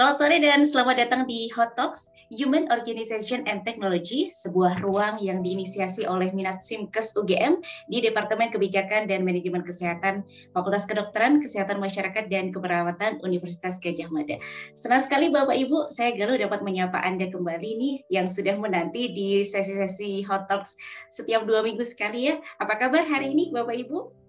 Selamat 0.00 0.16
sore 0.16 0.40
dan 0.40 0.64
selamat 0.64 0.96
datang 0.96 1.22
di 1.28 1.52
Hot 1.52 1.76
Talks, 1.76 2.08
Human 2.32 2.72
Organization 2.72 3.44
and 3.44 3.68
Technology, 3.68 4.32
sebuah 4.32 4.80
ruang 4.80 5.20
yang 5.20 5.44
diinisiasi 5.44 6.08
oleh 6.08 6.32
Minat 6.32 6.64
Simkes 6.64 7.12
UGM 7.20 7.60
di 7.84 8.00
Departemen 8.00 8.48
Kebijakan 8.48 9.04
dan 9.04 9.28
Manajemen 9.28 9.60
Kesehatan, 9.60 10.24
Fakultas 10.56 10.88
Kedokteran, 10.88 11.44
Kesehatan 11.44 11.84
Masyarakat, 11.84 12.32
dan 12.32 12.48
Keperawatan 12.48 13.20
Universitas 13.20 13.76
Gajah 13.76 14.08
Mada. 14.08 14.40
Senang 14.72 15.04
sekali 15.04 15.28
Bapak 15.28 15.60
Ibu, 15.68 15.92
saya 15.92 16.16
Galuh 16.16 16.40
dapat 16.40 16.64
menyapa 16.64 16.96
Anda 17.04 17.28
kembali 17.28 17.70
nih 17.76 17.94
yang 18.08 18.24
sudah 18.24 18.56
menanti 18.56 19.12
di 19.12 19.44
sesi-sesi 19.44 20.24
Hot 20.24 20.48
Talks 20.48 20.80
setiap 21.12 21.44
dua 21.44 21.60
minggu 21.60 21.84
sekali 21.84 22.32
ya. 22.32 22.40
Apa 22.56 22.80
kabar 22.80 23.04
hari 23.04 23.36
ini 23.36 23.52
Bapak 23.52 23.76
Ibu? 23.76 24.19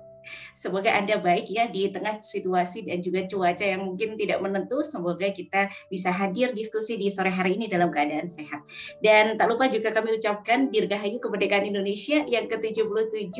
Semoga 0.53 0.93
Anda 0.93 1.19
baik 1.19 1.49
ya 1.49 1.67
di 1.67 1.89
tengah 1.89 2.17
situasi 2.21 2.87
dan 2.87 3.01
juga 3.01 3.25
cuaca 3.25 3.65
yang 3.65 3.83
mungkin 3.85 4.15
tidak 4.15 4.39
menentu. 4.39 4.81
Semoga 4.85 5.29
kita 5.29 5.67
bisa 5.87 6.09
hadir 6.13 6.53
diskusi 6.53 6.95
di 6.97 7.11
sore 7.11 7.33
hari 7.33 7.57
ini 7.57 7.67
dalam 7.67 7.89
keadaan 7.89 8.25
sehat. 8.29 8.63
Dan 9.01 9.35
tak 9.35 9.49
lupa 9.49 9.67
juga 9.67 9.91
kami 9.91 10.17
ucapkan 10.17 10.69
Dirgahayu 10.69 11.17
Kemerdekaan 11.19 11.67
Indonesia 11.67 12.23
yang 12.25 12.47
ke-77 12.47 13.37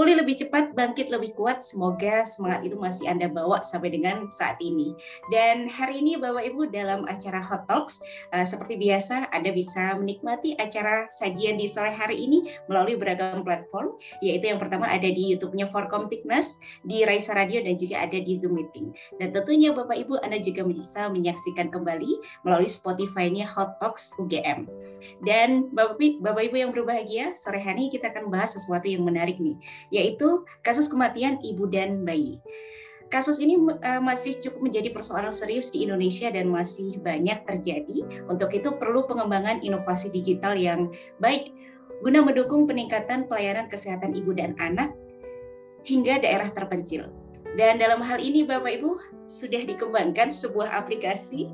pulih 0.00 0.16
lebih 0.16 0.40
cepat, 0.40 0.72
bangkit 0.72 1.12
lebih 1.12 1.36
kuat. 1.36 1.60
Semoga 1.60 2.24
semangat 2.24 2.64
itu 2.64 2.80
masih 2.80 3.04
Anda 3.12 3.28
bawa 3.28 3.60
sampai 3.60 3.92
dengan 3.92 4.24
saat 4.32 4.56
ini. 4.64 4.96
Dan 5.28 5.68
hari 5.68 6.00
ini 6.00 6.16
Bapak 6.16 6.40
Ibu 6.40 6.72
dalam 6.72 7.04
acara 7.04 7.36
Hot 7.44 7.68
Talks, 7.68 8.00
uh, 8.32 8.40
seperti 8.40 8.80
biasa 8.80 9.28
Anda 9.28 9.52
bisa 9.52 10.00
menikmati 10.00 10.56
acara 10.56 11.04
sajian 11.12 11.60
di 11.60 11.68
sore 11.68 11.92
hari 11.92 12.16
ini 12.16 12.48
melalui 12.64 12.96
beragam 12.96 13.44
platform, 13.44 13.92
yaitu 14.24 14.48
yang 14.48 14.56
pertama 14.56 14.88
ada 14.88 15.04
di 15.04 15.36
YouTube-nya 15.36 15.68
Forkom 15.68 16.08
Tiknas, 16.08 16.56
di 16.80 17.04
Raisa 17.04 17.36
Radio 17.36 17.60
dan 17.60 17.76
juga 17.76 18.00
ada 18.00 18.16
di 18.16 18.32
Zoom 18.40 18.56
Meeting. 18.56 18.96
Dan 19.20 19.36
tentunya 19.36 19.68
Bapak 19.76 20.00
Ibu 20.00 20.16
Anda 20.24 20.40
juga 20.40 20.64
bisa 20.64 21.12
menyaksikan 21.12 21.68
kembali 21.68 22.40
melalui 22.48 22.72
Spotify-nya 22.72 23.44
Hot 23.52 23.76
Talks 23.76 24.16
UGM. 24.16 24.64
Dan 25.20 25.68
Bapak 25.76 26.40
Ibu 26.48 26.56
yang 26.56 26.72
berbahagia, 26.72 27.36
sore 27.36 27.60
hari 27.60 27.84
ini 27.84 28.00
kita 28.00 28.08
akan 28.08 28.32
bahas 28.32 28.56
sesuatu 28.56 28.88
yang 28.88 29.04
menarik 29.04 29.36
nih 29.36 29.60
yaitu 29.90 30.46
kasus 30.62 30.86
kematian 30.88 31.38
ibu 31.42 31.66
dan 31.66 32.06
bayi. 32.06 32.38
Kasus 33.10 33.42
ini 33.42 33.58
uh, 33.58 33.98
masih 33.98 34.38
cukup 34.38 34.70
menjadi 34.70 34.94
persoalan 34.94 35.34
serius 35.34 35.74
di 35.74 35.82
Indonesia 35.82 36.30
dan 36.30 36.46
masih 36.46 37.02
banyak 37.02 37.42
terjadi. 37.42 38.22
Untuk 38.30 38.54
itu 38.54 38.70
perlu 38.78 39.02
pengembangan 39.10 39.66
inovasi 39.66 40.14
digital 40.14 40.54
yang 40.54 40.94
baik 41.18 41.50
guna 42.06 42.22
mendukung 42.22 42.70
peningkatan 42.70 43.26
pelayanan 43.26 43.66
kesehatan 43.66 44.14
ibu 44.14 44.30
dan 44.30 44.54
anak 44.62 44.94
hingga 45.82 46.22
daerah 46.22 46.48
terpencil. 46.54 47.10
Dan 47.58 47.82
dalam 47.82 47.98
hal 47.98 48.22
ini 48.22 48.46
Bapak 48.46 48.78
Ibu 48.78 48.90
sudah 49.26 49.66
dikembangkan 49.66 50.30
sebuah 50.30 50.70
aplikasi 50.70 51.50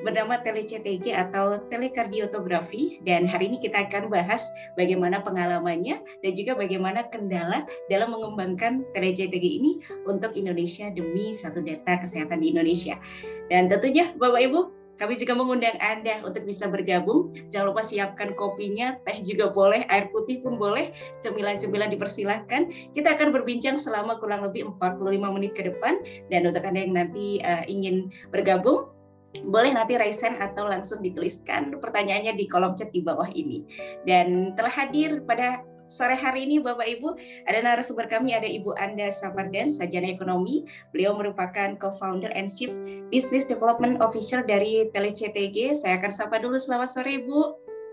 bernama 0.00 0.40
TeleCTG 0.40 1.12
atau 1.12 1.60
telekardiotografi 1.68 3.00
dan 3.04 3.28
hari 3.28 3.52
ini 3.52 3.60
kita 3.60 3.88
akan 3.88 4.08
bahas 4.08 4.48
bagaimana 4.74 5.20
pengalamannya 5.20 6.00
dan 6.24 6.32
juga 6.32 6.56
bagaimana 6.56 7.06
kendala 7.08 7.64
dalam 7.92 8.12
mengembangkan 8.12 8.84
TeleCTG 8.96 9.44
ini 9.60 9.80
untuk 10.08 10.32
Indonesia 10.36 10.88
demi 10.88 11.32
satu 11.36 11.60
data 11.60 12.00
kesehatan 12.00 12.40
di 12.40 12.52
Indonesia. 12.52 12.96
Dan 13.50 13.66
tentunya 13.66 14.14
Bapak 14.16 14.40
Ibu 14.40 14.80
kami 15.00 15.16
juga 15.16 15.32
mengundang 15.32 15.80
Anda 15.80 16.20
untuk 16.20 16.44
bisa 16.44 16.68
bergabung. 16.68 17.32
Jangan 17.48 17.72
lupa 17.72 17.80
siapkan 17.80 18.36
kopinya, 18.36 19.00
teh 19.00 19.24
juga 19.24 19.48
boleh, 19.48 19.88
air 19.88 20.12
putih 20.12 20.44
pun 20.44 20.60
boleh, 20.60 20.92
cemilan-cemilan 21.16 21.88
dipersilahkan. 21.88 22.92
Kita 22.92 23.16
akan 23.16 23.32
berbincang 23.32 23.80
selama 23.80 24.20
kurang 24.20 24.44
lebih 24.44 24.68
45 24.76 25.00
menit 25.40 25.56
ke 25.56 25.72
depan. 25.72 26.04
Dan 26.28 26.52
untuk 26.52 26.60
Anda 26.68 26.84
yang 26.84 26.92
nanti 27.00 27.40
uh, 27.40 27.64
ingin 27.64 28.12
bergabung, 28.28 28.89
boleh 29.46 29.70
nanti 29.70 29.94
raisen 29.94 30.34
atau 30.42 30.66
langsung 30.66 30.98
dituliskan 30.98 31.70
pertanyaannya 31.78 32.34
di 32.34 32.50
kolom 32.50 32.74
chat 32.74 32.90
di 32.90 33.02
bawah 33.02 33.30
ini. 33.30 33.62
Dan 34.02 34.58
telah 34.58 34.72
hadir 34.74 35.22
pada 35.22 35.62
sore 35.90 36.14
hari 36.14 36.46
ini 36.46 36.62
Bapak 36.62 36.86
Ibu 36.86 37.18
ada 37.50 37.58
narasumber 37.62 38.06
kami 38.06 38.30
ada 38.34 38.46
Ibu 38.46 38.78
Anda 38.78 39.10
Sapardan, 39.10 39.74
Sajana 39.74 40.10
Ekonomi. 40.10 40.66
Beliau 40.94 41.18
merupakan 41.18 41.74
co-founder 41.78 42.30
and 42.34 42.46
chief 42.46 42.70
business 43.10 43.46
development 43.46 43.98
officer 43.98 44.46
dari 44.46 44.86
TeleCTG. 44.94 45.74
Saya 45.74 45.98
akan 45.98 46.10
sapa 46.14 46.38
dulu 46.38 46.58
selamat 46.58 46.88
sore 46.90 47.22
Ibu. 47.22 47.38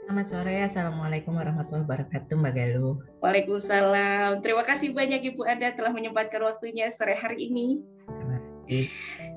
Selamat 0.07 0.27
sore, 0.31 0.55
Assalamualaikum 0.63 1.35
warahmatullahi 1.35 1.83
wabarakatuh 1.83 2.39
Mbak 2.39 2.53
Galuh. 2.55 2.95
Waalaikumsalam. 3.19 4.39
Terima 4.39 4.63
kasih 4.63 4.95
banyak 4.95 5.35
Ibu 5.35 5.43
Anda 5.43 5.75
telah 5.75 5.91
menyempatkan 5.91 6.39
waktunya 6.47 6.87
sore 6.87 7.11
hari 7.19 7.51
ini. 7.51 7.83
Terima 8.07 8.39
kasih. 8.39 8.87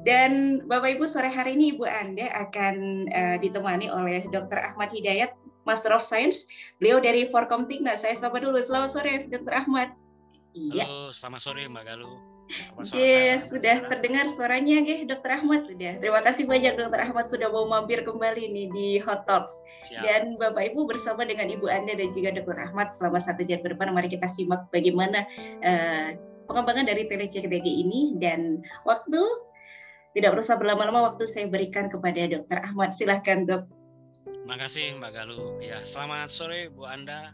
Dan 0.00 0.64
Bapak 0.64 0.96
Ibu 0.96 1.04
sore 1.04 1.28
hari 1.28 1.60
ini 1.60 1.76
Ibu 1.76 1.84
Anda 1.84 2.32
akan 2.48 2.76
uh, 3.12 3.36
ditemani 3.36 3.92
oleh 3.92 4.24
Dr. 4.32 4.56
Ahmad 4.56 4.88
Hidayat, 4.88 5.36
Master 5.68 5.92
of 5.92 6.00
Science. 6.00 6.48
Beliau 6.80 7.04
dari 7.04 7.28
Forkom 7.28 7.68
Tingna. 7.68 7.92
Saya 8.00 8.16
sapa 8.16 8.40
dulu. 8.40 8.56
Selamat 8.64 8.90
sore 8.96 9.28
Dr. 9.28 9.52
Ahmad. 9.52 9.92
Iya. 10.56 10.88
Halo, 10.88 11.12
selamat 11.12 11.40
sore 11.44 11.68
Mbak 11.68 11.84
Galuh. 11.84 12.30
Yes, 12.90 13.54
sudah 13.54 13.86
terdengar 13.86 14.26
suaranya 14.26 14.82
ya 14.82 15.06
Dokter 15.06 15.38
Ahmad 15.38 15.70
sudah. 15.70 16.02
Terima 16.02 16.18
kasih 16.18 16.50
banyak 16.50 16.74
Dokter 16.74 17.06
Ahmad 17.06 17.30
sudah 17.30 17.46
mau 17.46 17.62
mampir 17.70 18.02
kembali 18.02 18.50
nih 18.50 18.66
di 18.74 18.88
Hot 19.06 19.22
Talks. 19.22 19.62
Siap. 19.86 20.02
Dan 20.02 20.22
Bapak 20.34 20.74
Ibu 20.74 20.82
bersama 20.90 21.22
dengan 21.22 21.46
Ibu 21.46 21.70
Anda 21.70 21.94
dan 21.94 22.10
juga 22.10 22.34
Dokter 22.34 22.58
Ahmad 22.58 22.90
selama 22.90 23.22
satu 23.22 23.46
jam 23.46 23.62
ke 23.62 23.70
depan 23.70 23.94
mari 23.94 24.10
kita 24.10 24.26
simak 24.26 24.66
bagaimana 24.74 25.22
uh, 25.62 26.08
pengembangan 26.50 26.90
dari 26.90 27.06
TeleCTG 27.06 27.62
ini 27.62 28.18
dan 28.18 28.66
waktu 28.82 29.22
tidak 30.10 30.34
usah 30.34 30.58
berlama-lama 30.58 31.12
waktu 31.12 31.24
saya 31.26 31.46
berikan 31.46 31.86
kepada 31.86 32.26
Dokter 32.26 32.58
Ahmad. 32.66 32.90
Silahkan 32.90 33.46
dok. 33.46 33.62
Terima 34.26 34.56
kasih 34.58 34.98
Mbak 34.98 35.10
Galuh. 35.14 35.62
Ya, 35.62 35.78
selamat 35.86 36.28
sore 36.34 36.66
Bu 36.74 36.82
Anda. 36.82 37.30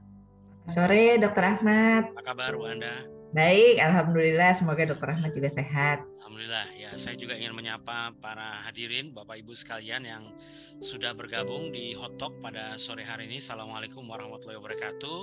Sore 0.69 1.17
Dokter 1.17 1.57
Ahmad. 1.57 2.13
Apa 2.13 2.23
kabar 2.35 2.53
Bu 2.53 2.69
Anda? 2.69 3.16
Baik, 3.37 3.77
Alhamdulillah. 3.85 4.57
Semoga 4.57 4.89
Dokter 4.89 5.13
Ahmad 5.13 5.37
juga 5.37 5.53
sehat. 5.53 6.01
Alhamdulillah. 6.25 6.73
Ya, 6.73 6.97
saya 6.97 7.21
juga 7.21 7.37
ingin 7.37 7.53
menyapa 7.53 8.17
para 8.17 8.65
hadirin, 8.65 9.13
Bapak 9.13 9.45
Ibu 9.45 9.53
sekalian 9.53 10.09
yang 10.09 10.33
sudah 10.81 11.13
bergabung 11.13 11.69
di 11.69 11.93
Hot 12.01 12.17
Talk 12.17 12.33
pada 12.41 12.81
sore 12.81 13.05
hari 13.05 13.29
ini. 13.29 13.37
Assalamualaikum 13.45 14.09
warahmatullahi 14.09 14.57
wabarakatuh. 14.57 15.19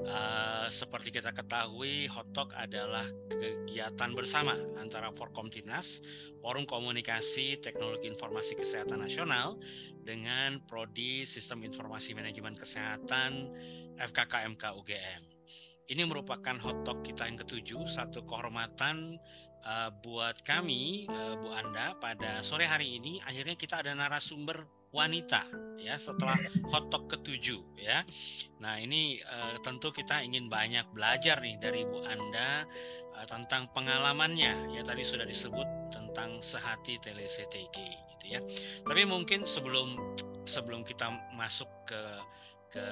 Uh, 0.00 0.66
seperti 0.72 1.12
kita 1.12 1.36
ketahui, 1.36 2.08
Hot 2.08 2.32
Talk 2.32 2.56
adalah 2.56 3.04
kegiatan 3.28 4.16
bersama 4.16 4.56
antara 4.80 5.12
Forkomtinas, 5.12 6.00
Forum 6.40 6.64
Komunikasi 6.64 7.60
Teknologi 7.60 8.08
Informasi 8.08 8.56
Kesehatan 8.56 9.04
Nasional, 9.04 9.60
dengan 10.00 10.56
Prodi 10.64 11.28
Sistem 11.28 11.68
Informasi 11.68 12.16
Manajemen 12.16 12.56
Kesehatan 12.56 13.52
FKKMK 14.00 14.72
UGM. 14.72 15.31
Ini 15.92 16.08
merupakan 16.08 16.56
hot 16.56 16.88
talk 16.88 17.04
kita 17.04 17.28
yang 17.28 17.36
ketujuh, 17.36 17.84
satu 17.84 18.24
kehormatan 18.24 19.20
uh, 19.60 19.92
buat 20.00 20.40
kami, 20.40 21.04
uh, 21.04 21.36
Bu 21.36 21.52
Anda, 21.52 21.92
pada 22.00 22.40
sore 22.40 22.64
hari 22.64 22.96
ini. 22.96 23.20
Akhirnya 23.20 23.60
kita 23.60 23.84
ada 23.84 23.92
narasumber 23.92 24.64
wanita 24.88 25.44
ya 25.76 26.00
setelah 26.00 26.40
hot 26.72 26.88
talk 26.88 27.12
ketujuh 27.12 27.60
ya. 27.76 28.08
Nah 28.64 28.80
ini 28.80 29.20
uh, 29.20 29.60
tentu 29.60 29.92
kita 29.92 30.24
ingin 30.24 30.48
banyak 30.48 30.88
belajar 30.96 31.44
nih 31.44 31.60
dari 31.60 31.84
Bu 31.84 32.00
Anda 32.08 32.64
uh, 33.12 33.28
tentang 33.28 33.68
pengalamannya 33.76 34.72
ya 34.72 34.80
tadi 34.80 35.04
sudah 35.04 35.28
disebut 35.28 35.92
tentang 35.92 36.40
sehati 36.40 36.96
TeleCTG 37.04 37.76
gitu 38.16 38.24
ya. 38.32 38.40
Tapi 38.80 39.04
mungkin 39.04 39.44
sebelum 39.44 40.16
sebelum 40.48 40.88
kita 40.88 41.12
masuk 41.36 41.68
ke 41.84 42.00
ke 42.72 42.86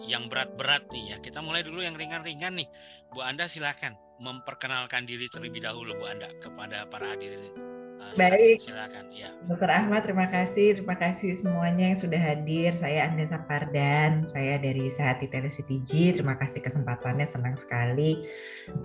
yang 0.00 0.32
berat-berat 0.32 0.88
nih 0.88 1.14
ya 1.14 1.16
kita 1.20 1.44
mulai 1.44 1.60
dulu 1.60 1.84
yang 1.84 1.94
ringan-ringan 1.94 2.56
nih 2.56 2.68
Bu 3.12 3.20
Anda 3.20 3.46
silakan 3.46 3.94
memperkenalkan 4.16 5.04
diri 5.04 5.28
terlebih 5.28 5.60
dahulu 5.60 5.92
Bu 6.00 6.08
Anda 6.08 6.32
kepada 6.40 6.88
para 6.88 7.12
hadirin 7.14 7.70
Uh, 8.00 8.16
Baik, 8.16 8.64
silakan. 8.64 9.12
Ya. 9.12 9.28
Dokter 9.44 9.68
Ahmad, 9.68 10.08
terima 10.08 10.24
kasih, 10.32 10.80
terima 10.80 10.96
kasih 10.96 11.36
semuanya 11.36 11.92
yang 11.92 12.00
sudah 12.00 12.16
hadir. 12.16 12.72
Saya 12.72 13.12
Anda 13.12 13.28
Sapardan, 13.28 14.24
saya 14.24 14.56
dari 14.56 14.88
Sehati 14.88 15.28
TeleCTG. 15.28 16.16
Terima 16.16 16.32
kasih 16.40 16.64
kesempatannya, 16.64 17.28
senang 17.28 17.60
sekali. 17.60 18.24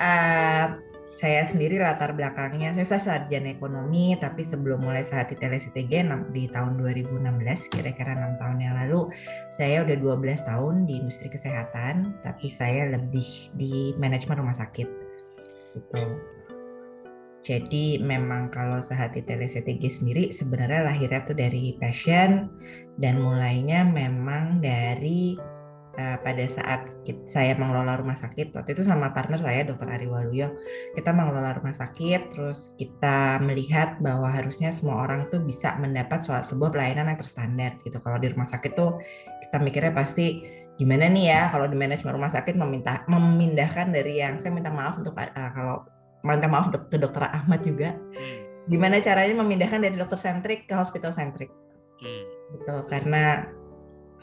Uh, 0.04 0.76
saya 1.16 1.48
sendiri 1.48 1.80
latar 1.80 2.12
belakangnya 2.12 2.76
saya 2.84 3.00
sarjana 3.00 3.56
ekonomi 3.56 4.20
tapi 4.20 4.44
sebelum 4.44 4.84
mulai 4.84 5.08
saat 5.08 5.32
di 5.32 5.40
TeleCTG 5.40 6.04
di 6.36 6.44
tahun 6.52 6.76
2016 6.76 7.72
kira-kira 7.72 8.20
enam 8.20 8.36
tahun 8.36 8.60
yang 8.60 8.76
lalu 8.84 9.08
saya 9.56 9.88
udah 9.88 10.20
12 10.20 10.44
tahun 10.44 10.76
di 10.84 11.00
industri 11.00 11.32
kesehatan 11.32 12.12
tapi 12.28 12.52
saya 12.52 12.92
lebih 12.92 13.56
di 13.56 13.96
manajemen 13.96 14.44
rumah 14.44 14.56
sakit 14.56 14.88
gitu 15.76 16.04
jadi 17.46 18.02
memang 18.02 18.50
kalau 18.50 18.82
sehati 18.82 19.22
TeleCTG 19.22 19.84
sendiri 19.88 20.24
sebenarnya 20.34 20.92
lahirnya 20.92 21.22
tuh 21.24 21.38
dari 21.38 21.78
passion 21.80 22.52
dan 23.00 23.22
mulainya 23.22 23.86
memang 23.86 24.60
dari 24.60 25.38
uh, 26.00 26.18
pada 26.22 26.46
saat 26.50 26.90
kita, 27.08 27.22
saya 27.28 27.54
mengelola 27.56 28.00
rumah 28.00 28.18
sakit 28.18 28.52
waktu 28.56 28.76
itu 28.76 28.84
sama 28.84 29.12
partner 29.14 29.40
saya 29.40 29.62
Dr. 29.62 29.88
Ari 29.88 30.08
Waluyo 30.08 30.52
kita 30.94 31.14
mengelola 31.14 31.56
rumah 31.56 31.76
sakit 31.76 32.36
terus 32.36 32.72
kita 32.76 33.40
melihat 33.42 34.00
bahwa 34.04 34.28
harusnya 34.28 34.74
semua 34.74 35.06
orang 35.08 35.28
tuh 35.32 35.42
bisa 35.44 35.76
mendapat 35.80 36.24
sebuah 36.26 36.74
pelayanan 36.74 37.14
yang 37.14 37.20
terstandar 37.20 37.78
gitu 37.86 37.98
kalau 38.04 38.20
di 38.20 38.32
rumah 38.32 38.48
sakit 38.48 38.72
tuh 38.76 39.00
kita 39.48 39.58
mikirnya 39.62 39.94
pasti 39.94 40.44
gimana 40.76 41.08
nih 41.08 41.26
ya 41.32 41.42
kalau 41.56 41.72
di 41.72 41.78
manajemen 41.80 42.20
rumah 42.20 42.32
sakit 42.34 42.60
meminta 42.60 43.08
memindahkan 43.08 43.96
dari 43.96 44.20
yang 44.20 44.36
saya 44.42 44.52
minta 44.52 44.68
maaf 44.68 45.00
untuk 45.00 45.16
uh, 45.16 45.32
kalau 45.56 45.88
minta 46.26 46.50
maaf 46.52 46.68
ke 46.74 46.98
dokter 47.00 47.24
Ahmad 47.32 47.64
juga 47.64 47.96
hmm. 47.96 48.68
gimana 48.68 49.00
caranya 49.00 49.40
memindahkan 49.40 49.80
dari 49.80 49.96
dokter 49.96 50.20
sentrik 50.20 50.68
ke 50.68 50.76
hospital 50.76 51.16
sentrik 51.16 51.48
hmm. 52.04 52.24
gitu 52.60 52.76
karena 52.92 53.48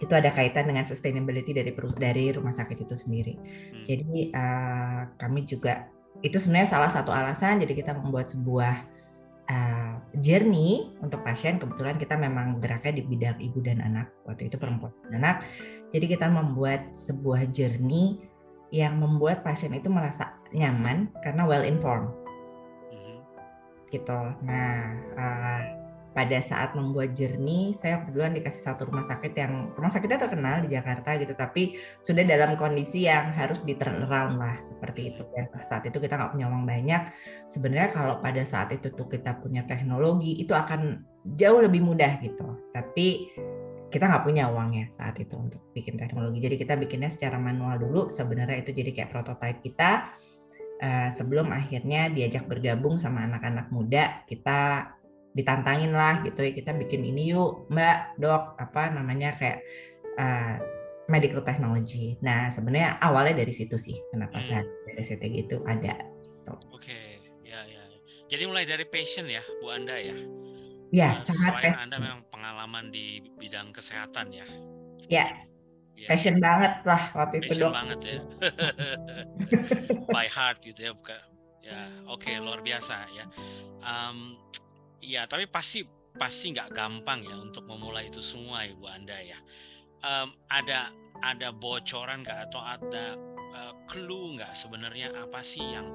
itu 0.00 0.12
ada 0.12 0.34
kaitan 0.34 0.66
dengan 0.66 0.82
sustainability 0.82 1.54
dari 1.54 1.70
perus 1.70 1.94
dari 1.94 2.32
rumah 2.34 2.50
sakit 2.50 2.74
itu 2.74 2.96
sendiri. 2.96 3.38
Hmm. 3.38 3.84
Jadi 3.86 4.34
uh, 4.34 5.00
kami 5.20 5.46
juga 5.46 5.86
itu 6.26 6.38
sebenarnya 6.38 6.68
salah 6.74 6.90
satu 6.90 7.14
alasan 7.14 7.62
jadi 7.62 7.72
kita 7.72 7.92
membuat 7.94 8.30
sebuah 8.30 8.82
uh, 9.50 9.98
journey 10.20 10.92
untuk 11.02 11.24
pasien. 11.26 11.58
Kebetulan 11.58 11.96
kita 11.98 12.14
memang 12.14 12.60
geraknya 12.62 13.00
di 13.00 13.02
bidang 13.02 13.38
ibu 13.42 13.58
dan 13.64 13.82
anak 13.82 14.12
waktu 14.28 14.52
itu 14.52 14.60
perempuan 14.60 14.92
dan 15.08 15.22
anak. 15.22 15.36
Jadi 15.92 16.06
kita 16.08 16.28
membuat 16.28 16.94
sebuah 16.94 17.50
journey 17.52 18.20
yang 18.72 18.96
membuat 18.96 19.44
pasien 19.44 19.76
itu 19.76 19.92
merasa 19.92 20.32
nyaman 20.52 21.12
karena 21.20 21.42
well 21.44 21.64
informed. 21.64 22.12
Mm-hmm. 22.92 23.18
Gitu. 23.92 24.20
Nah, 24.48 24.76
uh, 25.16 25.81
pada 26.12 26.38
saat 26.44 26.76
membuat 26.76 27.16
journey, 27.16 27.72
saya 27.72 28.04
kebetulan 28.04 28.36
dikasih 28.36 28.62
satu 28.68 28.84
rumah 28.88 29.00
sakit 29.00 29.32
yang 29.32 29.72
rumah 29.72 29.88
sakitnya 29.88 30.20
terkenal 30.20 30.60
di 30.60 30.76
Jakarta 30.76 31.16
gitu, 31.16 31.32
tapi 31.32 31.80
sudah 32.04 32.20
dalam 32.28 32.52
kondisi 32.60 33.08
yang 33.08 33.32
harus 33.32 33.64
di 33.64 33.72
lah 33.80 34.60
seperti 34.60 35.16
itu. 35.16 35.24
Dan 35.32 35.48
saat 35.64 35.88
itu 35.88 35.96
kita 35.96 36.20
nggak 36.20 36.32
punya 36.36 36.46
uang 36.52 36.68
banyak. 36.68 37.02
Sebenarnya 37.48 37.90
kalau 37.96 38.20
pada 38.20 38.44
saat 38.44 38.70
itu 38.76 38.92
tuh 38.92 39.08
kita 39.08 39.40
punya 39.40 39.64
teknologi, 39.64 40.36
itu 40.36 40.52
akan 40.52 41.00
jauh 41.40 41.64
lebih 41.64 41.80
mudah 41.80 42.20
gitu. 42.20 42.60
Tapi 42.76 43.32
kita 43.88 44.08
nggak 44.08 44.24
punya 44.24 44.52
uangnya 44.52 44.92
saat 44.92 45.16
itu 45.16 45.32
untuk 45.32 45.64
bikin 45.72 45.96
teknologi. 45.96 46.44
Jadi 46.44 46.56
kita 46.60 46.76
bikinnya 46.76 47.08
secara 47.08 47.40
manual 47.40 47.80
dulu. 47.80 48.12
Sebenarnya 48.12 48.60
itu 48.60 48.72
jadi 48.76 48.92
kayak 48.92 49.10
prototipe 49.12 49.72
kita. 49.72 50.12
Uh, 50.82 51.06
sebelum 51.14 51.54
akhirnya 51.54 52.10
diajak 52.10 52.50
bergabung 52.50 52.98
sama 52.98 53.22
anak-anak 53.22 53.70
muda, 53.70 54.26
kita 54.26 54.90
ditantangin 55.32 55.96
lah 55.96 56.20
gitu 56.24 56.44
ya 56.44 56.52
kita 56.52 56.76
bikin 56.76 57.08
ini 57.08 57.32
yuk 57.32 57.64
mbak 57.72 58.16
dok 58.20 58.60
apa 58.60 58.92
namanya 58.92 59.32
kayak 59.32 59.64
uh, 60.20 60.60
medical 61.10 61.42
technology. 61.42 62.16
Nah 62.22 62.48
sebenarnya 62.52 62.98
awalnya 63.02 63.42
dari 63.42 63.52
situ 63.54 63.74
sih 63.74 63.96
kenapa 64.14 64.38
hmm. 64.38 64.46
saya 64.46 64.62
dari 64.86 65.02
CTG 65.02 65.34
itu 65.48 65.56
ada. 65.66 65.94
Gitu. 65.98 66.52
Oke 66.72 66.88
okay. 66.88 67.06
ya 67.42 67.60
ya. 67.66 67.82
Jadi 68.30 68.42
mulai 68.46 68.64
dari 68.64 68.86
passion 68.86 69.26
ya 69.26 69.42
Bu 69.60 69.72
Anda 69.72 69.96
ya. 69.98 70.16
Ya 70.92 71.16
nah, 71.16 71.20
sangat. 71.20 71.52
Selain 71.60 71.78
Anda 71.88 71.96
memang 71.98 72.22
pengalaman 72.28 72.92
di 72.92 73.24
bidang 73.40 73.72
kesehatan 73.76 74.30
ya. 74.30 74.46
Ya. 75.08 75.26
ya. 75.96 76.08
Passion 76.08 76.38
banget 76.38 76.80
lah 76.86 77.02
waktu 77.16 77.44
passion 77.44 77.56
itu 77.58 77.64
dok. 77.66 77.72
banget 77.74 77.98
ya. 78.04 78.18
By 80.14 80.28
heart 80.28 80.62
gitu 80.62 80.80
ya 80.80 80.92
bukan. 80.94 81.20
Ya 81.62 81.86
oke 82.10 82.26
okay, 82.26 82.40
luar 82.40 82.64
biasa 82.64 83.06
ya. 83.14 83.26
Um, 83.82 84.38
Iya, 85.02 85.26
tapi 85.26 85.50
pasti 85.50 85.82
pasti 86.14 86.54
nggak 86.54 86.70
gampang 86.70 87.26
ya 87.26 87.36
untuk 87.40 87.66
memulai 87.66 88.06
itu 88.06 88.22
semua 88.22 88.62
ibu 88.62 88.86
anda 88.86 89.18
ya. 89.18 89.38
Um, 90.02 90.30
ada 90.46 90.94
ada 91.22 91.50
bocoran 91.50 92.22
nggak 92.22 92.50
atau 92.50 92.62
ada 92.62 93.18
uh, 93.54 93.74
clue 93.90 94.38
nggak 94.38 94.54
sebenarnya 94.54 95.10
apa 95.14 95.42
sih 95.42 95.62
yang 95.62 95.90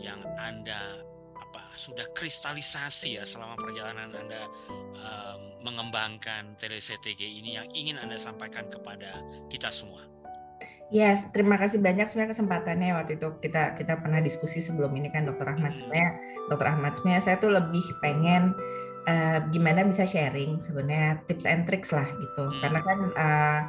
yang 0.00 0.20
anda 0.40 1.04
apa 1.36 1.62
sudah 1.76 2.08
kristalisasi 2.16 3.20
ya 3.20 3.24
selama 3.28 3.56
perjalanan 3.60 4.12
anda 4.12 4.48
um, 4.96 5.40
mengembangkan 5.64 6.56
TDCTG 6.56 7.20
ini 7.20 7.60
yang 7.60 7.68
ingin 7.76 7.96
anda 8.00 8.16
sampaikan 8.16 8.72
kepada 8.72 9.20
kita 9.52 9.68
semua. 9.68 10.04
Ya, 10.94 11.18
yes, 11.18 11.26
terima 11.34 11.58
kasih 11.58 11.82
banyak 11.82 12.06
sebenarnya 12.06 12.38
kesempatannya 12.38 12.94
waktu 12.94 13.18
itu 13.18 13.26
kita 13.42 13.74
kita 13.74 13.98
pernah 13.98 14.22
diskusi 14.22 14.62
sebelum 14.62 14.94
ini 14.94 15.10
kan 15.10 15.26
Dokter 15.26 15.50
Ahmad 15.50 15.74
hmm. 15.74 15.78
sebenarnya 15.82 16.10
Dokter 16.46 16.68
Ahmad 16.70 16.92
sebenarnya 16.94 17.22
saya 17.26 17.36
tuh 17.42 17.50
lebih 17.50 17.82
pengen 17.98 18.54
uh, 19.10 19.42
gimana 19.50 19.82
bisa 19.82 20.06
sharing 20.06 20.62
sebenarnya 20.62 21.18
tips 21.26 21.42
and 21.42 21.66
tricks 21.66 21.90
lah 21.90 22.06
gitu 22.06 22.38
hmm. 22.38 22.58
karena 22.62 22.80
kan 22.86 22.98
uh, 23.18 23.60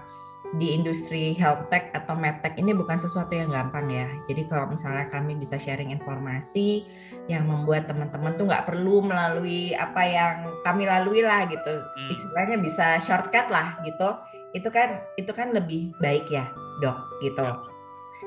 di 0.62 0.78
industri 0.78 1.34
health 1.34 1.66
tech 1.74 1.90
atau 1.98 2.14
medtech 2.14 2.54
ini 2.56 2.72
bukan 2.72 3.02
sesuatu 3.02 3.34
yang 3.34 3.52
gampang 3.52 3.90
ya. 3.92 4.08
Jadi 4.30 4.48
kalau 4.48 4.70
misalnya 4.70 5.10
kami 5.10 5.36
bisa 5.36 5.58
sharing 5.60 5.92
informasi 5.92 6.86
yang 7.28 7.50
membuat 7.50 7.90
teman-teman 7.90 8.38
tuh 8.38 8.48
nggak 8.48 8.64
perlu 8.64 9.04
melalui 9.04 9.76
apa 9.76 10.06
yang 10.06 10.54
kami 10.64 10.86
lalui 10.86 11.26
lah 11.26 11.50
gitu, 11.50 11.82
hmm. 11.82 12.14
istilahnya 12.14 12.62
bisa 12.62 13.02
shortcut 13.02 13.50
lah 13.50 13.74
gitu 13.84 14.16
itu 14.56 14.70
kan 14.72 15.04
itu 15.20 15.32
kan 15.36 15.52
lebih 15.52 15.92
baik 16.00 16.26
ya 16.32 16.48
dok 16.84 16.98
gitu. 17.24 17.44
Ya. 17.44 17.56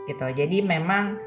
gitu. 0.08 0.26
Jadi 0.34 0.58
memang 0.64 1.18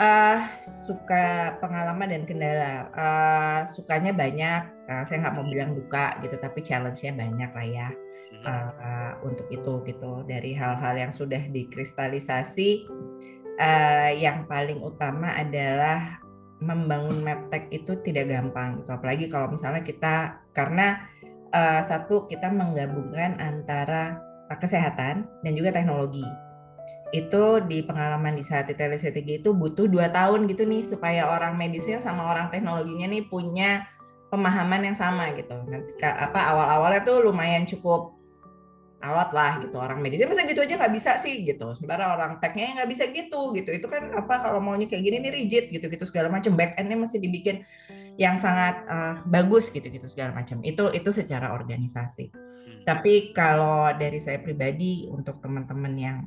uh, 0.00 0.38
suka 0.86 1.56
pengalaman 1.60 2.10
dan 2.10 2.22
kendala. 2.28 2.74
Uh, 2.94 3.60
sukanya 3.68 4.12
banyak. 4.14 4.68
Uh, 4.90 5.02
saya 5.08 5.24
nggak 5.24 5.34
mau 5.36 5.46
bilang 5.48 5.72
duka 5.76 6.18
gitu 6.20 6.36
tapi 6.36 6.60
challenge-nya 6.60 7.12
banyak 7.14 7.50
lah 7.52 7.66
ya. 7.66 7.88
Uh, 8.44 9.12
untuk 9.24 9.48
itu 9.48 9.80
gitu. 9.88 10.24
Dari 10.28 10.52
hal-hal 10.52 10.94
yang 11.00 11.12
sudah 11.14 11.40
dikristalisasi 11.48 12.84
uh, 13.60 14.10
yang 14.12 14.44
paling 14.44 14.82
utama 14.82 15.32
adalah 15.38 16.20
membangun 16.62 17.20
medtech 17.20 17.68
itu 17.72 17.98
tidak 18.04 18.30
gampang 18.30 18.80
gitu. 18.80 18.90
Apalagi 18.94 19.26
kalau 19.28 19.52
misalnya 19.52 19.82
kita 19.84 20.40
karena 20.56 21.08
uh, 21.52 21.80
satu 21.84 22.26
kita 22.26 22.48
menggabungkan 22.48 23.36
antara 23.38 24.18
kesehatan 24.58 25.26
dan 25.42 25.52
juga 25.54 25.74
teknologi. 25.74 26.24
Itu 27.14 27.62
di 27.62 27.82
pengalaman 27.86 28.34
di 28.34 28.42
saat 28.42 28.66
TLCTG 28.66 29.46
itu 29.46 29.50
butuh 29.54 29.86
dua 29.86 30.10
tahun 30.10 30.50
gitu 30.50 30.66
nih 30.66 30.82
supaya 30.82 31.30
orang 31.30 31.54
medisnya 31.54 32.02
sama 32.02 32.26
orang 32.26 32.50
teknologinya 32.50 33.06
nih 33.06 33.22
punya 33.30 33.86
pemahaman 34.34 34.82
yang 34.82 34.96
sama 34.98 35.30
gitu. 35.38 35.54
Nanti 35.70 35.94
apa 36.02 36.40
awal-awalnya 36.42 37.06
tuh 37.06 37.22
lumayan 37.22 37.62
cukup 37.70 38.14
alat 39.04 39.30
lah 39.36 39.60
gitu 39.60 39.76
orang 39.76 40.00
medisnya 40.00 40.24
masa 40.24 40.48
gitu 40.48 40.64
aja 40.64 40.80
nggak 40.80 40.94
bisa 40.96 41.20
sih 41.20 41.44
gitu 41.44 41.76
sementara 41.76 42.16
orang 42.16 42.40
technya 42.40 42.80
nggak 42.80 42.88
bisa 42.88 43.04
gitu 43.12 43.52
gitu 43.52 43.70
itu 43.76 43.84
kan 43.84 44.08
apa 44.16 44.40
kalau 44.40 44.64
maunya 44.64 44.88
kayak 44.88 45.04
gini 45.04 45.20
nih 45.20 45.32
rigid 45.44 45.64
gitu 45.68 45.92
gitu 45.92 46.04
segala 46.08 46.32
macam 46.32 46.56
back 46.56 46.72
endnya 46.80 46.96
masih 46.96 47.20
dibikin 47.20 47.68
yang 48.14 48.38
sangat 48.38 48.86
uh, 48.86 49.18
bagus 49.26 49.70
gitu 49.74 49.86
gitu 49.90 50.06
segala 50.06 50.34
macam 50.34 50.62
itu 50.62 50.90
itu 50.94 51.10
secara 51.10 51.50
organisasi 51.50 52.30
hmm. 52.30 52.82
tapi 52.86 53.34
kalau 53.34 53.90
dari 53.98 54.22
saya 54.22 54.38
pribadi 54.38 55.10
untuk 55.10 55.42
teman-teman 55.42 55.94
yang 55.98 56.18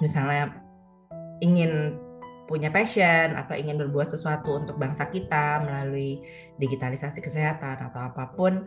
misalnya 0.00 0.56
ingin 1.44 2.00
punya 2.48 2.66
passion 2.72 3.38
atau 3.38 3.54
ingin 3.54 3.78
berbuat 3.78 4.10
sesuatu 4.10 4.58
untuk 4.58 4.74
bangsa 4.74 5.06
kita 5.06 5.62
melalui 5.62 6.18
digitalisasi 6.58 7.22
kesehatan 7.22 7.78
atau 7.78 8.10
apa 8.10 8.34
pun 8.34 8.66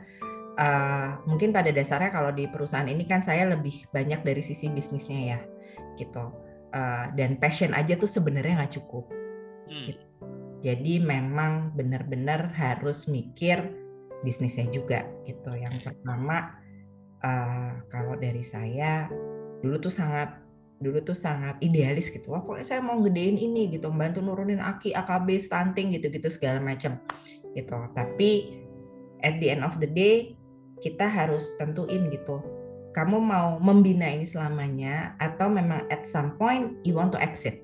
uh, 0.56 1.20
mungkin 1.28 1.52
pada 1.52 1.68
dasarnya 1.74 2.14
kalau 2.14 2.32
di 2.32 2.48
perusahaan 2.48 2.88
ini 2.88 3.04
kan 3.04 3.20
saya 3.20 3.50
lebih 3.50 3.84
banyak 3.92 4.24
dari 4.24 4.40
sisi 4.40 4.72
bisnisnya 4.72 5.20
ya 5.36 5.40
gitu 6.00 6.32
uh, 6.72 7.06
dan 7.14 7.36
passion 7.38 7.76
aja 7.76 8.00
tuh 8.00 8.08
sebenarnya 8.08 8.64
nggak 8.64 8.74
cukup 8.80 9.06
hmm. 9.68 9.84
gitu. 9.84 10.04
Jadi 10.64 11.04
memang 11.04 11.76
benar-benar 11.76 12.56
harus 12.56 13.06
mikir 13.12 13.60
bisnisnya 14.24 14.72
juga 14.72 15.04
gitu. 15.28 15.52
Yang 15.52 15.92
pertama 15.92 16.56
uh, 17.20 17.84
kalau 17.92 18.16
dari 18.16 18.42
saya 18.42 19.12
dulu 19.60 19.84
tuh 19.84 19.92
sangat 19.92 20.40
dulu 20.80 21.04
tuh 21.04 21.16
sangat 21.16 21.60
idealis 21.60 22.08
gitu. 22.08 22.32
Wah 22.32 22.40
pokoknya 22.40 22.80
saya 22.80 22.82
mau 22.82 23.04
gedein 23.04 23.36
ini 23.36 23.76
gitu 23.76 23.92
membantu 23.92 24.24
nurunin 24.24 24.64
aki 24.64 24.96
AKB 24.96 25.44
stunting 25.44 25.92
gitu 26.00 26.08
gitu 26.08 26.32
segala 26.32 26.64
macam 26.64 26.96
gitu. 27.52 27.76
Tapi 27.92 28.64
at 29.20 29.44
the 29.44 29.52
end 29.52 29.68
of 29.68 29.76
the 29.84 29.88
day 29.92 30.40
kita 30.80 31.08
harus 31.08 31.44
tentuin 31.60 32.08
gitu 32.08 32.40
kamu 32.94 33.18
mau 33.20 33.58
membina 33.58 34.06
ini 34.06 34.24
selamanya 34.24 35.18
atau 35.18 35.50
memang 35.50 35.84
at 35.90 36.06
some 36.06 36.38
point 36.38 36.78
you 36.86 36.94
want 36.94 37.10
to 37.10 37.20
exit 37.20 37.63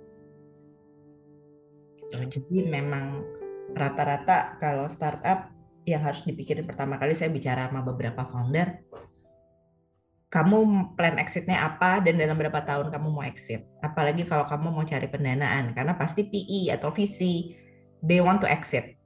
gitu. 2.09 2.41
jadi 2.41 2.57
memang 2.67 3.21
rata-rata 3.77 4.57
kalau 4.57 4.89
startup 4.89 5.53
yang 5.85 6.01
harus 6.01 6.25
dipikirin 6.25 6.65
pertama 6.65 6.97
kali 6.97 7.13
saya 7.13 7.29
bicara 7.29 7.69
sama 7.69 7.85
beberapa 7.85 8.25
founder 8.25 8.81
kamu 10.29 10.93
plan 10.93 11.17
exitnya 11.17 11.65
apa 11.65 12.01
dan 12.05 12.17
dalam 12.17 12.37
berapa 12.37 12.61
tahun 12.61 12.93
kamu 12.93 13.07
mau 13.09 13.25
exit 13.25 13.65
apalagi 13.81 14.25
kalau 14.25 14.45
kamu 14.45 14.69
mau 14.69 14.85
cari 14.85 15.09
pendanaan 15.09 15.73
karena 15.73 15.97
pasti 15.97 16.25
PE 16.25 16.73
atau 16.77 16.93
VC 16.93 17.19
they 18.05 18.21
want 18.21 18.41
to 18.41 18.49
exit 18.49 18.99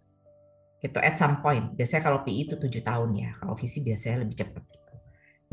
itu 0.83 1.00
at 1.00 1.15
some 1.15 1.39
point. 1.39 1.72
Biasanya 1.79 2.03
kalau 2.03 2.19
PI 2.27 2.51
itu 2.51 2.55
tujuh 2.60 2.83
tahun 2.83 3.15
ya, 3.15 3.31
kalau 3.39 3.55
visi 3.55 3.79
biasanya 3.79 4.27
lebih 4.27 4.43
cepat. 4.43 4.63
Gitu. 4.67 4.93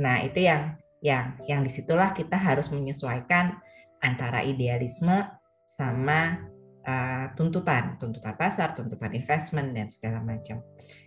Nah 0.02 0.26
itu 0.26 0.42
yang 0.42 0.74
yang 1.00 1.38
yang 1.46 1.60
di 1.62 1.70
situlah 1.70 2.12
kita 2.12 2.34
harus 2.36 2.68
menyesuaikan 2.68 3.56
antara 4.02 4.42
idealisme 4.42 5.24
sama 5.64 6.44
uh, 6.86 7.26
tuntutan, 7.36 7.96
tuntutan 8.00 8.34
pasar, 8.36 8.72
tuntutan 8.72 9.12
investment 9.12 9.72
dan 9.76 9.88
segala 9.90 10.22
macam. 10.22 10.64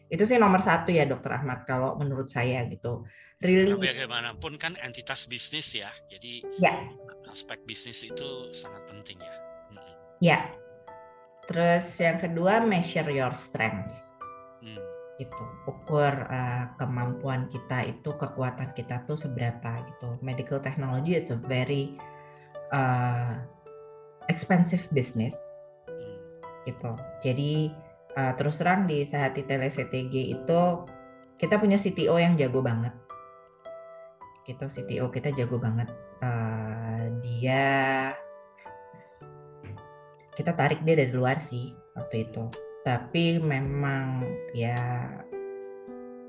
Itu 0.10 0.24
sih 0.27 0.38
nomor 0.38 0.62
satu 0.62 0.94
ya 0.94 1.10
Dokter 1.10 1.34
Ahmad 1.42 1.65
kalau 1.65 1.98
menurut 1.98 2.30
saya 2.30 2.65
gitu. 2.70 3.06
Really. 3.44 3.75
bagaimanapun 3.75 4.56
kan 4.56 4.80
entitas 4.80 5.27
bisnis 5.27 5.75
ya, 5.75 5.92
jadi 6.08 6.48
ya. 6.63 6.88
aspek 7.27 7.60
bisnis 7.68 8.00
itu 8.00 8.56
sangat 8.56 8.88
penting 8.88 9.20
ya. 9.20 9.36
Ya. 10.24 10.39
Terus 11.51 12.00
yang 12.00 12.24
kedua 12.24 12.63
measure 12.63 13.12
your 13.12 13.36
strength. 13.36 13.92
Hmm. 14.63 14.80
Itu 15.20 15.44
ukur 15.68 16.24
uh, 16.32 16.72
kemampuan 16.80 17.51
kita 17.51 17.84
itu 17.84 18.15
kekuatan 18.15 18.72
kita 18.72 19.03
tuh 19.03 19.20
seberapa 19.20 19.84
gitu. 19.92 20.15
Medical 20.24 20.63
technology 20.63 21.20
it's 21.20 21.36
a 21.36 21.36
very 21.36 22.00
uh, 22.72 23.44
expensive 24.32 24.88
business 24.96 25.36
hmm. 25.36 25.53
Gitu. 26.67 26.91
Jadi 27.24 27.72
uh, 28.15 28.34
terus 28.36 28.60
terang 28.60 28.88
di 28.88 29.03
Sehati 29.03 29.43
Tele 29.48 29.67
CTG 29.67 30.36
itu 30.36 30.62
kita 31.38 31.60
punya 31.60 31.75
CTO 31.75 32.15
yang 32.20 32.39
jago 32.39 32.63
banget. 32.63 32.93
Gitu 34.48 34.65
CTO 34.67 35.08
kita 35.12 35.32
jago 35.36 35.60
banget. 35.60 35.91
Uh, 36.24 37.12
dia 37.20 37.63
kita 40.34 40.55
tarik 40.58 40.82
dia 40.82 40.98
dari 40.98 41.13
luar 41.13 41.39
sih 41.39 41.75
waktu 41.96 42.29
itu. 42.29 42.48
Tapi 42.84 43.39
memang 43.39 44.27
ya 44.51 45.08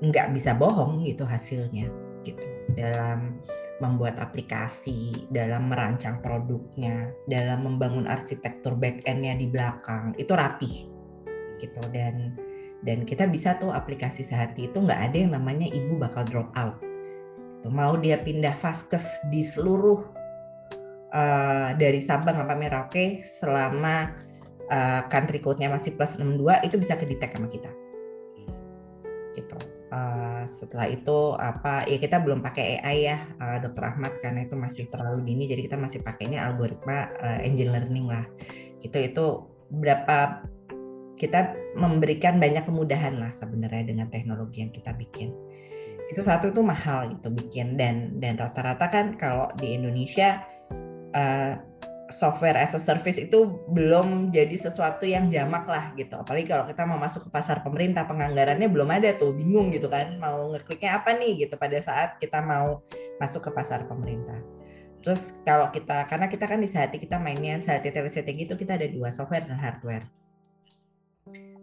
nggak 0.03 0.35
bisa 0.35 0.51
bohong 0.51 1.07
gitu 1.07 1.23
hasilnya 1.23 1.87
gitu 2.27 2.43
dalam 2.75 3.39
membuat 3.83 4.19
aplikasi, 4.23 5.27
dalam 5.31 5.67
merancang 5.67 6.23
produknya, 6.23 7.11
dalam 7.27 7.67
membangun 7.67 8.07
arsitektur 8.07 8.75
back 8.75 9.03
endnya 9.03 9.35
di 9.35 9.51
belakang 9.51 10.15
itu 10.15 10.31
rapih 10.31 10.87
gitu 11.59 11.81
dan 11.91 12.35
dan 12.83 13.07
kita 13.07 13.27
bisa 13.27 13.55
tuh 13.59 13.71
aplikasi 13.71 14.21
sehati 14.23 14.67
itu 14.71 14.77
nggak 14.77 15.11
ada 15.11 15.17
yang 15.17 15.31
namanya 15.35 15.67
ibu 15.71 15.99
bakal 15.99 16.23
drop 16.23 16.51
out. 16.55 16.77
Tuh, 17.65 17.73
mau 17.73 17.97
dia 17.97 18.21
pindah 18.21 18.53
vaskes 18.61 19.03
di 19.33 19.41
seluruh 19.41 19.99
uh, 21.11 21.73
dari 21.75 21.99
Sabang 21.99 22.37
sampai 22.37 22.55
Merauke 22.55 23.05
selama 23.25 24.13
uh, 24.69 25.01
country 25.09 25.41
code-nya 25.41 25.73
masih 25.73 25.97
plus 25.97 26.15
62 26.15 26.67
itu 26.67 26.75
bisa 26.77 26.93
kedetek 26.93 27.33
sama 27.33 27.49
kita. 27.49 27.71
Gitu 29.33 29.75
uh, 29.91 30.24
setelah 30.45 30.87
itu 30.89 31.33
apa 31.35 31.85
ya 31.89 31.97
kita 31.99 32.21
belum 32.21 32.41
pakai 32.41 32.81
AI 32.81 32.97
ya 33.09 33.17
uh, 33.41 33.57
Dokter 33.61 33.89
Ahmad 33.89 34.17
karena 34.21 34.45
itu 34.45 34.55
masih 34.57 34.87
terlalu 34.87 35.25
dini 35.25 35.49
jadi 35.49 35.65
kita 35.67 35.77
masih 35.77 35.99
pakainya 36.01 36.45
algoritma 36.45 37.11
uh, 37.19 37.39
engine 37.43 37.73
learning 37.73 38.07
lah. 38.07 38.25
Itu 38.81 38.97
itu 39.01 39.25
berapa 39.73 40.45
kita 41.15 41.55
memberikan 41.79 42.37
banyak 42.39 42.67
kemudahan 42.67 43.19
lah 43.19 43.31
sebenarnya 43.31 43.91
dengan 43.91 44.07
teknologi 44.11 44.63
yang 44.63 44.71
kita 44.71 44.91
bikin. 44.95 45.31
Itu 46.11 46.21
satu 46.21 46.53
itu 46.53 46.61
mahal 46.61 47.17
gitu 47.17 47.33
bikin 47.33 47.79
dan 47.79 48.21
dan 48.21 48.37
rata-rata 48.37 48.87
kan 48.91 49.17
kalau 49.17 49.49
di 49.57 49.73
Indonesia 49.73 50.43
uh, 51.15 51.57
software 52.13 52.57
as 52.57 52.77
a 52.77 52.81
service 52.81 53.17
itu 53.17 53.57
belum 53.73 54.29
jadi 54.29 54.53
sesuatu 54.53 55.05
yang 55.09 55.29
jamak 55.33 55.65
lah 55.65 55.89
gitu. 55.97 56.21
Apalagi 56.21 56.45
kalau 56.45 56.65
kita 56.69 56.85
mau 56.85 57.01
masuk 57.01 57.25
ke 57.25 57.29
pasar 57.33 57.65
pemerintah, 57.65 58.05
penganggarannya 58.05 58.69
belum 58.69 58.89
ada 58.93 59.17
tuh, 59.17 59.33
bingung 59.33 59.73
gitu 59.73 59.89
kan, 59.89 60.21
mau 60.21 60.53
ngekliknya 60.53 61.01
apa 61.01 61.17
nih 61.17 61.45
gitu 61.45 61.57
pada 61.57 61.77
saat 61.81 62.21
kita 62.21 62.41
mau 62.45 62.85
masuk 63.17 63.49
ke 63.49 63.51
pasar 63.53 63.89
pemerintah. 63.89 64.37
Terus 65.01 65.37
kalau 65.45 65.69
kita, 65.69 66.09
karena 66.09 66.25
kita 66.29 66.45
kan 66.49 66.61
di 66.61 66.69
Sehati 66.69 66.97
kita 66.97 67.21
mainnya 67.21 67.61
Sehati 67.61 67.93
setting 68.09 68.41
itu 68.41 68.57
kita 68.57 68.77
ada 68.77 68.89
dua 68.89 69.13
software 69.13 69.45
dan 69.45 69.57
hardware. 69.57 70.05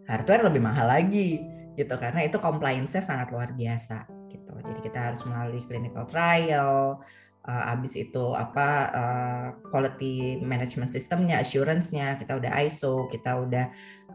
Hardware 0.07 0.47
lebih 0.47 0.63
mahal 0.63 0.87
lagi 0.87 1.43
gitu 1.73 1.95
karena 1.97 2.23
itu 2.23 2.37
compliance-nya 2.37 3.01
sangat 3.01 3.33
luar 3.33 3.51
biasa 3.55 4.05
gitu. 4.29 4.53
Jadi 4.63 4.79
kita 4.83 5.11
harus 5.11 5.21
melalui 5.25 5.63
clinical 5.65 6.05
trial, 6.07 7.01
uh, 7.47 7.63
habis 7.75 7.93
itu 7.99 8.31
apa 8.35 8.67
uh, 8.91 9.47
quality 9.67 10.39
management 10.39 10.91
systemnya, 10.91 11.43
assurance-nya, 11.43 12.15
kita 12.19 12.39
udah 12.39 12.51
ISO, 12.63 13.07
kita 13.11 13.31
udah 13.43 13.65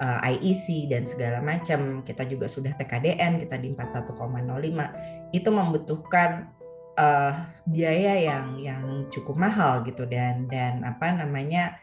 uh, 0.01 0.19
IEC 0.25 0.89
dan 0.89 1.05
segala 1.05 1.39
macam, 1.45 2.01
kita 2.05 2.25
juga 2.25 2.49
sudah 2.49 2.73
TKDN, 2.77 3.41
kita 3.45 3.57
di 3.61 3.73
41,05, 3.77 5.37
itu 5.37 5.49
membutuhkan 5.53 6.49
uh, 6.97 7.35
biaya 7.69 8.15
yang 8.17 8.47
yang 8.61 8.83
cukup 9.13 9.37
mahal 9.37 9.85
gitu. 9.85 10.09
Dan 10.09 10.49
dan 10.49 10.83
apa 10.85 11.13
namanya 11.13 11.77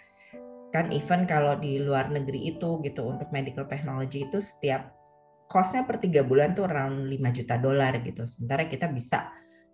kan 0.74 0.92
even 0.92 1.24
kalau 1.24 1.56
di 1.56 1.80
luar 1.80 2.12
negeri 2.12 2.52
itu 2.52 2.84
gitu 2.84 3.08
untuk 3.08 3.32
medical 3.32 3.64
technology 3.64 4.28
itu 4.28 4.44
setiap 4.44 4.92
costnya 5.48 5.86
per 5.88 6.02
tiga 6.02 6.26
bulan 6.26 6.58
tuh 6.58 6.68
around 6.68 7.08
5 7.08 7.38
juta 7.38 7.56
dolar 7.62 7.94
gitu. 8.02 8.26
Sementara 8.26 8.66
kita 8.66 8.90
bisa 8.90 9.30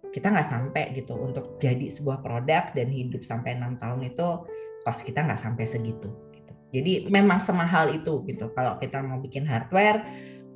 kita 0.10 0.34
nggak 0.34 0.50
sampai 0.50 0.84
gitu 0.98 1.14
untuk 1.14 1.62
jadi 1.62 1.88
sebuah 1.88 2.26
produk 2.26 2.74
dan 2.74 2.90
hidup 2.90 3.22
sampai 3.22 3.54
enam 3.56 3.78
tahun 3.78 4.10
itu 4.10 4.44
cost 4.82 5.06
kita 5.06 5.22
nggak 5.22 5.38
sampai 5.38 5.64
segitu 5.70 6.10
gitu. 6.34 6.54
Jadi 6.74 6.92
memang 7.14 7.38
semahal 7.38 7.94
itu 7.94 8.26
gitu. 8.26 8.50
Kalau 8.58 8.82
kita 8.82 9.06
mau 9.06 9.22
bikin 9.22 9.46
hardware 9.46 10.02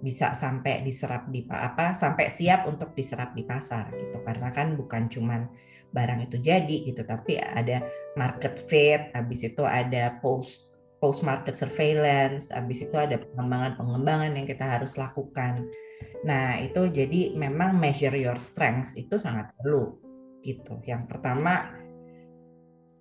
bisa 0.03 0.35
sampai 0.37 0.83
diserap 0.83 1.25
di 1.33 1.41
apa 1.49 1.95
sampai 1.95 2.29
siap 2.29 2.69
untuk 2.69 2.93
diserap 2.93 3.33
di 3.33 3.41
pasar 3.41 3.89
gitu 3.95 4.21
karena 4.21 4.53
kan 4.53 4.77
bukan 4.77 5.07
cuman 5.07 5.49
barang 5.95 6.27
itu 6.27 6.37
jadi 6.43 6.85
gitu 6.85 7.01
tapi 7.07 7.39
ada 7.39 7.81
market 8.19 8.59
fit 8.69 9.09
habis 9.17 9.41
itu 9.41 9.63
ada 9.63 10.19
post 10.19 10.67
post 10.99 11.23
market 11.23 11.55
surveillance 11.55 12.51
habis 12.51 12.83
itu 12.83 12.93
ada 12.93 13.17
pengembangan-pengembangan 13.17 14.35
yang 14.35 14.45
kita 14.45 14.65
harus 14.67 14.93
lakukan 14.99 15.63
Nah, 16.23 16.61
itu 16.63 16.87
jadi 16.87 17.35
memang 17.35 17.75
measure 17.75 18.15
your 18.15 18.39
strength 18.39 18.95
itu 18.95 19.19
sangat 19.19 19.51
perlu 19.59 19.99
gitu. 20.45 20.79
Yang 20.85 21.09
pertama, 21.11 21.73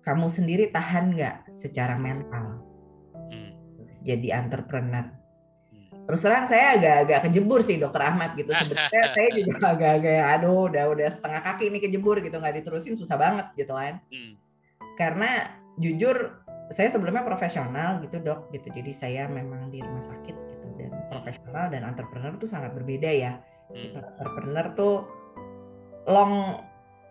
kamu 0.05 0.29
sendiri 0.29 0.69
tahan 0.69 1.17
nggak 1.17 1.57
secara 1.57 1.97
mental 1.97 2.61
hmm. 3.33 3.51
jadi 4.05 4.37
entrepreneur. 4.37 5.09
Hmm. 5.73 5.89
Terus 6.05 6.21
terang 6.21 6.45
saya 6.45 6.77
agak-agak 6.77 7.19
kejebur 7.29 7.65
sih 7.65 7.81
dokter 7.81 8.05
Ahmad 8.05 8.37
gitu. 8.37 8.53
Sebenarnya 8.53 9.03
saya 9.17 9.29
juga 9.33 9.73
agak-agak 9.73 10.21
aduh 10.37 10.69
udah 10.69 10.85
udah 10.93 11.09
setengah 11.09 11.41
kaki 11.41 11.73
ini 11.73 11.81
kejebur 11.81 12.21
gitu 12.21 12.37
nggak 12.37 12.61
diterusin 12.61 12.93
susah 12.93 13.17
banget 13.17 13.49
gitu 13.57 13.73
kan. 13.73 13.97
Hmm. 14.13 14.37
Karena 15.01 15.49
jujur 15.81 16.45
saya 16.69 16.89
sebelumnya 16.89 17.25
profesional 17.25 17.97
gitu 18.05 18.21
dok 18.21 18.53
gitu. 18.53 18.69
Jadi 18.69 18.93
saya 18.93 19.25
memang 19.25 19.73
di 19.73 19.81
rumah 19.81 20.05
sakit 20.05 20.33
dan 20.33 20.54
profesional 21.15 21.71
dan 21.71 21.81
entrepreneur 21.87 22.33
itu 22.35 22.47
sangat 22.51 22.75
berbeda 22.75 23.09
ya. 23.09 23.33
Hmm. 23.71 23.97
Entrepreneur 24.19 24.65
tuh 24.75 24.95
long 26.05 26.61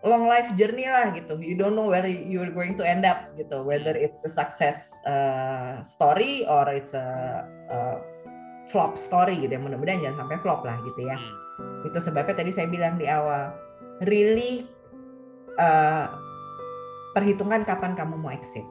long 0.05 0.29
life 0.29 0.53
journey 0.55 0.87
lah 0.87 1.17
gitu. 1.17 1.41
You 1.41 1.57
don't 1.57 1.75
know 1.75 1.89
where 1.89 2.05
you're 2.05 2.53
going 2.53 2.77
to 2.77 2.85
end 2.85 3.09
up 3.09 3.33
gitu. 3.41 3.65
Whether 3.65 3.97
hmm. 3.97 4.05
it's 4.05 4.21
a 4.29 4.31
success 4.31 4.93
uh, 5.09 5.81
story 5.83 6.45
or 6.45 6.69
it's 6.69 6.93
a, 6.93 7.43
a 7.73 7.79
flop 8.69 9.01
story 9.01 9.41
gitu. 9.41 9.57
Ya. 9.57 9.61
Mudah-mudahan 9.61 10.05
jangan 10.05 10.29
sampai 10.29 10.37
flop 10.45 10.63
lah 10.69 10.77
gitu 10.85 11.01
ya. 11.09 11.17
Hmm. 11.17 11.89
Itu 11.89 11.99
sebabnya 11.99 12.37
tadi 12.37 12.53
saya 12.53 12.69
bilang 12.69 13.01
di 13.01 13.09
awal, 13.09 13.57
really 14.05 14.69
uh, 15.57 16.13
perhitungkan 17.17 17.65
kapan 17.65 17.97
kamu 17.97 18.21
mau 18.21 18.31
exit. 18.31 18.65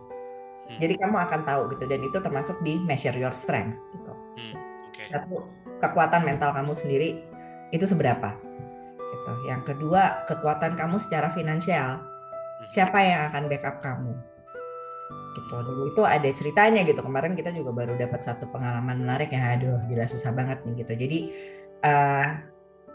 Hmm. 0.70 0.80
Jadi 0.80 0.96
kamu 1.02 1.18
akan 1.18 1.42
tahu 1.44 1.62
gitu 1.76 1.90
dan 1.90 2.00
itu 2.06 2.18
termasuk 2.22 2.56
di 2.62 2.78
measure 2.80 3.18
your 3.18 3.34
strength 3.34 3.76
gitu. 3.92 4.14
Hmm 4.38 4.73
satu 5.14 5.46
kekuatan 5.78 6.26
mental 6.26 6.50
kamu 6.52 6.74
sendiri 6.74 7.22
itu 7.70 7.86
seberapa 7.86 8.34
gitu 9.14 9.34
yang 9.46 9.62
kedua 9.62 10.26
kekuatan 10.26 10.74
kamu 10.74 10.98
secara 10.98 11.30
finansial 11.38 12.02
hmm. 12.02 12.74
siapa 12.74 12.98
yang 13.00 13.30
akan 13.30 13.46
backup 13.46 13.78
kamu 13.86 14.18
gitu 15.34 15.56
dulu 15.66 15.90
itu 15.90 16.02
ada 16.06 16.30
ceritanya 16.30 16.86
gitu 16.86 17.02
kemarin 17.02 17.34
kita 17.34 17.50
juga 17.54 17.74
baru 17.74 17.98
dapat 17.98 18.22
satu 18.22 18.50
pengalaman 18.54 19.02
menarik 19.02 19.34
ya 19.34 19.58
aduh 19.58 19.82
gila 19.90 20.06
susah 20.06 20.30
banget 20.30 20.62
nih 20.66 20.86
gitu 20.86 20.94
jadi 20.94 21.20
uh, 21.82 22.28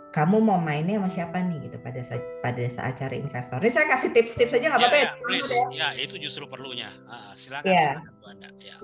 kamu 0.09 0.41
mau 0.41 0.57
mainnya 0.57 0.99
sama 0.99 1.11
siapa 1.13 1.37
nih 1.43 1.69
gitu 1.69 1.77
pada 1.85 2.01
saat 2.01 2.25
pada 2.41 2.65
saat 2.73 2.97
cari 2.97 3.21
investor. 3.21 3.61
Ini 3.61 3.71
saya 3.71 3.87
kasih 3.93 4.11
tips-tips 4.17 4.57
aja 4.57 4.73
nggak 4.73 4.81
apa-apa 4.81 4.99
ya, 4.99 5.11
ya, 5.13 5.37
ya. 5.37 5.65
ya, 5.69 5.89
itu 6.01 6.17
justru 6.17 6.49
perlunya. 6.49 6.89
Uh, 7.05 7.37
silakan. 7.37 7.69
Ya. 7.69 8.01
silakan 8.01 8.37
ya. 8.57 8.77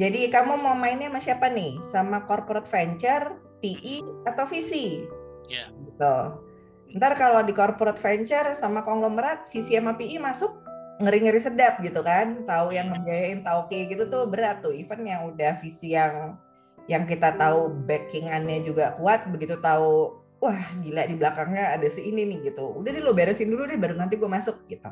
Jadi 0.00 0.32
kamu 0.32 0.56
mau 0.56 0.72
mainnya 0.72 1.12
sama 1.12 1.20
siapa 1.20 1.46
nih? 1.52 1.76
Sama 1.84 2.24
corporate 2.24 2.68
venture, 2.72 3.36
PE 3.60 4.26
atau 4.28 4.44
VC? 4.48 4.72
Iya. 4.72 4.96
Yeah. 5.48 5.66
Gitu. 5.88 6.16
Ntar 6.96 7.16
kalau 7.16 7.40
di 7.44 7.52
corporate 7.56 8.00
venture 8.00 8.52
sama 8.56 8.84
konglomerat, 8.84 9.48
VC 9.52 9.80
sama 9.80 9.96
PE 9.96 10.16
masuk 10.20 10.52
ngeri-ngeri 11.00 11.40
sedap 11.40 11.80
gitu 11.80 12.00
kan. 12.00 12.44
Tahu 12.44 12.72
yang 12.72 12.92
ngebiayain, 12.92 13.44
tahu 13.44 13.68
kayak 13.68 13.96
gitu 13.96 14.04
tuh 14.08 14.24
berat 14.28 14.60
tuh. 14.64 14.72
Even 14.72 15.04
yang 15.04 15.32
udah 15.32 15.56
VC 15.60 15.92
yang 15.92 16.36
yang 16.90 17.06
kita 17.06 17.38
tahu 17.38 17.70
backingannya 17.86 18.66
juga 18.66 18.98
kuat, 18.98 19.28
begitu 19.30 19.54
tahu 19.62 20.18
wah 20.42 20.58
gila 20.82 21.06
di 21.06 21.14
belakangnya 21.14 21.78
ada 21.78 21.86
si 21.86 22.02
ini 22.02 22.26
nih 22.26 22.50
gitu 22.50 22.74
udah 22.82 22.90
deh 22.90 22.98
lo 22.98 23.14
beresin 23.14 23.46
dulu 23.46 23.62
deh 23.62 23.78
baru 23.78 23.94
nanti 23.94 24.18
gue 24.18 24.26
masuk 24.26 24.66
gitu. 24.66 24.90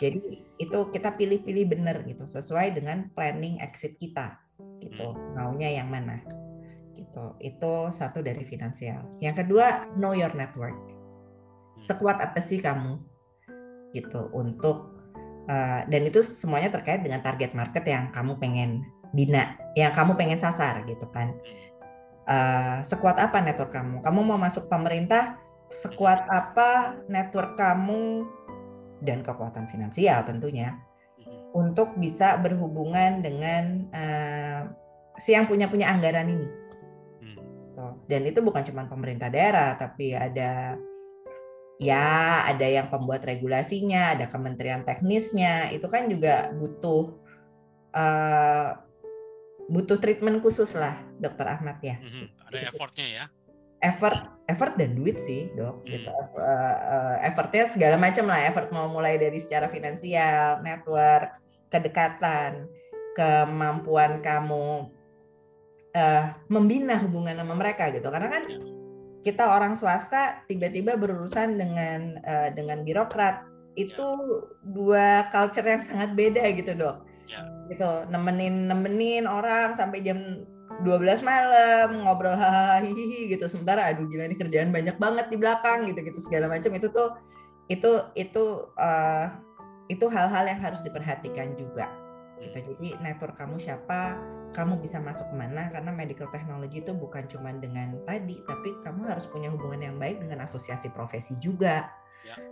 Jadi 0.00 0.40
itu 0.56 0.78
kita 0.96 1.12
pilih-pilih 1.20 1.76
bener 1.76 2.00
gitu 2.08 2.24
sesuai 2.24 2.72
dengan 2.72 3.12
planning 3.12 3.60
exit 3.60 4.00
kita 4.00 4.40
gitu. 4.80 5.12
Hmm. 5.12 5.36
maunya 5.36 5.68
yang 5.68 5.92
mana 5.92 6.24
gitu. 6.96 7.36
Itu 7.40 7.92
satu 7.92 8.24
dari 8.24 8.40
finansial. 8.48 9.04
Yang 9.20 9.44
kedua 9.44 9.92
know 10.00 10.16
your 10.16 10.32
network. 10.32 10.72
Hmm. 10.72 11.84
sekuat 11.84 12.20
apa 12.20 12.40
sih 12.40 12.60
kamu 12.60 12.96
gitu 13.92 14.28
untuk 14.36 14.96
uh, 15.48 15.80
dan 15.88 16.02
itu 16.08 16.20
semuanya 16.24 16.72
terkait 16.72 17.00
dengan 17.04 17.20
target 17.20 17.56
market 17.56 17.84
yang 17.88 18.08
kamu 18.12 18.36
pengen 18.38 18.84
bina 19.10 19.58
yang 19.74 19.90
kamu 19.92 20.16
pengen 20.16 20.40
sasar 20.40 20.80
gitu 20.88 21.04
kan. 21.12 21.36
Uh, 22.30 22.78
sekuat 22.86 23.18
apa 23.20 23.42
network 23.42 23.74
kamu? 23.74 24.00
Kamu 24.00 24.20
mau 24.22 24.38
masuk 24.38 24.70
pemerintah 24.70 25.40
sekuat 25.70 26.26
apa 26.26 26.98
network 27.06 27.54
kamu 27.54 28.26
dan 29.00 29.24
kekuatan 29.24 29.68
finansial 29.72 30.24
tentunya 30.24 30.76
untuk 31.50 31.98
bisa 31.98 32.38
berhubungan 32.38 33.20
dengan 33.20 33.90
uh, 33.90 34.62
si 35.18 35.34
yang 35.34 35.44
punya 35.44 35.66
punya 35.66 35.90
anggaran 35.90 36.30
ini 36.30 36.48
hmm. 37.26 37.38
dan 38.06 38.22
itu 38.24 38.38
bukan 38.40 38.62
cuma 38.64 38.86
pemerintah 38.86 39.28
daerah 39.28 39.74
tapi 39.74 40.14
ada 40.14 40.78
ya 41.80 42.44
ada 42.46 42.66
yang 42.68 42.92
pembuat 42.92 43.24
regulasinya 43.24 44.14
ada 44.14 44.30
kementerian 44.30 44.86
teknisnya 44.86 45.72
itu 45.74 45.88
kan 45.90 46.06
juga 46.06 46.52
butuh 46.54 47.18
uh, 47.96 48.70
butuh 49.70 49.96
treatment 50.02 50.42
khusus 50.42 50.74
lah, 50.74 50.98
dokter 51.22 51.46
Ahmad 51.46 51.78
ya. 51.78 51.96
Mm-hmm. 52.02 52.26
Ada 52.50 52.58
effortnya 52.74 53.06
ya. 53.06 53.24
Effort, 53.80 54.20
effort 54.50 54.74
dan 54.74 54.98
duit 54.98 55.16
sih 55.22 55.46
dok. 55.54 55.86
Mm. 55.86 55.88
Gitu. 55.94 56.10
Uh, 56.34 57.16
effortnya 57.22 57.70
segala 57.70 57.96
macam 57.96 58.26
lah. 58.26 58.50
Effort 58.50 58.68
mau 58.74 58.90
mulai 58.90 59.16
dari 59.16 59.38
secara 59.38 59.70
finansial, 59.70 60.58
network, 60.66 61.38
kedekatan, 61.70 62.66
kemampuan 63.14 64.18
kamu 64.20 64.90
uh, 65.94 66.24
membina 66.50 66.98
hubungan 66.98 67.38
sama 67.38 67.54
mereka 67.54 67.94
gitu. 67.94 68.10
Karena 68.10 68.28
kan 68.28 68.42
yeah. 68.50 68.62
kita 69.22 69.46
orang 69.46 69.78
swasta 69.78 70.42
tiba-tiba 70.50 70.98
berurusan 70.98 71.54
dengan 71.54 72.18
uh, 72.26 72.50
dengan 72.50 72.82
birokrat 72.82 73.46
itu 73.78 74.02
yeah. 74.02 74.42
dua 74.74 75.06
culture 75.30 75.64
yang 75.64 75.80
sangat 75.80 76.12
beda 76.18 76.42
gitu 76.58 76.74
dok 76.74 77.06
ya. 77.30 77.40
gitu 77.70 77.90
nemenin 78.10 78.66
nemenin 78.66 79.24
orang 79.30 79.78
sampai 79.78 80.02
jam 80.02 80.42
12 80.82 81.20
malam 81.26 82.04
ngobrol 82.04 82.36
hahaha 82.36 82.84
gitu 82.86 83.44
sementara 83.46 83.92
aduh 83.92 84.08
gila 84.08 84.28
ini 84.28 84.36
kerjaan 84.36 84.72
banyak 84.72 84.96
banget 84.96 85.26
di 85.28 85.36
belakang 85.36 85.88
gitu 85.92 86.00
gitu 86.00 86.18
segala 86.24 86.48
macam 86.48 86.72
itu 86.72 86.88
tuh 86.88 87.16
itu 87.70 88.02
itu 88.18 88.66
uh, 88.80 89.30
itu 89.90 90.06
hal-hal 90.06 90.44
yang 90.46 90.60
harus 90.62 90.80
diperhatikan 90.82 91.54
juga 91.58 91.90
gitu 92.40 92.58
hmm. 92.58 92.66
jadi 92.74 92.88
network 93.04 93.36
kamu 93.36 93.60
siapa 93.60 94.16
kamu 94.50 94.82
bisa 94.82 94.98
masuk 94.98 95.30
ke 95.30 95.36
mana 95.36 95.70
karena 95.70 95.94
medical 95.94 96.26
technology 96.34 96.82
itu 96.82 96.90
bukan 96.90 97.28
cuma 97.30 97.54
dengan 97.54 97.94
tadi 98.08 98.42
tapi 98.48 98.74
kamu 98.82 99.06
harus 99.06 99.28
punya 99.30 99.46
hubungan 99.52 99.92
yang 99.92 99.96
baik 100.00 100.18
dengan 100.18 100.42
asosiasi 100.42 100.90
profesi 100.90 101.38
juga. 101.38 101.86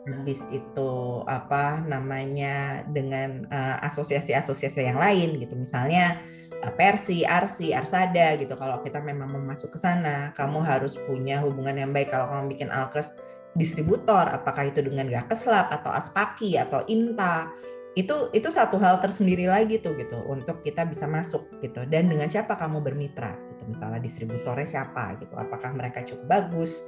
Habis 0.08 0.40
itu 0.50 0.90
apa 1.28 1.82
namanya 1.84 2.82
dengan 2.90 3.44
asosiasi-asosiasi 3.84 4.80
uh, 4.82 4.86
yang 4.94 4.98
lain 4.98 5.36
gitu. 5.38 5.54
Misalnya 5.54 6.18
uh, 6.64 6.72
Persi, 6.74 7.22
Arsi, 7.28 7.76
Arsada 7.76 8.34
gitu. 8.38 8.56
Kalau 8.56 8.80
kita 8.82 8.98
memang 9.02 9.30
mau 9.30 9.42
masuk 9.42 9.76
ke 9.76 9.78
sana, 9.78 10.32
kamu 10.34 10.64
harus 10.64 10.96
punya 11.06 11.42
hubungan 11.44 11.76
yang 11.76 11.90
baik. 11.92 12.10
Kalau 12.10 12.26
kamu 12.30 12.56
bikin 12.56 12.70
alkes 12.72 13.12
distributor, 13.58 14.28
apakah 14.28 14.70
itu 14.70 14.80
dengan 14.84 15.10
Gakeslab 15.10 15.68
atau 15.72 15.90
Aspaki 15.90 16.54
atau 16.56 16.84
Inta 16.86 17.50
itu 17.98 18.30
itu 18.30 18.46
satu 18.46 18.78
hal 18.78 19.02
tersendiri 19.02 19.50
lagi 19.50 19.82
tuh 19.82 19.98
gitu 19.98 20.22
untuk 20.30 20.62
kita 20.62 20.86
bisa 20.86 21.10
masuk 21.10 21.42
gitu. 21.58 21.82
Dan 21.90 22.06
dengan 22.06 22.30
siapa 22.30 22.54
kamu 22.54 22.78
bermitra 22.78 23.34
gitu. 23.54 23.66
Misalnya 23.66 23.98
distributornya 23.98 24.68
siapa 24.68 25.18
gitu. 25.18 25.34
Apakah 25.34 25.74
mereka 25.74 26.06
cukup 26.06 26.30
bagus 26.30 26.78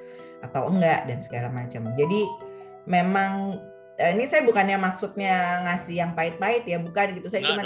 atau 0.46 0.70
enggak 0.70 1.10
dan 1.10 1.18
segala 1.18 1.50
macam. 1.50 1.82
Jadi 1.98 2.30
memang 2.88 3.60
eh, 4.00 4.12
ini 4.16 4.24
saya 4.24 4.44
bukannya 4.44 4.80
maksudnya 4.80 5.64
ngasih 5.68 6.00
yang 6.00 6.12
pahit-pahit 6.16 6.64
ya 6.64 6.80
bukan 6.80 7.20
gitu 7.20 7.28
saya 7.28 7.44
cuma 7.44 7.62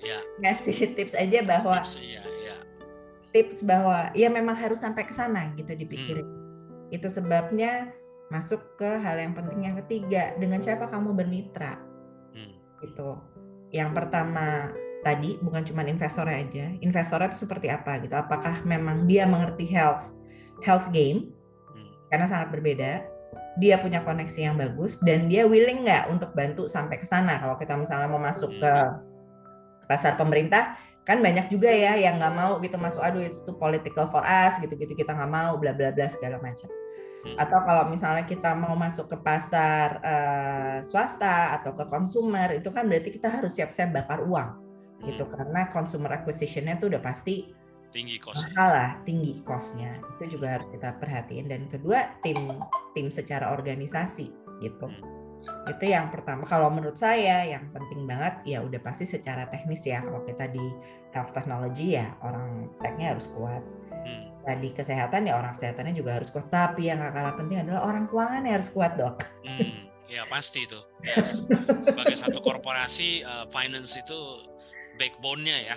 Ya. 0.00 0.16
ngasih 0.40 0.76
tips 0.96 1.12
aja 1.12 1.44
bahwa 1.44 1.84
tips, 1.84 2.00
ya, 2.00 2.24
ya. 2.24 2.56
tips 3.36 3.58
bahwa 3.60 4.08
ya 4.16 4.32
memang 4.32 4.56
harus 4.56 4.80
sampai 4.80 5.04
ke 5.04 5.12
sana 5.12 5.52
gitu 5.60 5.76
dipikirin 5.76 6.24
hmm. 6.24 6.96
itu 6.96 7.04
sebabnya 7.12 7.92
masuk 8.32 8.62
ke 8.80 8.88
hal 9.02 9.20
yang 9.20 9.36
penting 9.36 9.66
yang 9.66 9.76
ketiga 9.84 10.32
dengan 10.40 10.64
siapa 10.64 10.88
kamu 10.88 11.12
bermitra 11.12 11.76
hmm. 12.32 12.80
gitu 12.80 13.20
yang 13.76 13.92
pertama 13.92 14.72
tadi 15.04 15.36
bukan 15.44 15.68
cuma 15.68 15.84
investor 15.84 16.24
aja 16.24 16.72
investor 16.80 17.20
itu 17.20 17.36
seperti 17.36 17.68
apa 17.68 18.00
gitu 18.00 18.16
apakah 18.16 18.64
memang 18.64 19.04
dia 19.04 19.28
mengerti 19.28 19.68
health 19.68 20.16
health 20.64 20.88
game 20.96 21.32
hmm. 21.76 21.92
karena 22.08 22.24
sangat 22.24 22.48
berbeda 22.56 23.04
dia 23.60 23.76
punya 23.76 24.00
koneksi 24.00 24.40
yang 24.40 24.56
bagus 24.56 24.96
dan 25.04 25.28
dia 25.28 25.44
willing 25.44 25.84
nggak 25.84 26.08
untuk 26.08 26.32
bantu 26.32 26.64
sampai 26.64 26.96
ke 26.96 27.06
sana. 27.06 27.36
Kalau 27.38 27.60
kita 27.60 27.76
misalnya 27.76 28.08
mau 28.08 28.18
masuk 28.18 28.56
ke 28.56 28.72
pasar 29.84 30.16
pemerintah, 30.16 30.80
kan 31.04 31.20
banyak 31.20 31.52
juga 31.52 31.68
ya 31.68 32.00
yang 32.00 32.16
nggak 32.16 32.34
mau 32.34 32.56
gitu 32.64 32.80
masuk. 32.80 33.04
Aduh 33.04 33.20
itu 33.20 33.52
political 33.60 34.08
for 34.08 34.24
us 34.24 34.56
gitu-gitu 34.58 34.96
kita 34.96 35.12
nggak 35.12 35.30
mau 35.30 35.60
bla 35.60 35.76
bla 35.76 35.92
bla 35.92 36.08
segala 36.08 36.40
macam. 36.40 36.72
Hmm. 37.20 37.36
Atau 37.36 37.60
kalau 37.68 37.84
misalnya 37.92 38.24
kita 38.24 38.56
mau 38.56 38.72
masuk 38.72 39.12
ke 39.12 39.16
pasar 39.20 40.00
uh, 40.00 40.78
swasta 40.80 41.60
atau 41.60 41.76
ke 41.76 41.84
consumer 41.84 42.48
itu 42.56 42.72
kan 42.72 42.88
berarti 42.88 43.12
kita 43.12 43.28
harus 43.28 43.60
siap-siap 43.60 43.92
bakar 43.92 44.24
uang 44.24 44.70
gitu 45.04 45.24
hmm. 45.24 45.32
karena 45.32 45.60
consumer 45.72 46.12
acquisitionnya 46.12 46.76
tuh 46.76 46.92
udah 46.92 47.00
pasti 47.00 47.48
tinggi 47.90 48.16
costnya. 48.22 48.54
Lah 48.56 48.90
tinggi 49.04 49.42
costnya 49.42 49.98
itu 50.16 50.38
juga 50.38 50.58
harus 50.58 50.66
kita 50.72 50.96
perhatiin. 50.98 51.46
Dan 51.50 51.66
kedua 51.70 52.14
tim 52.24 52.58
tim 52.96 53.10
secara 53.12 53.52
organisasi 53.54 54.30
gitu. 54.62 54.88
Hmm. 54.88 55.18
itu 55.72 55.88
yang 55.88 56.12
pertama. 56.12 56.44
Kalau 56.44 56.68
menurut 56.68 57.00
saya 57.00 57.48
yang 57.48 57.72
penting 57.72 58.04
banget 58.04 58.44
ya 58.44 58.60
udah 58.60 58.76
pasti 58.84 59.08
secara 59.08 59.48
teknis 59.48 59.80
ya. 59.88 60.04
Kalau 60.04 60.20
kita 60.28 60.52
di 60.52 60.60
health 61.16 61.32
technology 61.32 61.96
ya 61.96 62.12
orang 62.24 62.68
teknya 62.80 63.16
harus 63.16 63.28
kuat. 63.36 63.64
Hmm. 64.00 64.32
tadi 64.48 64.72
kesehatan 64.72 65.28
ya 65.28 65.36
orang 65.36 65.52
kesehatannya 65.52 65.92
juga 65.96 66.16
harus 66.20 66.32
kuat. 66.32 66.48
Tapi 66.48 66.88
yang 66.88 67.04
gak 67.04 67.12
kalah 67.12 67.34
penting 67.36 67.60
adalah 67.64 67.84
orang 67.84 68.08
keuangan 68.08 68.44
harus 68.48 68.68
kuat 68.72 68.96
dok. 68.96 69.20
Hmm. 69.44 69.88
ya 70.08 70.24
pasti 70.28 70.64
itu. 70.68 70.80
Yes. 71.04 71.44
sebagai 71.84 72.16
satu 72.16 72.40
korporasi 72.44 73.24
uh, 73.24 73.48
finance 73.48 73.96
itu 73.96 74.44
backbone-nya 75.00 75.56
ya 75.72 75.76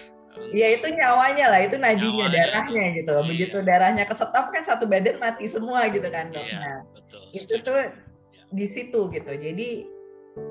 Iya 0.54 0.68
itu 0.82 0.88
nyawanya 0.90 1.46
lah, 1.50 1.62
itu 1.62 1.78
nadinya, 1.78 2.26
nyawanya, 2.26 2.46
darahnya 2.50 2.86
gitu. 2.98 3.14
Iya. 3.14 3.28
Begitu 3.30 3.58
darahnya 3.62 4.04
kesetop 4.06 4.46
kan 4.50 4.64
satu 4.66 4.86
badan 4.90 5.18
mati 5.22 5.46
semua 5.46 5.86
gitu 5.90 6.06
kan 6.10 6.34
dok. 6.34 6.46
Iya, 6.46 6.58
nah, 6.58 6.80
betul. 6.94 7.24
itu 7.34 7.56
tuh 7.62 7.80
iya. 7.80 8.44
di 8.50 8.66
situ 8.70 9.02
gitu. 9.14 9.32
Jadi 9.34 9.70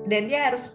dan 0.07 0.31
dia 0.31 0.51
harus 0.51 0.71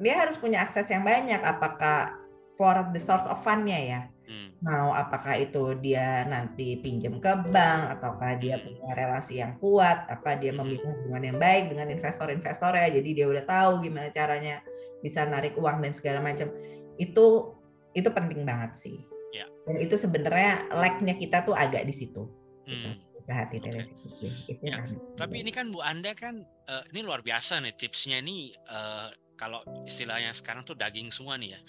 dia 0.00 0.14
harus 0.20 0.36
punya 0.36 0.64
akses 0.64 0.88
yang 0.88 1.04
banyak. 1.04 1.40
Apakah 1.40 2.16
for 2.60 2.92
the 2.92 3.00
source 3.00 3.24
of 3.28 3.40
fundnya 3.40 3.80
ya? 3.80 4.00
Hmm. 4.28 4.48
Mau 4.62 4.88
apakah 4.94 5.36
itu 5.40 5.76
dia 5.80 6.24
nanti 6.28 6.78
pinjam 6.80 7.18
ke 7.18 7.32
bank 7.50 7.80
ataukah 7.98 8.36
dia 8.36 8.56
hmm. 8.60 8.64
punya 8.64 8.88
relasi 8.92 9.40
yang 9.40 9.56
kuat? 9.60 10.08
Apa 10.08 10.36
dia 10.36 10.52
hmm. 10.52 10.58
memiliki 10.60 10.86
hubungan 10.88 11.22
yang 11.32 11.38
baik 11.40 11.72
dengan 11.72 11.88
investor-investor 11.88 12.72
ya? 12.76 12.88
Jadi 12.88 13.10
dia 13.16 13.26
udah 13.28 13.44
tahu 13.44 13.84
gimana 13.84 14.12
caranya 14.12 14.60
bisa 15.00 15.24
narik 15.24 15.56
uang 15.56 15.80
dan 15.80 15.92
segala 15.96 16.20
macam. 16.20 16.52
Itu 17.00 17.56
itu 17.92 18.08
penting 18.12 18.44
banget 18.44 18.72
sih. 18.76 18.96
Ya. 19.32 19.48
Dan 19.64 19.80
itu 19.80 19.96
sebenarnya 19.96 20.68
like-nya 20.72 21.16
kita 21.16 21.44
tuh 21.44 21.56
agak 21.56 21.88
di 21.88 21.94
situ. 21.94 22.28
Gitu. 22.68 22.88
Hmm. 22.88 22.98
Hati 23.32 23.62
okay. 23.62 23.86
itu 23.86 24.66
ya. 24.66 24.82
Tapi 25.14 25.46
ini 25.46 25.54
kan 25.54 25.70
Bu 25.70 25.80
Anda 25.80 26.12
kan 26.12 26.42
uh, 26.68 26.84
ini 26.90 27.00
luar 27.06 27.22
biasa 27.22 27.62
nih 27.62 27.72
tipsnya 27.78 28.18
ini 28.18 28.52
uh, 28.66 29.08
kalau 29.38 29.62
istilahnya 29.86 30.34
sekarang 30.34 30.66
tuh 30.66 30.76
daging 30.76 31.08
semua 31.14 31.38
nih 31.38 31.56
ya. 31.56 31.60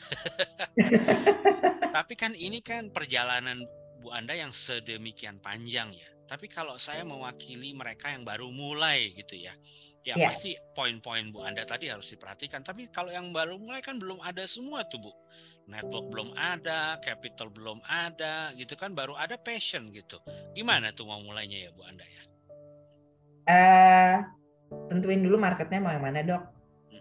Tapi 1.95 2.13
kan 2.17 2.33
ini 2.33 2.59
kan 2.59 2.89
perjalanan 2.89 3.63
Bu 4.01 4.11
Anda 4.11 4.33
yang 4.35 4.51
sedemikian 4.51 5.39
panjang 5.39 5.93
ya. 5.93 6.09
Tapi 6.27 6.49
kalau 6.49 6.75
saya 6.81 7.05
mewakili 7.05 7.71
mereka 7.77 8.09
yang 8.09 8.25
baru 8.25 8.49
mulai 8.49 9.13
gitu 9.13 9.37
ya. 9.37 9.53
Ya, 10.03 10.19
ya. 10.19 10.27
pasti 10.27 10.57
poin-poin 10.75 11.31
Bu 11.31 11.47
Anda 11.47 11.63
tadi 11.63 11.87
harus 11.87 12.11
diperhatikan. 12.11 12.65
Tapi 12.65 12.91
kalau 12.91 13.13
yang 13.13 13.31
baru 13.31 13.55
mulai 13.55 13.79
kan 13.79 14.01
belum 14.01 14.19
ada 14.19 14.43
semua 14.43 14.83
tuh 14.89 14.99
Bu 14.99 15.13
network 15.67 16.11
belum 16.11 16.29
ada, 16.35 16.99
capital 17.01 17.47
belum 17.51 17.79
ada, 17.87 18.51
gitu 18.59 18.75
kan 18.75 18.91
baru 18.93 19.15
ada 19.15 19.39
passion 19.39 19.89
gitu. 19.95 20.19
Gimana 20.57 20.91
tuh 20.91 21.07
mau 21.07 21.19
mulainya 21.23 21.67
ya 21.67 21.69
Bu 21.71 21.81
Anda 21.87 22.05
ya? 22.05 22.23
Uh, 23.43 24.15
tentuin 24.87 25.19
dulu 25.19 25.35
marketnya 25.35 25.83
mau 25.83 25.91
yang 25.91 26.03
mana 26.03 26.23
dok, 26.23 26.43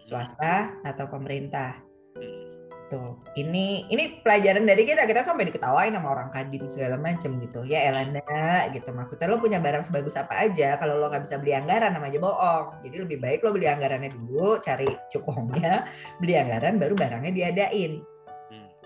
swasta 0.03 0.71
atau 0.83 1.07
pemerintah. 1.07 1.79
Hmm. 2.13 2.53
gitu. 2.93 3.17
Ini 3.33 3.89
ini 3.89 4.21
pelajaran 4.21 4.69
dari 4.69 4.85
kita 4.85 5.09
kita 5.09 5.25
sampai 5.25 5.49
diketawain 5.49 5.97
sama 5.97 6.13
orang 6.13 6.29
kadin 6.29 6.69
segala 6.69 7.01
macam 7.01 7.41
gitu. 7.41 7.65
Ya 7.65 7.89
Elanda 7.89 8.69
gitu. 8.69 8.93
Maksudnya 8.93 9.33
lo 9.33 9.41
punya 9.41 9.57
barang 9.57 9.89
sebagus 9.89 10.13
apa 10.13 10.45
aja 10.49 10.77
kalau 10.77 11.01
lo 11.01 11.09
nggak 11.09 11.25
bisa 11.25 11.41
beli 11.41 11.57
anggaran 11.57 11.97
namanya 11.97 12.21
bohong. 12.21 12.85
Jadi 12.85 12.95
lebih 13.01 13.17
baik 13.17 13.41
lo 13.41 13.49
beli 13.55 13.65
anggarannya 13.65 14.13
dulu, 14.13 14.61
cari 14.61 14.87
cukongnya, 15.09 15.89
beli 16.21 16.37
anggaran 16.37 16.77
baru 16.77 16.93
barangnya 16.93 17.33
diadain. 17.33 18.05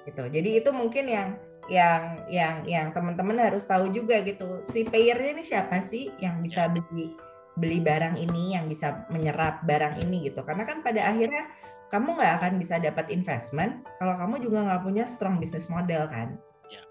Gitu. 0.08 0.24
Jadi 0.24 0.50
itu 0.64 0.70
mungkin 0.72 1.06
yang 1.12 1.30
yang 1.68 2.24
yang 2.32 2.56
yang 2.64 2.88
teman-teman 2.96 3.44
harus 3.44 3.68
tahu 3.68 3.92
juga 3.92 4.24
gitu. 4.24 4.64
Si 4.64 4.88
payernya 4.88 5.36
ini 5.36 5.44
siapa 5.44 5.84
sih 5.84 6.08
yang 6.24 6.40
bisa 6.40 6.72
ya. 6.72 6.72
beli 6.72 7.12
beli 7.60 7.84
barang 7.84 8.16
ini, 8.16 8.56
yang 8.56 8.72
bisa 8.72 9.04
menyerap 9.12 9.68
barang 9.68 10.00
ini 10.08 10.32
gitu. 10.32 10.46
Karena 10.48 10.64
kan 10.64 10.80
pada 10.80 11.12
akhirnya 11.12 11.44
kamu 11.92 12.20
nggak 12.20 12.34
akan 12.40 12.54
bisa 12.60 12.76
dapat 12.80 13.08
investment 13.12 13.84
kalau 14.00 14.16
kamu 14.20 14.44
juga 14.44 14.64
nggak 14.68 14.82
punya 14.84 15.04
strong 15.04 15.44
business 15.44 15.68
model 15.68 16.08
kan. 16.08 16.40
Ya. 16.72 16.84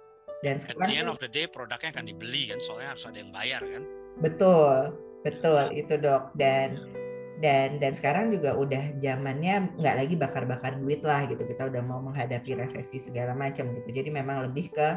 Dan 0.44 0.60
sekarang, 0.60 0.84
At 0.84 0.92
the 0.92 1.00
end 1.00 1.10
of 1.12 1.20
the 1.20 1.30
day 1.30 1.48
produknya 1.48 1.96
akan 1.96 2.04
dibeli 2.04 2.52
kan, 2.52 2.60
soalnya 2.60 2.92
harus 2.92 3.04
ada 3.08 3.16
yang 3.16 3.32
bayar 3.32 3.62
kan. 3.64 3.82
Betul, 4.20 4.76
betul 5.24 5.64
ya. 5.72 5.76
itu 5.80 5.94
dok. 5.96 6.32
Dan 6.36 6.68
ya. 6.76 7.05
Dan 7.44 7.76
dan 7.76 7.92
sekarang 7.92 8.32
juga 8.32 8.56
udah 8.56 8.96
zamannya 8.96 9.68
nggak 9.76 9.96
lagi 9.96 10.14
bakar-bakar 10.16 10.80
duit 10.80 11.04
lah 11.04 11.28
gitu. 11.28 11.44
Kita 11.44 11.68
udah 11.68 11.82
mau 11.84 12.00
menghadapi 12.00 12.56
resesi 12.56 12.96
segala 12.96 13.36
macam 13.36 13.72
gitu. 13.76 13.88
Jadi 13.92 14.08
memang 14.08 14.48
lebih 14.48 14.72
ke 14.72 14.88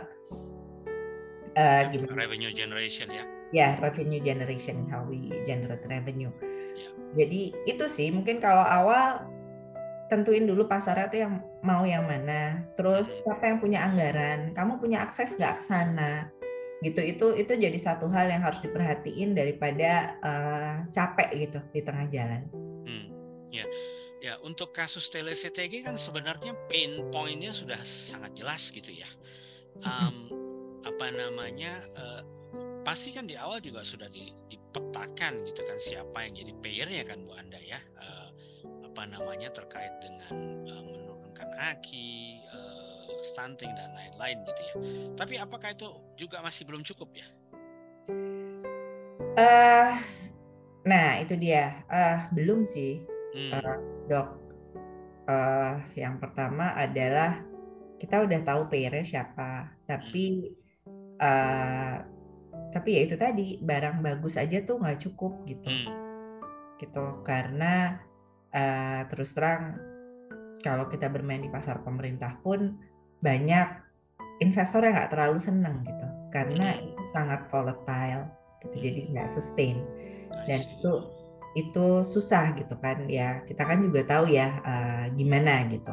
uh, 1.59 1.81
gimana? 1.91 2.15
Revenue 2.15 2.53
generation 2.55 3.11
ya. 3.11 3.23
Ya, 3.49 3.81
revenue 3.81 4.21
generation, 4.21 4.85
how 4.93 5.01
we 5.09 5.33
generate 5.43 5.81
revenue. 5.89 6.29
Ya. 6.77 6.89
Jadi 7.25 7.57
itu 7.65 7.85
sih 7.89 8.13
mungkin 8.13 8.37
kalau 8.37 8.61
awal 8.61 9.25
tentuin 10.09 10.45
dulu 10.45 10.65
pasarnya 10.69 11.07
tuh 11.09 11.19
yang 11.25 11.33
mau 11.65 11.83
yang 11.83 12.05
mana. 12.05 12.65
Terus 12.77 13.25
siapa 13.25 13.49
yang 13.49 13.57
punya 13.59 13.83
anggaran? 13.83 14.53
Kamu 14.53 14.77
punya 14.77 15.03
akses 15.05 15.33
nggak 15.37 15.59
ke 15.59 15.63
sana? 15.65 16.29
Gitu 16.79 17.01
itu 17.03 17.25
itu 17.35 17.51
jadi 17.59 17.75
satu 17.75 18.07
hal 18.07 18.31
yang 18.31 18.39
harus 18.39 18.63
diperhatiin 18.63 19.35
daripada 19.35 20.15
uh, 20.23 20.75
capek 20.95 21.29
gitu 21.47 21.59
di 21.75 21.81
tengah 21.83 22.07
jalan. 22.07 22.41
Hmm, 22.87 23.07
ya. 23.51 23.65
Ya, 24.19 24.35
untuk 24.43 24.75
kasus 24.75 25.07
TLCTG 25.07 25.87
kan 25.87 25.95
sebenarnya 25.95 26.51
pain 26.67 27.07
pointnya 27.07 27.55
sudah 27.55 27.79
sangat 27.87 28.35
jelas 28.35 28.67
gitu 28.67 28.91
ya. 28.91 29.07
Um, 29.79 30.27
apa 30.83 31.07
namanya? 31.07 31.87
Uh, 31.95 32.23
pasti 32.83 33.15
kan 33.15 33.27
di 33.27 33.39
awal 33.39 33.63
juga 33.63 33.83
sudah 33.83 34.11
dipetakan 34.11 35.45
gitu 35.47 35.61
kan 35.63 35.77
siapa 35.79 36.17
yang 36.27 36.35
jadi 36.35 36.51
payernya 36.59 37.03
kan 37.07 37.23
Bu 37.23 37.31
Anda 37.35 37.59
ya. 37.63 37.79
Uh, 37.95 38.27
apa 38.91 39.07
namanya 39.07 39.55
terkait 39.55 39.93
dengan 40.03 40.35
uh, 40.67 40.83
menurunkan 40.83 41.49
aki, 41.55 42.43
uh, 42.51 42.78
stunting 43.25 43.71
dan 43.75 43.91
lain-lain 43.93 44.37
gitu 44.47 44.61
ya. 44.61 44.73
Tapi 45.17 45.33
apakah 45.41 45.73
itu 45.73 45.87
juga 46.15 46.39
masih 46.41 46.63
belum 46.65 46.85
cukup 46.85 47.09
ya? 47.13 47.27
Uh, 49.39 49.93
nah 50.83 51.19
itu 51.21 51.35
dia. 51.37 51.83
Uh, 51.87 52.27
belum 52.33 52.65
sih, 52.67 53.03
hmm. 53.35 53.51
uh, 53.53 53.77
dok. 54.07 54.29
Uh, 55.29 55.77
yang 55.93 56.17
pertama 56.17 56.73
adalah 56.73 57.37
kita 58.01 58.25
udah 58.25 58.41
tahu 58.41 58.65
payernya 58.71 59.05
siapa, 59.05 59.69
tapi 59.85 60.57
hmm. 60.87 61.21
uh, 61.21 61.95
tapi 62.73 62.97
ya 62.97 63.01
itu 63.05 63.15
tadi 63.17 63.47
barang 63.61 64.01
bagus 64.01 64.37
aja 64.37 64.61
tuh 64.65 64.81
nggak 64.81 65.05
cukup 65.05 65.45
gitu, 65.45 65.69
hmm. 65.69 65.89
gitu 66.81 67.21
karena 67.21 68.01
uh, 68.55 69.05
terus 69.09 69.37
terang 69.37 69.77
kalau 70.65 70.89
kita 70.89 71.07
bermain 71.07 71.45
di 71.45 71.51
pasar 71.51 71.81
pemerintah 71.85 72.35
pun 72.41 72.77
banyak 73.19 73.67
investor 74.39 74.83
yang 74.83 74.95
nggak 74.95 75.11
terlalu 75.11 75.39
seneng 75.39 75.83
gitu 75.83 76.07
karena 76.29 76.77
hmm. 76.77 76.93
itu 76.93 77.03
sangat 77.11 77.43
volatile 77.51 78.29
gitu 78.63 78.75
jadi 78.79 78.99
nggak 79.11 79.29
sustain 79.31 79.83
dan 80.45 80.61
itu 80.63 80.91
itu 81.57 82.05
susah 82.05 82.53
gitu 82.53 82.77
kan 82.79 83.09
ya 83.09 83.41
kita 83.49 83.65
kan 83.65 83.81
juga 83.81 84.05
tahu 84.05 84.29
ya 84.29 84.61
uh, 84.61 85.05
gimana 85.17 85.65
gitu 85.67 85.91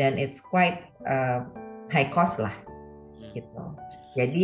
dan 0.00 0.16
it's 0.16 0.40
quite 0.40 0.88
uh, 1.04 1.44
high 1.92 2.08
cost 2.08 2.40
lah 2.40 2.52
hmm. 3.20 3.36
gitu 3.36 3.62
jadi 4.16 4.42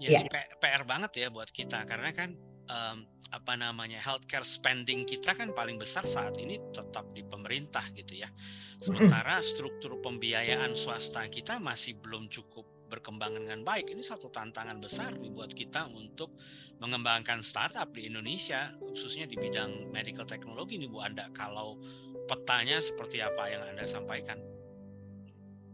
ya, 0.00 0.24
ya. 0.24 0.42
PR 0.58 0.82
banget 0.88 1.12
ya 1.20 1.28
buat 1.28 1.52
kita 1.52 1.84
karena 1.84 2.10
kan 2.16 2.32
um, 2.68 3.04
apa 3.34 3.58
namanya 3.58 3.98
healthcare 3.98 4.46
spending 4.46 5.02
kita 5.02 5.34
kan 5.34 5.50
paling 5.50 5.74
besar 5.74 6.06
saat 6.06 6.38
ini 6.38 6.62
tetap 6.70 7.02
di 7.10 7.26
pemerintah 7.26 7.82
gitu 7.98 8.22
ya. 8.22 8.30
Sementara 8.78 9.42
struktur 9.42 9.98
pembiayaan 9.98 10.78
swasta 10.78 11.26
kita 11.26 11.58
masih 11.58 11.98
belum 11.98 12.30
cukup 12.30 12.62
berkembang 12.86 13.34
dengan 13.34 13.66
baik. 13.66 13.90
Ini 13.90 14.06
satu 14.06 14.30
tantangan 14.30 14.78
besar 14.78 15.18
nih 15.18 15.34
buat 15.34 15.50
kita 15.50 15.90
untuk 15.90 16.36
mengembangkan 16.78 17.42
startup 17.42 17.90
di 17.90 18.06
Indonesia 18.06 18.70
khususnya 18.78 19.26
di 19.26 19.34
bidang 19.34 19.90
medical 19.90 20.22
technology 20.22 20.78
nih 20.78 20.86
Bu 20.86 21.02
Anda. 21.02 21.26
Kalau 21.34 21.82
petanya 22.30 22.78
seperti 22.78 23.18
apa 23.18 23.50
yang 23.50 23.66
Anda 23.66 23.82
sampaikan? 23.82 24.38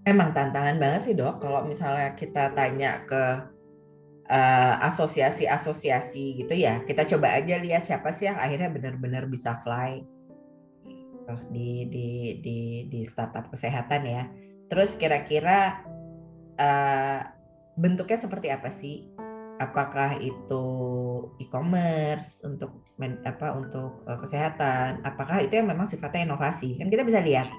Emang 0.08 0.32
tantangan 0.32 0.80
banget 0.80 1.12
sih 1.12 1.14
dok 1.14 1.44
kalau 1.44 1.68
misalnya 1.68 2.16
kita 2.16 2.56
tanya 2.56 3.04
ke 3.04 3.36
Eh, 4.30 4.74
asosiasi-asosiasi 4.86 6.38
gitu 6.38 6.54
ya. 6.54 6.86
Kita 6.86 7.02
coba 7.02 7.34
aja 7.34 7.58
lihat 7.58 7.82
siapa 7.82 8.14
sih 8.14 8.30
yang 8.30 8.38
akhirnya 8.38 8.70
benar-benar 8.70 9.26
bisa 9.26 9.58
fly 9.66 10.06
oh, 11.26 11.42
di 11.50 11.90
di 11.90 12.38
di 12.38 12.58
di 12.86 13.00
startup 13.02 13.50
kesehatan 13.50 14.06
ya. 14.06 14.30
Terus 14.70 14.94
kira-kira 14.94 15.82
uh, 16.62 17.26
bentuknya 17.74 18.18
seperti 18.22 18.54
apa 18.54 18.70
sih? 18.70 19.10
Apakah 19.58 20.22
itu 20.22 20.64
e-commerce 21.42 22.38
untuk 22.46 22.86
apa 23.26 23.50
untuk 23.58 24.06
uh, 24.06 24.14
kesehatan? 24.22 25.02
Apakah 25.02 25.42
itu 25.42 25.58
yang 25.58 25.66
memang 25.74 25.90
sifatnya 25.90 26.30
inovasi? 26.30 26.78
Kan 26.78 26.86
kita 26.86 27.02
bisa 27.02 27.18
lihat 27.18 27.50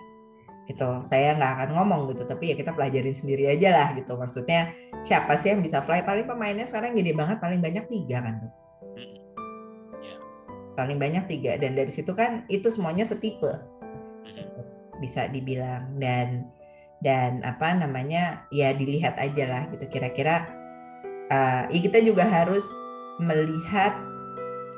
gitu. 0.70 1.06
Saya 1.10 1.38
nggak 1.38 1.52
akan 1.58 1.70
ngomong 1.78 2.02
gitu 2.14 2.24
tapi 2.28 2.54
ya 2.54 2.56
kita 2.58 2.76
pelajarin 2.76 3.16
sendiri 3.16 3.50
aja 3.50 3.70
lah 3.74 3.88
gitu. 3.98 4.14
Maksudnya 4.18 4.74
siapa 5.02 5.38
sih 5.38 5.54
yang 5.54 5.62
bisa 5.66 5.82
fly? 5.82 6.06
Paling 6.06 6.30
pemainnya 6.30 6.68
sekarang 6.70 6.94
gede 6.94 7.16
banget 7.18 7.42
paling 7.42 7.60
banyak 7.64 7.86
tiga 7.90 8.18
kan 8.22 8.34
tuh. 8.46 8.54
Yeah. 10.02 10.20
paling 10.78 10.98
banyak 10.98 11.24
tiga. 11.28 11.58
Dan 11.58 11.78
dari 11.78 11.92
situ 11.92 12.12
kan 12.14 12.46
itu 12.48 12.70
semuanya 12.70 13.06
setipe. 13.08 13.58
Bisa 15.02 15.28
dibilang. 15.32 15.98
Dan 15.98 16.46
dan 17.02 17.42
apa 17.42 17.74
namanya 17.74 18.46
ya 18.54 18.74
dilihat 18.78 19.18
aja 19.18 19.50
lah 19.50 19.64
gitu. 19.74 19.90
Kira-kira 19.90 20.46
uh, 21.34 21.66
ya 21.74 21.80
kita 21.82 22.06
juga 22.06 22.28
harus 22.28 22.64
melihat 23.18 23.98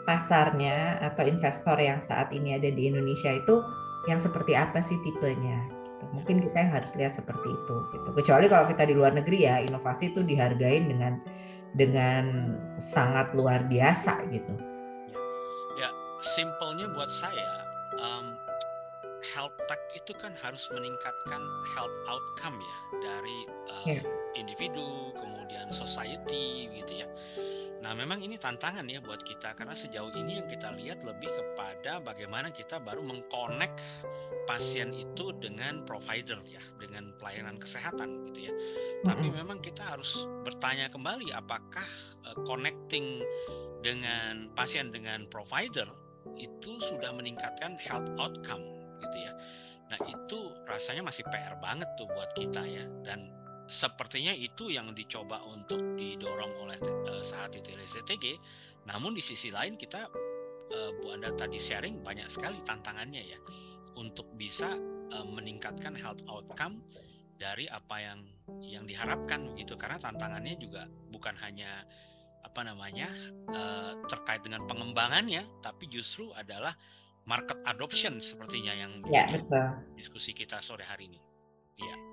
pasarnya 0.04 1.00
atau 1.00 1.24
investor 1.24 1.80
yang 1.80 2.04
saat 2.04 2.32
ini 2.36 2.60
ada 2.60 2.68
di 2.68 2.92
Indonesia 2.92 3.32
itu 3.32 3.64
yang 4.08 4.20
seperti 4.20 4.54
apa 4.54 4.84
sih 4.84 5.00
tipenya 5.02 5.64
gitu. 6.04 6.12
Mungkin 6.12 6.36
kita 6.44 6.58
yang 6.68 6.72
harus 6.76 6.92
lihat 6.96 7.14
seperti 7.16 7.48
itu 7.48 7.76
gitu. 7.96 8.10
Kecuali 8.12 8.46
kalau 8.52 8.66
kita 8.68 8.84
di 8.84 8.94
luar 8.96 9.16
negeri 9.16 9.48
ya 9.48 9.64
inovasi 9.64 10.12
itu 10.12 10.22
dihargain 10.24 10.92
dengan 10.92 11.14
dengan 11.74 12.54
sangat 12.78 13.34
luar 13.34 13.66
biasa 13.66 14.30
gitu. 14.30 14.54
Ya, 15.10 15.20
ya 15.88 15.90
simpelnya 16.22 16.86
buat 16.94 17.10
saya 17.10 17.50
um, 17.98 18.38
health 19.34 19.56
tech 19.72 19.80
itu 19.96 20.12
kan 20.20 20.36
harus 20.38 20.68
meningkatkan 20.76 21.42
health 21.74 21.96
outcome 22.12 22.60
ya 22.60 22.78
dari 23.02 23.40
um, 23.72 23.86
ya. 23.88 24.02
individu 24.36 25.16
kemudian 25.18 25.72
society 25.72 26.70
gitu 26.70 27.04
ya. 27.04 27.08
Nah, 27.84 27.92
memang 27.92 28.24
ini 28.24 28.40
tantangan 28.40 28.88
ya 28.88 29.04
buat 29.04 29.20
kita 29.28 29.60
karena 29.60 29.76
sejauh 29.76 30.16
ini 30.16 30.40
yang 30.40 30.48
kita 30.48 30.72
lihat 30.72 31.04
lebih 31.04 31.28
kepada 31.28 32.00
bagaimana 32.00 32.48
kita 32.56 32.80
baru 32.80 33.04
mengkonek 33.04 33.76
pasien 34.48 34.96
itu 34.96 35.36
dengan 35.36 35.84
provider 35.84 36.40
ya, 36.48 36.64
dengan 36.80 37.12
pelayanan 37.20 37.60
kesehatan 37.60 38.24
gitu 38.32 38.48
ya. 38.48 38.54
Tapi 39.04 39.28
memang 39.28 39.60
kita 39.60 39.84
harus 39.84 40.24
bertanya 40.48 40.88
kembali 40.88 41.36
apakah 41.36 41.84
uh, 42.24 42.40
connecting 42.48 43.20
dengan 43.84 44.48
pasien 44.56 44.88
dengan 44.88 45.28
provider 45.28 45.92
itu 46.40 46.80
sudah 46.80 47.12
meningkatkan 47.12 47.76
health 47.76 48.08
outcome 48.16 48.64
gitu 49.04 49.28
ya. 49.28 49.36
Nah, 49.92 50.00
itu 50.08 50.56
rasanya 50.64 51.04
masih 51.04 51.28
PR 51.28 51.60
banget 51.60 51.92
tuh 52.00 52.08
buat 52.16 52.32
kita 52.32 52.64
ya 52.64 52.88
dan 53.04 53.43
sepertinya 53.68 54.36
itu 54.36 54.70
yang 54.70 54.92
dicoba 54.92 55.42
untuk 55.48 55.80
didorong 55.96 56.54
oleh 56.64 56.78
uh, 56.84 57.24
saat 57.24 57.56
itu 57.56 57.74
CTG. 57.74 58.38
Namun 58.90 59.16
di 59.16 59.24
sisi 59.24 59.54
lain 59.54 59.80
kita 59.80 60.10
uh, 60.74 60.90
Bu 61.00 61.14
Anda 61.14 61.32
tadi 61.36 61.62
sharing 61.62 62.02
banyak 62.02 62.28
sekali 62.28 62.60
tantangannya 62.66 63.24
ya 63.24 63.40
untuk 63.96 64.34
bisa 64.36 64.74
uh, 65.14 65.28
meningkatkan 65.28 65.94
health 65.94 66.24
outcome 66.26 66.82
dari 67.38 67.70
apa 67.70 67.96
yang 68.00 68.20
yang 68.60 68.84
diharapkan 68.88 69.56
gitu 69.56 69.76
karena 69.76 70.00
tantangannya 70.00 70.56
juga 70.60 70.88
bukan 71.12 71.34
hanya 71.40 71.84
apa 72.44 72.62
namanya 72.68 73.08
uh, 73.50 73.96
terkait 74.12 74.44
dengan 74.44 74.68
pengembangannya 74.68 75.48
tapi 75.64 75.88
justru 75.88 76.30
adalah 76.36 76.76
market 77.24 77.56
adoption 77.64 78.20
sepertinya 78.20 78.76
yang 78.76 79.00
ya, 79.08 79.24
diskusi 79.96 80.36
kita 80.36 80.60
sore 80.60 80.84
hari 80.84 81.08
ini. 81.08 81.20
Iya. 81.80 82.13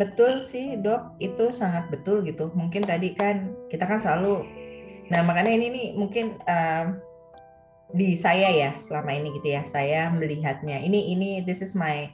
Betul 0.00 0.40
sih 0.40 0.80
dok, 0.80 1.20
itu 1.20 1.52
sangat 1.52 1.92
betul 1.92 2.24
gitu. 2.24 2.48
Mungkin 2.56 2.80
tadi 2.84 3.12
kan 3.12 3.52
kita 3.68 3.84
kan 3.84 4.00
selalu, 4.00 4.44
nah 5.12 5.20
makanya 5.20 5.52
ini 5.52 5.66
nih 5.68 5.86
mungkin 5.92 6.40
um, 6.48 6.96
di 7.92 8.16
saya 8.16 8.48
ya 8.48 8.70
selama 8.80 9.12
ini 9.12 9.36
gitu 9.36 9.52
ya, 9.52 9.62
saya 9.68 10.08
melihatnya 10.08 10.80
ini 10.80 11.12
ini 11.12 11.44
this 11.44 11.60
is 11.60 11.76
my 11.76 12.08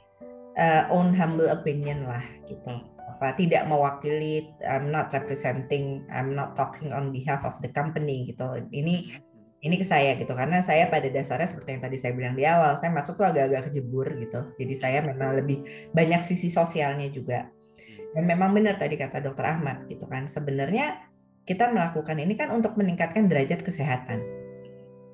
uh, 0.59 0.91
own 0.91 1.15
humble 1.15 1.47
opinion 1.47 2.03
lah 2.03 2.23
gitu. 2.51 2.83
Apa 3.15 3.35
tidak 3.39 3.63
mewakili, 3.71 4.51
I'm 4.63 4.91
not 4.91 5.15
representing, 5.15 6.03
I'm 6.11 6.35
not 6.35 6.59
talking 6.59 6.91
on 6.91 7.15
behalf 7.15 7.47
of 7.47 7.55
the 7.63 7.71
company 7.71 8.27
gitu. 8.27 8.59
Ini 8.75 9.07
ini 9.59 9.75
ke 9.75 9.83
saya 9.83 10.15
gitu 10.15 10.31
karena 10.31 10.63
saya 10.63 10.87
pada 10.87 11.07
dasarnya 11.11 11.51
seperti 11.51 11.75
yang 11.75 11.83
tadi 11.83 11.97
saya 11.99 12.15
bilang 12.15 12.35
di 12.35 12.47
awal 12.47 12.79
saya 12.79 12.95
masuk 12.95 13.19
tuh 13.19 13.27
agak-agak 13.27 13.71
kejebur 13.71 14.07
gitu 14.15 14.39
jadi 14.55 14.73
saya 14.79 14.99
memang 15.03 15.35
lebih 15.35 15.67
banyak 15.91 16.23
sisi 16.23 16.47
sosialnya 16.47 17.11
juga 17.11 17.51
dan 18.15 18.23
memang 18.25 18.53
benar 18.55 18.75
tadi 18.77 18.97
kata 18.97 19.21
dokter 19.21 19.45
Ahmad 19.45 19.85
gitu 19.89 20.05
kan 20.09 20.25
sebenarnya 20.25 20.97
kita 21.45 21.69
melakukan 21.73 22.17
ini 22.17 22.37
kan 22.37 22.53
untuk 22.53 22.77
meningkatkan 22.77 23.29
derajat 23.29 23.61
kesehatan 23.61 24.21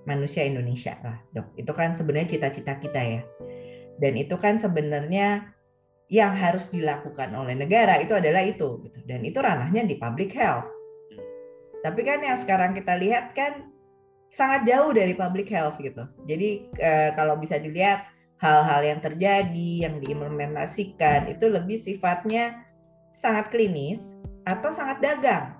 manusia 0.05 0.45
Indonesia 0.45 0.95
lah 1.01 1.17
dok 1.35 1.55
itu 1.59 1.71
kan 1.75 1.97
sebenarnya 1.97 2.37
cita-cita 2.37 2.77
kita 2.79 3.01
ya 3.01 3.21
dan 3.99 4.13
itu 4.15 4.35
kan 4.35 4.55
sebenarnya 4.59 5.51
yang 6.11 6.37
harus 6.37 6.69
dilakukan 6.69 7.33
oleh 7.33 7.57
negara 7.57 7.97
itu 7.97 8.13
adalah 8.13 8.45
itu 8.45 8.85
gitu. 8.85 8.99
dan 9.09 9.25
itu 9.25 9.41
ranahnya 9.41 9.81
di 9.87 9.97
public 9.97 10.31
health 10.37 10.69
tapi 11.85 12.01
kan 12.01 12.21
yang 12.25 12.33
sekarang 12.33 12.73
kita 12.73 12.97
lihat 12.97 13.37
kan 13.37 13.69
sangat 14.33 14.65
jauh 14.65 14.89
dari 14.89 15.13
public 15.13 15.45
health 15.53 15.77
gitu. 15.77 16.01
Jadi 16.25 16.65
uh, 16.81 17.13
kalau 17.13 17.37
bisa 17.37 17.61
dilihat 17.61 18.09
hal-hal 18.41 18.81
yang 18.81 18.99
terjadi 18.99 19.69
yang 19.85 20.01
diimplementasikan 20.01 21.29
itu 21.29 21.45
lebih 21.45 21.77
sifatnya 21.77 22.64
sangat 23.15 23.49
klinis 23.49 24.13
atau 24.45 24.69
sangat 24.69 25.01
dagang. 25.01 25.55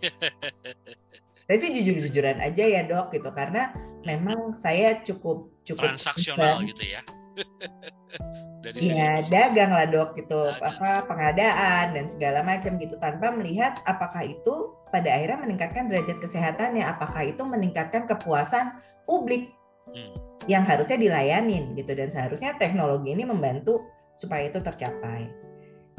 saya 1.44 1.56
sih 1.60 1.70
jujur-jujuran 1.76 2.40
aja 2.40 2.64
ya 2.64 2.82
dok 2.88 3.12
gitu 3.12 3.28
karena 3.36 3.72
memang 4.08 4.56
saya 4.56 5.00
cukup 5.04 5.52
cukup 5.64 5.92
transaksional 5.92 6.64
gitu 6.64 6.84
ya. 6.88 7.02
dari 8.64 8.96
ya 8.96 9.20
dagang 9.28 9.76
lah 9.76 9.84
dok 9.84 10.16
gitu 10.16 10.48
dagang. 10.48 10.64
apa 10.72 10.90
pengadaan 11.04 11.92
dan 11.92 12.04
segala 12.08 12.40
macam 12.40 12.80
gitu 12.80 12.96
tanpa 12.96 13.28
melihat 13.28 13.76
apakah 13.84 14.24
itu 14.24 14.72
pada 14.88 15.12
akhirnya 15.12 15.44
meningkatkan 15.44 15.84
derajat 15.92 16.16
kesehatannya 16.24 16.80
apakah 16.80 17.28
itu 17.28 17.44
meningkatkan 17.44 18.08
kepuasan 18.08 18.72
publik 19.04 19.52
hmm. 19.92 20.16
yang 20.48 20.64
harusnya 20.64 20.96
dilayanin 20.96 21.76
gitu 21.76 21.92
dan 21.92 22.08
seharusnya 22.08 22.56
teknologi 22.56 23.12
ini 23.12 23.28
membantu 23.28 23.84
supaya 24.16 24.48
itu 24.48 24.64
tercapai 24.64 25.28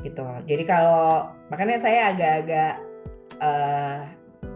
gitu 0.06 0.22
jadi 0.46 0.64
kalau 0.70 1.34
makanya 1.50 1.82
saya 1.82 2.14
agak-agak 2.14 2.74
uh, 3.42 4.06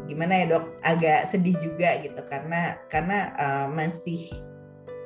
gimana 0.06 0.34
ya 0.42 0.46
dok 0.58 0.66
agak 0.86 1.26
sedih 1.30 1.58
juga 1.62 2.02
gitu 2.02 2.22
karena 2.30 2.78
karena 2.90 3.34
uh, 3.38 3.68
masih 3.70 4.30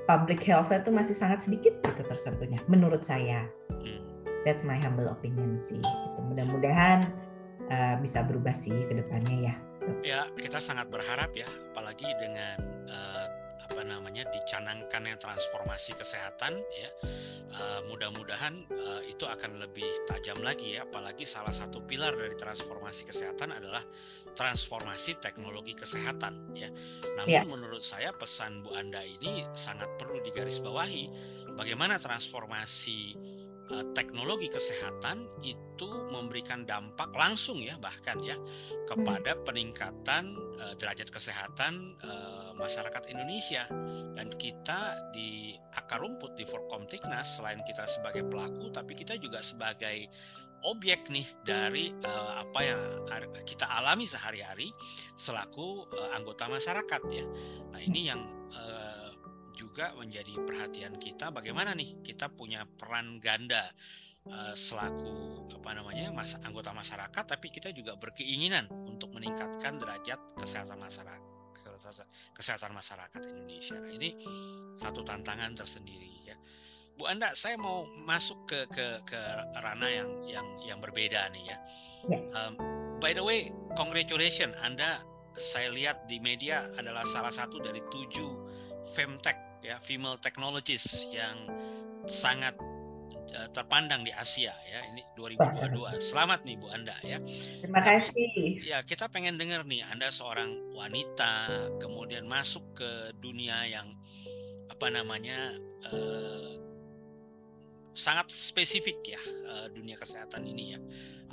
public 0.07 0.43
health 0.43 0.71
itu 0.71 0.91
masih 0.91 1.15
sangat 1.15 1.43
sedikit 1.43 1.75
gitu 1.83 2.01
tersentuhnya 2.07 2.59
menurut 2.67 3.03
saya 3.03 3.47
hmm. 3.71 3.99
that's 4.43 4.63
my 4.63 4.75
humble 4.75 5.07
opinion 5.07 5.55
sih 5.59 5.79
gitu. 5.79 6.19
mudah-mudahan 6.23 7.07
uh, 7.71 7.95
bisa 7.99 8.23
berubah 8.23 8.55
sih 8.55 8.75
ke 8.87 8.93
depannya 8.95 9.51
ya 9.51 9.55
ya 10.03 10.19
kita 10.39 10.59
sangat 10.59 10.87
berharap 10.87 11.31
ya 11.35 11.47
apalagi 11.71 12.07
dengan 12.19 12.59
uh, 12.87 13.27
apa 13.73 13.81
namanya 13.81 14.29
dicanangkannya 14.29 15.17
transformasi 15.17 15.97
kesehatan 15.97 16.61
ya 16.77 16.89
uh, 17.57 17.81
mudah-mudahan 17.89 18.69
uh, 18.69 19.01
itu 19.09 19.25
akan 19.25 19.57
lebih 19.57 19.89
tajam 20.05 20.37
lagi 20.45 20.77
ya 20.77 20.85
apalagi 20.85 21.25
salah 21.25 21.49
satu 21.49 21.81
pilar 21.81 22.13
dari 22.13 22.37
transformasi 22.37 23.09
kesehatan 23.09 23.49
adalah 23.49 23.81
transformasi 24.33 25.21
teknologi 25.21 25.77
kesehatan 25.77 26.53
ya. 26.57 26.69
Namun 27.17 27.29
ya. 27.29 27.45
menurut 27.45 27.85
saya 27.85 28.09
pesan 28.13 28.65
Bu 28.65 28.73
Anda 28.73 29.05
ini 29.05 29.45
sangat 29.53 29.89
perlu 30.01 30.21
digarisbawahi 30.25 31.09
bagaimana 31.53 32.01
transformasi 32.01 33.13
teknologi 33.97 34.51
kesehatan 34.51 35.25
itu 35.41 35.89
memberikan 36.13 36.67
dampak 36.67 37.09
langsung 37.17 37.57
ya 37.59 37.73
bahkan 37.81 38.21
ya 38.21 38.37
kepada 38.85 39.33
hmm. 39.33 39.43
peningkatan 39.47 40.37
uh, 40.61 40.73
derajat 40.77 41.09
kesehatan 41.09 41.97
uh, 42.05 42.53
masyarakat 42.53 43.09
Indonesia 43.09 43.65
dan 44.13 44.29
kita 44.37 45.11
di 45.11 45.57
akar 45.73 46.05
rumput 46.05 46.37
di 46.37 46.45
Forkomtiknas 46.45 47.41
selain 47.41 47.61
kita 47.65 47.89
sebagai 47.89 48.23
pelaku 48.29 48.69
tapi 48.69 48.93
kita 48.93 49.17
juga 49.17 49.41
sebagai 49.41 50.07
objek 50.63 51.11
nih 51.11 51.27
dari 51.43 51.91
uh, 52.07 52.39
apa 52.39 52.59
yang 52.63 52.81
kita 53.43 53.67
alami 53.67 54.07
sehari-hari 54.07 54.71
selaku 55.19 55.83
uh, 55.91 56.15
anggota 56.15 56.47
masyarakat 56.47 57.01
ya. 57.11 57.25
Nah 57.75 57.81
ini 57.83 58.07
yang 58.07 58.23
uh, 58.55 59.02
juga 59.73 59.89
menjadi 59.97 60.37
perhatian 60.37 61.01
kita 61.01 61.33
bagaimana 61.33 61.73
nih 61.73 62.05
kita 62.05 62.29
punya 62.29 62.61
peran 62.77 63.17
ganda 63.17 63.73
uh, 64.29 64.53
selaku 64.53 65.49
apa 65.49 65.73
namanya 65.73 66.13
mas 66.13 66.37
anggota 66.45 66.69
masyarakat 66.69 67.25
tapi 67.25 67.49
kita 67.49 67.73
juga 67.73 67.97
berkeinginan 67.97 68.69
untuk 68.85 69.09
meningkatkan 69.17 69.81
derajat 69.81 70.21
kesehatan 70.37 70.77
masyarakat 70.77 71.33
kesehatan 72.37 72.69
masyarakat 72.69 73.17
Indonesia. 73.17 73.73
Nah, 73.81 73.89
ini 73.89 74.13
satu 74.77 75.01
tantangan 75.01 75.57
tersendiri 75.57 76.21
ya. 76.21 76.37
Bu 76.93 77.09
Anda, 77.09 77.33
saya 77.33 77.57
mau 77.57 77.89
masuk 78.05 78.45
ke 78.45 78.69
ke 78.69 79.01
ke 79.09 79.21
ranah 79.57 79.89
yang 79.89 80.09
yang 80.29 80.47
yang 80.61 80.79
berbeda 80.85 81.33
nih 81.33 81.49
ya. 81.49 81.57
Um, 82.37 82.53
by 83.01 83.17
the 83.17 83.25
way, 83.25 83.49
congratulations 83.73 84.53
Anda 84.61 85.01
saya 85.33 85.73
lihat 85.73 86.05
di 86.05 86.21
media 86.21 86.69
adalah 86.77 87.01
salah 87.09 87.33
satu 87.33 87.57
dari 87.57 87.81
tujuh 87.89 88.31
femtech 88.93 89.52
ya 89.63 89.79
female 89.79 90.19
technologies 90.19 91.07
yang 91.09 91.47
sangat 92.11 92.59
uh, 93.31 93.49
terpandang 93.55 94.03
di 94.03 94.11
Asia 94.11 94.51
ya. 94.67 94.79
Ini 94.91 95.15
2022 95.15 96.03
selamat 96.11 96.43
nih 96.43 96.55
Bu 96.59 96.67
Anda 96.69 96.95
ya. 97.01 97.17
Terima 97.63 97.79
kasih. 97.79 98.59
ya 98.61 98.83
kita 98.83 99.07
pengen 99.07 99.39
dengar 99.39 99.63
nih 99.63 99.87
Anda 99.87 100.11
seorang 100.11 100.75
wanita 100.75 101.47
kemudian 101.79 102.27
masuk 102.27 102.75
ke 102.75 103.15
dunia 103.23 103.63
yang 103.65 103.95
apa 104.67 104.91
namanya 104.91 105.55
uh, 105.87 106.59
sangat 107.95 108.33
spesifik 108.33 108.99
ya 109.05 109.21
uh, 109.47 109.67
dunia 109.71 109.95
kesehatan 109.95 110.43
ini 110.43 110.75
ya. 110.75 110.79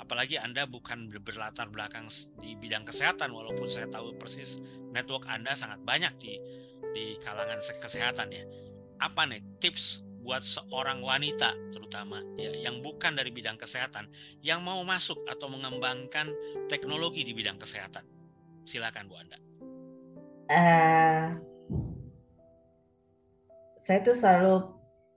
Apalagi 0.01 0.39
Anda 0.41 0.65
bukan 0.65 1.13
berlatar 1.13 1.69
belakang 1.69 2.09
di 2.41 2.57
bidang 2.57 2.89
kesehatan 2.89 3.29
walaupun 3.29 3.69
saya 3.69 3.85
tahu 3.91 4.17
persis 4.17 4.57
network 4.89 5.29
Anda 5.29 5.53
sangat 5.53 5.77
banyak 5.85 6.13
di 6.17 6.41
di 6.93 7.17
kalangan 7.23 7.59
kesehatan 7.61 8.27
ya. 8.31 8.43
Apa 9.01 9.25
nih 9.25 9.41
tips 9.59 10.05
buat 10.21 10.45
seorang 10.45 11.01
wanita 11.01 11.57
terutama 11.73 12.21
ya 12.37 12.53
yang 12.53 12.85
bukan 12.85 13.17
dari 13.17 13.33
bidang 13.33 13.57
kesehatan 13.57 14.05
yang 14.45 14.61
mau 14.61 14.85
masuk 14.85 15.17
atau 15.25 15.49
mengembangkan 15.49 16.29
teknologi 16.69 17.25
di 17.25 17.33
bidang 17.33 17.57
kesehatan? 17.57 18.05
Silakan 18.69 19.09
Bu 19.09 19.15
Anda. 19.17 19.37
Uh, 20.51 21.25
saya 23.81 23.99
tuh 24.05 24.13
selalu 24.13 24.55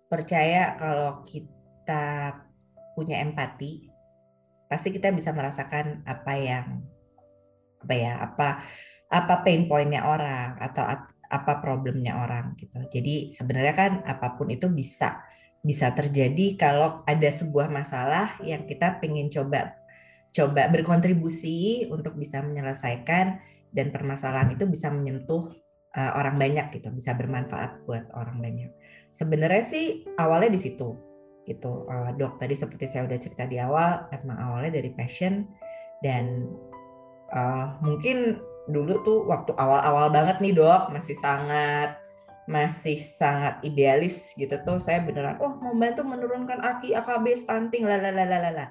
percaya 0.09 0.79
kalau 0.81 1.21
kita 1.27 2.39
punya 2.95 3.21
empati, 3.21 3.91
pasti 4.71 4.95
kita 4.95 5.11
bisa 5.11 5.35
merasakan 5.35 6.07
apa 6.07 6.33
yang 6.39 6.67
apa 7.85 7.95
ya 7.95 8.13
apa 8.17 8.49
apa 9.13 9.35
pain 9.45 9.69
pointnya 9.69 10.09
orang 10.09 10.57
atau 10.57 10.81
apa 11.35 11.59
problemnya 11.59 12.15
orang 12.23 12.55
gitu. 12.55 12.79
Jadi 12.87 13.35
sebenarnya 13.35 13.75
kan 13.75 13.93
apa 14.07 14.39
pun 14.39 14.55
itu 14.55 14.71
bisa 14.71 15.19
bisa 15.65 15.91
terjadi 15.91 16.55
kalau 16.55 17.03
ada 17.09 17.33
sebuah 17.33 17.73
masalah 17.73 18.39
yang 18.45 18.69
kita 18.69 19.03
pengen 19.03 19.33
coba 19.33 19.75
coba 20.31 20.69
berkontribusi 20.71 21.89
untuk 21.91 22.15
bisa 22.15 22.45
menyelesaikan 22.45 23.43
dan 23.75 23.87
permasalahan 23.91 24.55
itu 24.55 24.69
bisa 24.71 24.93
menyentuh 24.93 25.51
uh, 25.99 26.13
orang 26.15 26.39
banyak 26.39 26.79
gitu, 26.79 26.95
bisa 26.95 27.15
bermanfaat 27.15 27.83
buat 27.87 28.07
orang 28.15 28.39
banyak. 28.39 28.71
Sebenarnya 29.11 29.65
sih 29.67 29.87
awalnya 30.19 30.55
di 30.55 30.61
situ 30.61 30.95
gitu. 31.47 31.87
Uh, 31.91 32.15
dok 32.19 32.39
tadi 32.39 32.55
seperti 32.55 32.91
saya 32.91 33.07
udah 33.07 33.19
cerita 33.19 33.47
di 33.47 33.59
awal 33.59 34.07
emang 34.15 34.39
awalnya 34.39 34.79
dari 34.79 34.91
passion 34.95 35.49
dan 36.03 36.51
uh, 37.33 37.79
mungkin 37.81 38.43
dulu 38.69 39.01
tuh 39.05 39.19
waktu 39.29 39.53
awal-awal 39.61 40.09
banget 40.09 40.41
nih 40.41 40.57
dok 40.57 40.89
masih 40.93 41.17
sangat 41.21 42.01
masih 42.45 43.01
sangat 43.01 43.57
idealis 43.65 44.37
gitu 44.37 44.61
tuh 44.69 44.77
saya 44.77 45.01
beneran 45.01 45.41
oh 45.41 45.57
mau 45.65 45.73
bantu 45.73 46.05
menurunkan 46.05 46.61
aki 46.61 46.93
AKB 46.93 47.41
stunting 47.41 47.89
lalalalalala 47.89 48.69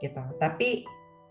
gitu. 0.00 0.20
Tapi 0.36 0.84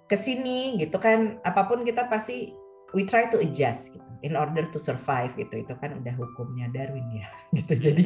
ke 0.09 0.17
sini 0.17 0.77
gitu 0.81 0.97
kan 0.97 1.37
apa 1.45 1.65
pun 1.69 1.85
kita 1.85 2.09
pasti 2.09 2.53
we 2.97 3.05
try 3.05 3.29
to 3.29 3.37
adjust 3.41 3.93
gitu 3.93 4.09
in 4.25 4.33
order 4.33 4.65
to 4.73 4.81
survive 4.81 5.29
gitu. 5.37 5.61
Itu 5.61 5.77
kan 5.77 6.01
udah 6.01 6.13
hukumnya 6.17 6.69
Darwin 6.73 7.05
ya 7.13 7.29
gitu. 7.61 7.73
Jadi 7.77 8.05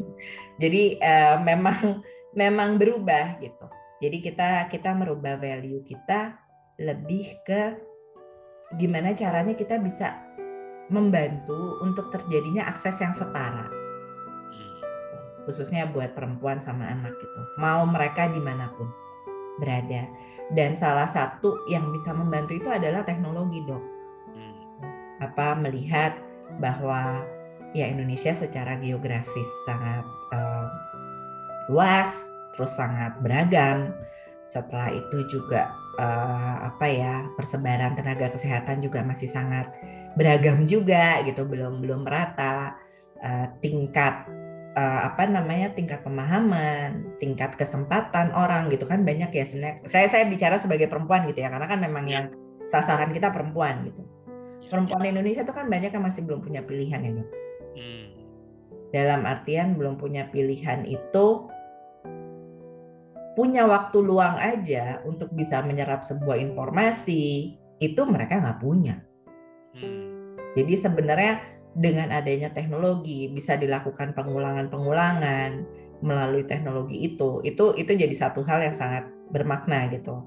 jadi 0.59 0.83
uh, 0.99 1.35
memang 1.39 2.03
memang 2.35 2.75
berubah 2.75 3.39
gitu. 3.39 3.65
Jadi 4.03 4.17
kita 4.19 4.67
kita 4.67 4.91
merubah 4.93 5.39
value 5.39 5.81
kita 5.87 6.35
lebih 6.77 7.39
ke 7.47 7.86
gimana 8.75 9.15
caranya 9.15 9.55
kita 9.55 9.79
bisa 9.79 10.27
membantu 10.91 11.79
untuk 11.83 12.11
terjadinya 12.11 12.67
akses 12.67 12.99
yang 12.99 13.15
setara. 13.15 13.67
Hmm. 14.51 14.77
Khususnya 15.47 15.87
buat 15.87 16.15
perempuan 16.15 16.59
sama 16.59 16.87
anak 16.87 17.15
gitu. 17.19 17.39
Mau 17.59 17.87
mereka 17.87 18.27
di 18.27 18.39
mana 18.43 18.67
pun 18.75 18.91
berada. 19.63 20.07
Dan 20.51 20.79
salah 20.79 21.07
satu 21.07 21.67
yang 21.67 21.91
bisa 21.91 22.15
membantu 22.15 22.55
itu 22.55 22.67
adalah 22.71 23.03
teknologi 23.03 23.63
dok. 23.67 23.83
Hmm. 24.31 24.55
Apa 25.23 25.55
melihat 25.59 26.15
bahwa 26.63 27.23
ya 27.75 27.91
Indonesia 27.91 28.31
secara 28.31 28.79
geografis 28.79 29.49
sangat 29.67 30.07
uh, 30.31 30.67
luas, 31.67 32.11
terus 32.55 32.71
sangat 32.79 33.19
beragam. 33.19 33.91
Setelah 34.47 34.95
itu 34.95 35.27
juga 35.27 35.67
uh, 35.97 36.55
apa 36.73 36.85
ya 36.87 37.13
persebaran 37.35 37.97
tenaga 37.97 38.31
kesehatan 38.31 38.79
juga 38.81 39.01
masih 39.03 39.29
sangat 39.29 39.69
beragam 40.17 40.65
juga 40.65 41.21
gitu, 41.25 41.43
belum 41.43 41.83
belum 41.83 42.05
merata. 42.05 42.77
Uh, 43.17 43.49
tingkat 43.65 44.29
uh, 44.77 45.09
apa 45.09 45.25
namanya 45.25 45.73
tingkat 45.73 46.05
pemahaman, 46.05 47.01
tingkat 47.17 47.57
kesempatan 47.57 48.29
orang 48.37 48.69
gitu 48.69 48.85
kan 48.85 49.01
banyak 49.01 49.33
ya 49.33 49.43
sebenarnya. 49.43 49.81
Saya 49.89 50.07
saya 50.07 50.23
bicara 50.29 50.61
sebagai 50.61 50.85
perempuan 50.85 51.25
gitu 51.25 51.41
ya 51.41 51.49
karena 51.49 51.65
kan 51.65 51.81
memang 51.81 52.05
ya. 52.05 52.13
yang 52.13 52.25
sasaran 52.69 53.09
kita 53.09 53.33
perempuan 53.33 53.89
gitu. 53.89 54.01
Ya, 54.61 54.69
perempuan 54.69 55.01
ya. 55.01 55.09
Indonesia 55.17 55.41
itu 55.41 55.53
kan 55.55 55.65
banyak 55.65 55.91
yang 55.91 56.05
masih 56.05 56.21
belum 56.29 56.45
punya 56.45 56.61
pilihan 56.61 57.01
ya 57.01 57.11
dok. 57.17 57.29
Hmm. 57.73 58.05
Dalam 58.93 59.21
artian 59.25 59.75
belum 59.75 59.97
punya 59.97 60.29
pilihan 60.29 60.85
itu 60.85 61.25
punya 63.37 63.69
waktu 63.69 64.01
luang 64.01 64.41
aja 64.41 64.97
untuk 65.05 65.29
bisa 65.37 65.61
menyerap 65.61 66.01
sebuah 66.01 66.41
informasi 66.41 67.53
itu 67.77 68.01
mereka 68.09 68.41
nggak 68.41 68.57
punya. 68.57 68.97
Hmm. 69.77 70.33
Jadi 70.57 70.73
sebenarnya 70.73 71.45
dengan 71.77 72.09
adanya 72.09 72.49
teknologi 72.49 73.29
bisa 73.29 73.53
dilakukan 73.53 74.17
pengulangan-pengulangan 74.17 75.61
melalui 76.01 76.49
teknologi 76.49 77.13
itu, 77.13 77.45
itu 77.45 77.77
itu 77.77 77.91
jadi 77.93 78.15
satu 78.17 78.41
hal 78.41 78.65
yang 78.65 78.73
sangat 78.73 79.05
bermakna 79.29 79.85
gitu. 79.93 80.25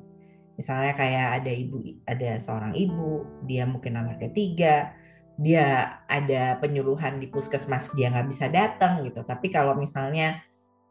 Misalnya 0.54 0.94
kayak 0.94 1.42
ada 1.42 1.50
ibu, 1.50 1.82
ada 2.06 2.38
seorang 2.38 2.78
ibu, 2.78 3.26
dia 3.50 3.66
mungkin 3.66 3.98
anak 3.98 4.22
ketiga, 4.22 4.94
dia 5.34 5.98
ada 6.06 6.62
penyuluhan 6.62 7.18
di 7.18 7.26
puskesmas 7.26 7.90
dia 7.98 8.14
nggak 8.14 8.30
bisa 8.30 8.46
datang 8.46 9.02
gitu. 9.02 9.26
Tapi 9.26 9.50
kalau 9.50 9.74
misalnya, 9.74 10.38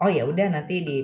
oh 0.03 0.11
ya 0.11 0.27
udah 0.27 0.51
nanti 0.51 0.83
di 0.83 0.97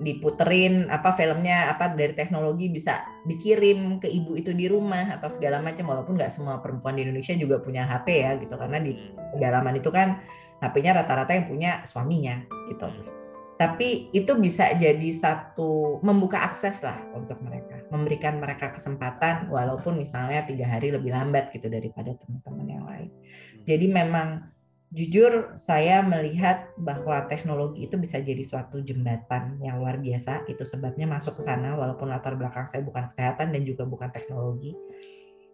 diputerin 0.00 0.88
apa 0.88 1.12
filmnya 1.12 1.68
apa 1.68 1.92
dari 1.92 2.16
teknologi 2.16 2.72
bisa 2.72 3.04
dikirim 3.28 4.00
ke 4.00 4.08
ibu 4.08 4.32
itu 4.32 4.56
di 4.56 4.64
rumah 4.64 5.20
atau 5.20 5.28
segala 5.28 5.60
macam 5.60 5.92
walaupun 5.92 6.16
nggak 6.16 6.32
semua 6.32 6.56
perempuan 6.64 6.96
di 6.96 7.04
Indonesia 7.04 7.36
juga 7.36 7.60
punya 7.60 7.84
HP 7.84 8.24
ya 8.24 8.32
gitu 8.40 8.56
karena 8.56 8.80
di 8.80 8.96
hmm. 8.96 9.36
pedalaman 9.36 9.76
itu 9.76 9.92
kan 9.92 10.16
HP-nya 10.64 11.04
rata-rata 11.04 11.36
yang 11.36 11.46
punya 11.52 11.70
suaminya 11.84 12.40
gitu 12.72 12.88
hmm. 12.88 13.12
tapi 13.60 14.08
itu 14.16 14.32
bisa 14.40 14.72
jadi 14.72 15.10
satu 15.12 16.00
membuka 16.00 16.48
akses 16.48 16.80
lah 16.80 16.96
untuk 17.12 17.36
mereka 17.44 17.84
memberikan 17.92 18.40
mereka 18.40 18.72
kesempatan 18.72 19.52
walaupun 19.52 20.00
misalnya 20.00 20.48
tiga 20.48 20.64
hari 20.64 20.96
lebih 20.96 21.12
lambat 21.12 21.52
gitu 21.52 21.68
daripada 21.68 22.16
teman-teman 22.24 22.66
yang 22.66 22.84
lain 22.88 23.08
hmm. 23.12 23.68
jadi 23.68 23.84
memang 23.84 24.48
jujur 24.90 25.54
saya 25.54 26.02
melihat 26.02 26.74
bahwa 26.74 27.22
teknologi 27.30 27.86
itu 27.86 27.94
bisa 27.94 28.18
jadi 28.18 28.42
suatu 28.42 28.82
jembatan 28.82 29.62
yang 29.62 29.78
luar 29.78 30.02
biasa. 30.02 30.50
Itu 30.50 30.66
sebabnya 30.66 31.06
masuk 31.06 31.38
ke 31.38 31.42
sana 31.46 31.78
walaupun 31.78 32.10
latar 32.10 32.34
belakang 32.34 32.66
saya 32.66 32.82
bukan 32.82 33.06
kesehatan 33.14 33.54
dan 33.54 33.62
juga 33.62 33.86
bukan 33.86 34.10
teknologi. 34.10 34.74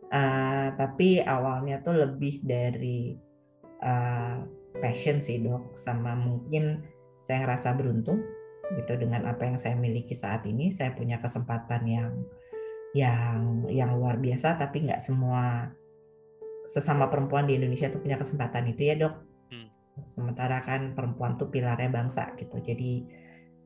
Uh, 0.09 0.73
tapi 0.81 1.21
awalnya 1.21 1.83
tuh 1.85 2.01
lebih 2.01 2.41
dari 2.47 3.19
uh, 3.85 4.41
passion 4.81 5.21
sih 5.21 5.43
dok, 5.43 5.77
sama 5.85 6.17
mungkin 6.17 6.81
saya 7.21 7.45
ngerasa 7.45 7.75
beruntung 7.77 8.23
gitu 8.73 8.99
dengan 8.99 9.27
apa 9.29 9.45
yang 9.45 9.61
saya 9.61 9.77
miliki 9.77 10.17
saat 10.17 10.49
ini. 10.49 10.73
Saya 10.73 10.97
punya 10.97 11.21
kesempatan 11.21 11.85
yang 11.85 12.13
yang 12.97 13.69
yang 13.69 14.01
luar 14.01 14.17
biasa, 14.17 14.57
tapi 14.57 14.89
nggak 14.89 15.03
semua 15.05 15.69
sesama 16.67 17.07
perempuan 17.13 17.47
di 17.47 17.59
Indonesia 17.59 17.93
tuh 17.93 18.01
punya 18.01 18.17
kesempatan 18.17 18.73
itu 18.73 18.83
ya 18.89 18.97
dok. 18.97 19.26
Sementara 20.13 20.61
kan 20.61 20.93
perempuan 20.93 21.41
tuh 21.41 21.49
pilarnya 21.49 21.89
bangsa 21.89 22.37
gitu. 22.37 22.61
Jadi 22.61 23.05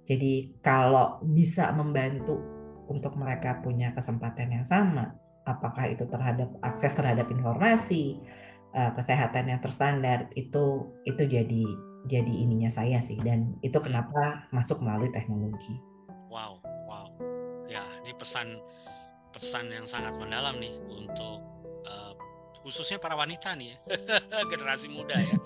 jadi 0.07 0.51
kalau 0.63 1.23
bisa 1.23 1.71
membantu 1.71 2.39
untuk 2.91 3.15
mereka 3.15 3.63
punya 3.63 3.95
kesempatan 3.95 4.51
yang 4.51 4.67
sama, 4.67 5.15
apakah 5.47 5.87
itu 5.87 6.03
terhadap 6.11 6.51
akses 6.67 6.95
terhadap 6.99 7.31
informasi, 7.31 8.19
uh, 8.75 8.91
kesehatan 8.99 9.51
yang 9.51 9.61
terstandar 9.63 10.27
itu 10.35 10.91
itu 11.07 11.23
jadi 11.27 11.65
jadi 12.09 12.33
ininya 12.33 12.73
saya 12.73 12.99
sih 12.99 13.21
dan 13.21 13.55
itu 13.61 13.77
hmm. 13.77 13.87
kenapa 13.87 14.49
masuk 14.51 14.81
melalui 14.83 15.13
teknologi. 15.15 15.79
Wow, 16.31 16.59
wow. 16.89 17.07
Ya, 17.71 17.87
ini 18.03 18.15
pesan 18.19 18.59
pesan 19.31 19.71
yang 19.71 19.87
sangat 19.87 20.19
mendalam 20.19 20.59
nih 20.59 20.75
untuk 20.91 21.50
khususnya 22.61 23.01
para 23.01 23.17
wanita 23.17 23.57
nih 23.57 23.73
ya, 23.73 23.79
generasi 24.53 24.89
muda 24.93 25.17
ya, 25.17 25.37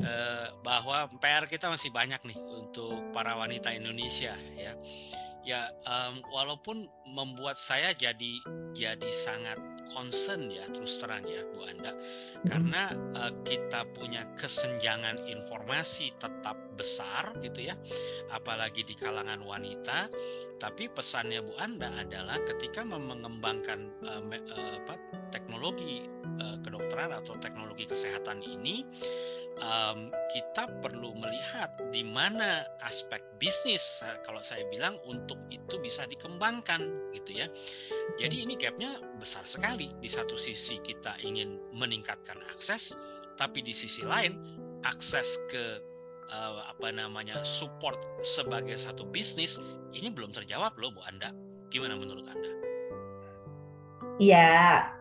eh, 0.00 0.46
bahwa 0.64 1.08
PR 1.20 1.44
kita 1.44 1.68
masih 1.68 1.92
banyak 1.92 2.20
nih 2.24 2.38
untuk 2.40 3.12
para 3.12 3.36
wanita 3.36 3.72
Indonesia 3.72 4.34
ya. 4.56 4.74
Ya, 5.44 5.68
um, 5.84 6.24
walaupun 6.32 6.88
membuat 7.04 7.60
saya 7.60 7.92
jadi 7.92 8.40
jadi 8.72 9.10
sangat 9.12 9.60
concern 9.92 10.48
ya 10.48 10.64
terus 10.72 10.96
terang 10.96 11.20
ya 11.28 11.44
Bu 11.52 11.68
Anda, 11.68 11.92
karena 12.48 12.96
uh, 13.12 13.28
kita 13.44 13.84
punya 13.92 14.24
kesenjangan 14.40 15.20
informasi 15.28 16.16
tetap 16.16 16.56
besar 16.80 17.36
gitu 17.44 17.68
ya, 17.68 17.76
apalagi 18.32 18.88
di 18.88 18.96
kalangan 18.96 19.44
wanita. 19.44 20.08
Tapi 20.56 20.88
pesannya 20.88 21.44
Bu 21.44 21.60
Anda 21.60 21.92
adalah 21.92 22.40
ketika 22.48 22.80
mengembangkan 22.80 24.00
uh, 24.00 24.24
uh, 24.24 24.96
teknologi 25.28 26.08
uh, 26.40 26.58
kedokteran 26.64 27.12
atau 27.12 27.36
teknologi 27.38 27.86
kesehatan 27.88 28.40
ini 28.42 28.84
um, 29.60 30.10
kita 30.32 30.66
perlu 30.82 31.14
melihat 31.14 31.70
di 31.94 32.02
mana 32.02 32.66
aspek 32.82 33.22
bisnis 33.38 34.02
kalau 34.26 34.42
saya 34.42 34.66
bilang 34.70 34.98
untuk 35.06 35.38
itu 35.52 35.78
bisa 35.78 36.08
dikembangkan 36.08 37.12
gitu 37.14 37.44
ya. 37.44 37.46
Jadi 38.18 38.46
ini 38.46 38.54
gapnya 38.58 38.98
besar 39.20 39.46
sekali. 39.46 39.92
Di 40.00 40.10
satu 40.10 40.34
sisi 40.34 40.80
kita 40.82 41.18
ingin 41.22 41.60
meningkatkan 41.74 42.40
akses, 42.54 42.96
tapi 43.38 43.62
di 43.62 43.74
sisi 43.74 44.02
lain 44.02 44.38
akses 44.82 45.38
ke 45.50 45.80
uh, 46.30 46.70
apa 46.70 46.90
namanya 46.90 47.40
support 47.46 47.98
sebagai 48.22 48.76
satu 48.76 49.06
bisnis 49.08 49.58
ini 49.94 50.10
belum 50.10 50.34
terjawab 50.34 50.74
loh 50.78 50.90
Bu 50.94 51.02
Anda. 51.06 51.30
Gimana 51.70 51.98
menurut 51.98 52.26
Anda? 52.30 52.50
Ya, 54.22 54.94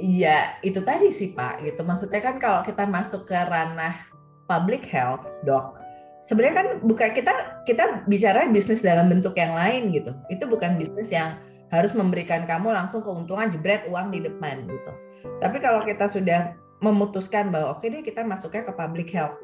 Iya, 0.00 0.56
itu 0.64 0.80
tadi 0.80 1.12
sih 1.12 1.36
Pak, 1.36 1.60
gitu. 1.60 1.84
Maksudnya 1.84 2.24
kan 2.24 2.40
kalau 2.40 2.64
kita 2.64 2.88
masuk 2.88 3.28
ke 3.28 3.36
ranah 3.36 4.08
public 4.48 4.88
health, 4.88 5.28
dok, 5.44 5.76
sebenarnya 6.24 6.56
kan 6.56 6.68
bukan 6.84 7.12
kita 7.12 7.62
kita 7.68 8.04
bicara 8.08 8.48
bisnis 8.48 8.80
dalam 8.80 9.12
bentuk 9.12 9.36
yang 9.36 9.52
lain 9.52 9.92
gitu. 9.92 10.16
Itu 10.32 10.48
bukan 10.48 10.80
bisnis 10.80 11.12
yang 11.12 11.36
harus 11.68 11.92
memberikan 11.92 12.48
kamu 12.48 12.72
langsung 12.72 13.04
keuntungan 13.04 13.52
jebret 13.52 13.86
uang 13.92 14.10
di 14.10 14.24
depan 14.24 14.66
gitu. 14.66 14.92
Tapi 15.38 15.60
kalau 15.60 15.84
kita 15.84 16.08
sudah 16.08 16.56
memutuskan 16.80 17.52
bahwa 17.52 17.76
oke 17.76 17.84
okay 17.84 17.92
deh 17.92 18.02
kita 18.02 18.24
masuknya 18.24 18.64
ke 18.66 18.72
public 18.72 19.12
health, 19.12 19.36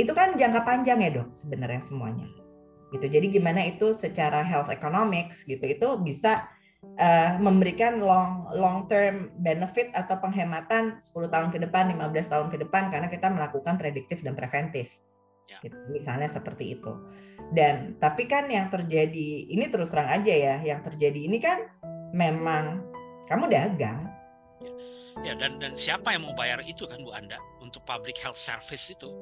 itu 0.00 0.10
kan 0.16 0.34
jangka 0.40 0.64
panjang 0.64 1.04
ya 1.04 1.10
dok 1.20 1.28
sebenarnya 1.36 1.84
semuanya. 1.84 2.26
Gitu. 2.92 3.08
Jadi 3.08 3.26
gimana 3.28 3.60
itu 3.68 3.92
secara 3.92 4.40
health 4.44 4.68
economics 4.68 5.44
gitu 5.44 5.64
itu 5.64 5.88
bisa 6.00 6.48
uh, 6.82 7.38
memberikan 7.38 8.02
long 8.02 8.50
long 8.52 8.90
term 8.90 9.30
benefit 9.40 9.94
atau 9.94 10.18
penghematan 10.18 10.98
10 11.00 11.14
tahun 11.32 11.48
ke 11.54 11.58
depan, 11.68 11.94
15 11.94 12.32
tahun 12.32 12.48
ke 12.50 12.56
depan 12.68 12.90
karena 12.90 13.08
kita 13.08 13.30
melakukan 13.30 13.78
prediktif 13.78 14.20
dan 14.20 14.34
preventif. 14.34 14.90
Ya. 15.50 15.58
Gitu, 15.62 15.76
misalnya 15.90 16.30
seperti 16.30 16.78
itu. 16.78 16.92
Dan 17.52 17.98
tapi 17.98 18.24
kan 18.30 18.48
yang 18.48 18.70
terjadi 18.72 19.50
ini 19.50 19.68
terus 19.68 19.90
terang 19.92 20.08
aja 20.08 20.32
ya, 20.32 20.54
yang 20.62 20.80
terjadi 20.86 21.28
ini 21.28 21.38
kan 21.42 21.68
memang 22.14 22.82
kamu 23.28 23.50
dagang. 23.50 24.08
Ya, 25.20 25.36
dan 25.36 25.60
dan 25.60 25.76
siapa 25.76 26.16
yang 26.16 26.24
mau 26.24 26.34
bayar 26.34 26.64
itu 26.64 26.88
kan 26.88 27.04
Bu 27.04 27.12
Anda 27.12 27.36
untuk 27.60 27.84
public 27.84 28.16
health 28.16 28.40
service 28.40 28.88
itu? 28.88 29.12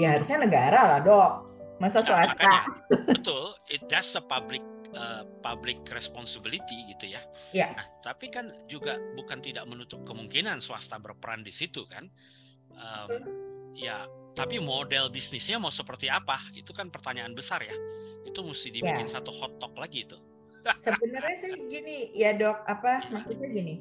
Ya 0.00 0.16
harusnya 0.16 0.40
negara 0.40 0.80
lah, 0.96 1.00
Dok. 1.04 1.32
Masa 1.78 2.00
nah, 2.00 2.06
swasta? 2.06 2.32
Makanya, 2.32 2.62
betul, 3.12 3.52
it 3.68 3.84
that's 3.86 4.16
a 4.16 4.22
public 4.24 4.64
uh, 4.94 5.22
public 5.42 5.82
responsibility 5.92 6.88
gitu 6.94 7.14
ya. 7.14 7.22
ya. 7.52 7.74
Nah, 7.74 7.86
tapi 8.00 8.30
kan 8.30 8.50
juga 8.70 8.96
bukan 9.18 9.42
tidak 9.44 9.66
menutup 9.68 10.02
kemungkinan 10.08 10.62
swasta 10.62 10.96
berperan 10.98 11.42
di 11.42 11.52
situ 11.52 11.84
kan. 11.90 12.08
Um, 12.74 13.10
ya, 13.76 14.06
tapi 14.34 14.58
model 14.58 15.10
bisnisnya 15.10 15.60
mau 15.62 15.70
seperti 15.70 16.10
apa? 16.10 16.38
Itu 16.54 16.74
kan 16.74 16.90
pertanyaan 16.90 17.34
besar 17.34 17.62
ya. 17.62 17.74
Itu 18.26 18.42
mesti 18.42 18.74
dibikin 18.74 19.06
ya. 19.06 19.20
satu 19.20 19.30
hot 19.30 19.58
talk 19.62 19.74
lagi 19.78 20.06
itu. 20.06 20.18
Sebenarnya 20.80 21.36
sih 21.38 21.52
gini 21.72 22.10
ya 22.16 22.32
dok, 22.34 22.64
apa 22.66 23.04
maksudnya 23.12 23.52
gini, 23.52 23.74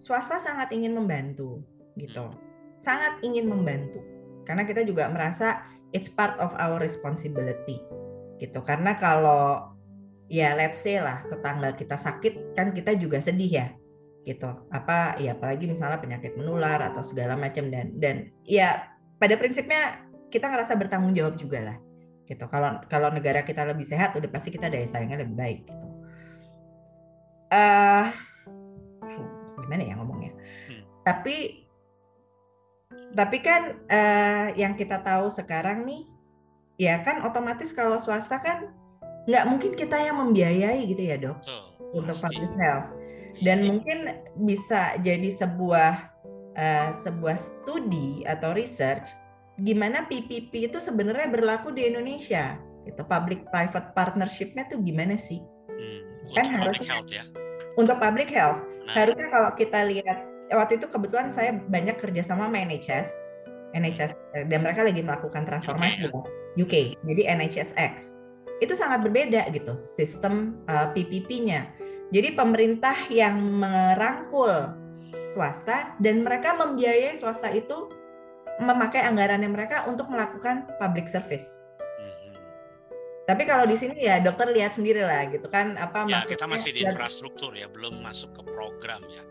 swasta 0.00 0.40
sangat 0.40 0.72
ingin 0.72 0.96
membantu 0.96 1.60
gitu, 2.00 2.32
hmm. 2.32 2.38
sangat 2.80 3.20
ingin 3.20 3.44
membantu 3.44 4.00
karena 4.48 4.64
kita 4.64 4.82
juga 4.82 5.06
merasa 5.12 5.62
it's 5.94 6.10
part 6.10 6.34
of 6.40 6.50
our 6.56 6.80
responsibility 6.80 7.78
gitu. 8.40 8.58
Karena 8.64 8.96
kalau 8.96 9.70
ya 10.30 10.54
let's 10.54 10.78
say 10.78 11.02
lah 11.02 11.26
tetangga 11.26 11.74
kita 11.74 11.98
sakit 11.98 12.54
kan 12.54 12.70
kita 12.70 12.94
juga 12.94 13.18
sedih 13.18 13.50
ya 13.50 13.66
gitu. 14.22 14.46
Apa 14.70 15.18
ya 15.18 15.34
apalagi 15.34 15.66
misalnya 15.66 15.98
penyakit 15.98 16.38
menular 16.38 16.78
atau 16.78 17.02
segala 17.02 17.34
macam 17.34 17.66
dan 17.68 17.90
dan 17.98 18.30
ya 18.46 18.86
pada 19.18 19.34
prinsipnya 19.34 20.06
kita 20.30 20.46
ngerasa 20.46 20.78
bertanggung 20.78 21.12
jawab 21.18 21.34
juga 21.34 21.74
lah 21.74 21.76
gitu. 22.30 22.46
Kalau 22.46 22.78
kalau 22.86 23.10
negara 23.10 23.42
kita 23.42 23.66
lebih 23.66 23.84
sehat 23.84 24.14
udah 24.14 24.30
pasti 24.30 24.54
kita 24.54 24.70
daya 24.70 24.86
saingnya 24.86 25.18
lebih 25.18 25.34
baik 25.34 25.60
gitu. 25.66 25.86
Uh, 27.50 28.06
gimana 29.58 29.82
ya 29.82 29.94
ngomongnya? 29.98 30.30
Hmm. 30.70 30.82
tapi 31.02 31.66
tapi 33.14 33.38
kan 33.42 33.74
uh, 33.90 34.54
yang 34.54 34.78
kita 34.78 35.02
tahu 35.02 35.26
sekarang 35.30 35.82
nih 35.82 36.06
ya 36.78 37.02
kan 37.02 37.26
otomatis 37.26 37.74
kalau 37.74 37.98
swasta 37.98 38.38
kan 38.38 38.70
nggak 39.28 39.44
mungkin 39.48 39.72
kita 39.76 39.96
yang 40.00 40.16
membiayai 40.20 40.80
gitu 40.88 41.02
ya 41.02 41.16
dok? 41.20 41.38
So, 41.44 41.76
untuk 41.92 42.16
public 42.16 42.52
health. 42.56 42.88
Dan 43.40 43.64
mungkin 43.64 44.20
bisa 44.44 45.00
jadi 45.00 45.30
sebuah 45.32 45.92
uh, 46.56 46.88
sebuah 47.00 47.36
studi 47.40 48.26
atau 48.28 48.52
research 48.52 49.08
gimana 49.60 50.08
PPP 50.08 50.72
itu 50.72 50.78
sebenarnya 50.80 51.28
berlaku 51.28 51.72
di 51.72 51.88
Indonesia 51.88 52.56
gitu. 52.88 53.02
Public 53.04 53.48
private 53.48 53.92
partnershipnya 53.92 54.68
tuh 54.68 54.80
gimana 54.80 55.16
sih? 55.16 55.40
Hmm, 55.68 56.00
kan 56.36 56.46
harusnya 56.48 57.00
health, 57.00 57.10
ya? 57.12 57.24
untuk 57.76 57.96
public 58.00 58.28
health. 58.28 58.60
Nah. 58.80 59.06
harusnya 59.06 59.28
kalau 59.28 59.50
kita 59.54 59.86
lihat 59.86 60.18
waktu 60.50 60.82
itu 60.82 60.86
kebetulan 60.90 61.30
saya 61.30 61.54
banyak 61.54 61.94
kerja 62.00 62.26
sama 62.26 62.50
sama 62.50 62.58
NHS 62.58 63.08
NHS 63.76 64.18
eh, 64.34 64.44
dan 64.50 64.66
mereka 64.66 64.82
lagi 64.82 64.98
melakukan 65.04 65.46
transformasi 65.46 66.10
UK, 66.10 66.10
ya? 66.10 66.20
UK 66.58 66.74
jadi 67.06 67.22
NHSX 67.38 68.18
itu 68.60 68.76
sangat 68.76 69.02
berbeda 69.02 69.48
gitu 69.50 69.76
sistem 69.88 70.60
uh, 70.68 70.92
eh, 70.92 71.00
PPP-nya 71.00 71.60
jadi 72.10 72.34
pemerintah 72.34 72.96
yang 73.08 73.38
merangkul 73.38 74.74
swasta 75.30 75.94
dan 76.02 76.26
mereka 76.26 76.58
membiayai 76.58 77.14
swasta 77.14 77.54
itu 77.54 77.86
memakai 78.58 79.06
anggarannya 79.06 79.48
mereka 79.48 79.86
untuk 79.88 80.10
melakukan 80.10 80.68
public 80.76 81.06
service. 81.06 81.56
Mm-hmm. 81.78 82.32
Tapi 83.30 83.42
kalau 83.46 83.64
di 83.64 83.78
sini 83.78 84.04
ya 84.04 84.18
dokter 84.18 84.50
lihat 84.50 84.74
sendiri 84.74 85.06
lah 85.06 85.30
gitu 85.30 85.46
kan 85.48 85.78
apa 85.78 86.04
ya, 86.10 86.26
kita 86.26 86.50
masih 86.50 86.74
di 86.74 86.82
infrastruktur 86.82 87.54
ya 87.54 87.70
belum 87.70 88.02
masuk 88.02 88.34
ke 88.36 88.42
program 88.42 89.00
ya. 89.06 89.22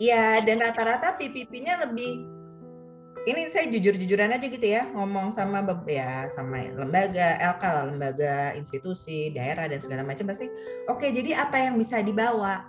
Iya 0.00 0.24
dan 0.44 0.60
rata-rata 0.60 1.16
PPP-nya 1.16 1.88
lebih 1.88 2.39
ini 3.28 3.52
saya 3.52 3.68
jujur-jujuran 3.68 4.32
aja 4.32 4.46
gitu 4.48 4.64
ya 4.64 4.88
ngomong 4.96 5.36
sama 5.36 5.60
ya 5.84 6.24
sama 6.32 6.72
lembaga 6.72 7.36
LK 7.36 7.62
lah 7.68 7.84
lembaga 7.92 8.34
institusi 8.56 9.28
daerah 9.36 9.68
dan 9.68 9.80
segala 9.82 10.00
macam 10.00 10.24
pasti 10.32 10.48
oke 10.88 11.04
okay, 11.04 11.12
jadi 11.12 11.44
apa 11.44 11.56
yang 11.60 11.76
bisa 11.76 12.00
dibawa? 12.00 12.64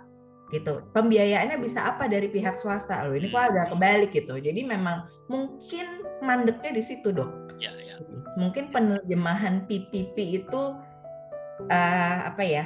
Gitu. 0.52 0.84
Pembiayaannya 0.92 1.56
bisa 1.64 1.80
apa 1.88 2.04
dari 2.04 2.28
pihak 2.28 2.60
swasta? 2.60 3.08
Loh 3.08 3.16
ini 3.16 3.32
kok 3.32 3.40
agak 3.40 3.72
kebalik 3.72 4.12
gitu. 4.12 4.36
Jadi 4.36 4.60
memang 4.68 5.08
mungkin 5.32 6.04
mandeknya 6.20 6.76
di 6.76 6.84
situ 6.84 7.08
dok. 7.08 7.56
Ya, 7.56 7.72
ya. 7.80 7.96
mungkin 8.36 8.68
penerjemahan 8.68 9.64
PPP 9.64 10.44
itu 10.44 10.62
uh, 11.70 12.18
apa 12.26 12.42
ya 12.42 12.64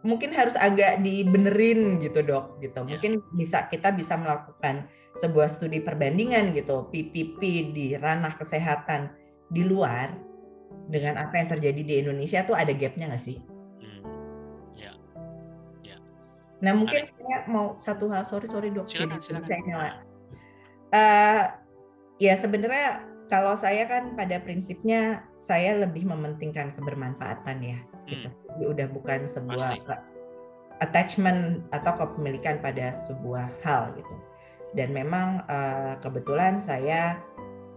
mungkin 0.00 0.32
harus 0.32 0.56
agak 0.56 1.02
dibenerin 1.04 2.00
gitu 2.00 2.24
dok 2.24 2.62
gitu. 2.62 2.78
Ya. 2.84 2.96
mungkin 2.96 3.12
bisa 3.36 3.68
kita 3.68 3.92
bisa 3.92 4.16
melakukan 4.16 4.88
sebuah 5.18 5.50
studi 5.50 5.82
perbandingan 5.82 6.54
gitu 6.54 6.86
PPP 6.94 7.40
di 7.74 7.86
ranah 7.98 8.38
kesehatan 8.38 9.10
di 9.50 9.66
luar 9.66 10.14
dengan 10.86 11.18
apa 11.18 11.34
yang 11.38 11.48
terjadi 11.50 11.82
di 11.82 11.94
Indonesia 11.98 12.46
tuh 12.46 12.54
ada 12.54 12.70
gapnya 12.70 13.10
nggak 13.10 13.24
sih? 13.24 13.42
Nah 16.60 16.72
mungkin 16.76 17.08
Menarik. 17.08 17.16
saya 17.16 17.38
mau 17.48 17.80
satu 17.80 18.12
hal, 18.12 18.28
sorry 18.28 18.46
sorry 18.48 18.68
dok, 18.68 18.86
silakan, 18.88 19.18
jadi 19.20 19.40
saya 19.40 19.60
nyala. 19.64 19.90
Uh, 20.92 21.42
ya 22.20 22.36
sebenarnya 22.36 23.08
kalau 23.32 23.56
saya 23.56 23.88
kan 23.88 24.12
pada 24.12 24.36
prinsipnya 24.44 25.24
saya 25.40 25.80
lebih 25.80 26.04
mementingkan 26.04 26.76
kebermanfaatan 26.76 27.64
ya, 27.64 27.78
gitu. 28.04 28.28
hmm. 28.28 28.28
gitu. 28.28 28.28
Jadi 28.28 28.64
udah 28.76 28.86
bukan 28.92 29.20
sebuah 29.24 29.70
Pasti. 29.80 29.96
attachment 30.84 31.64
atau 31.72 31.92
kepemilikan 31.96 32.60
pada 32.60 32.92
sebuah 33.08 33.48
hal 33.64 33.96
gitu. 33.96 34.14
Dan 34.76 34.94
memang 34.94 35.42
uh, 35.50 35.98
kebetulan 35.98 36.62
saya 36.62 37.18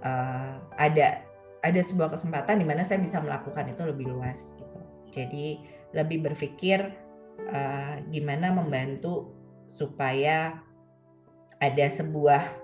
uh, 0.06 0.62
ada 0.78 1.26
ada 1.64 1.82
sebuah 1.82 2.12
kesempatan 2.12 2.60
di 2.60 2.66
mana 2.68 2.84
saya 2.84 3.00
bisa 3.00 3.24
melakukan 3.24 3.72
itu 3.72 3.82
lebih 3.88 4.12
luas 4.12 4.54
gitu. 4.60 4.80
Jadi 5.14 5.48
lebih 5.96 6.26
berpikir 6.26 6.92
uh, 7.50 7.96
gimana 8.12 8.52
membantu 8.52 9.32
supaya 9.66 10.60
ada 11.64 11.86
sebuah 11.88 12.64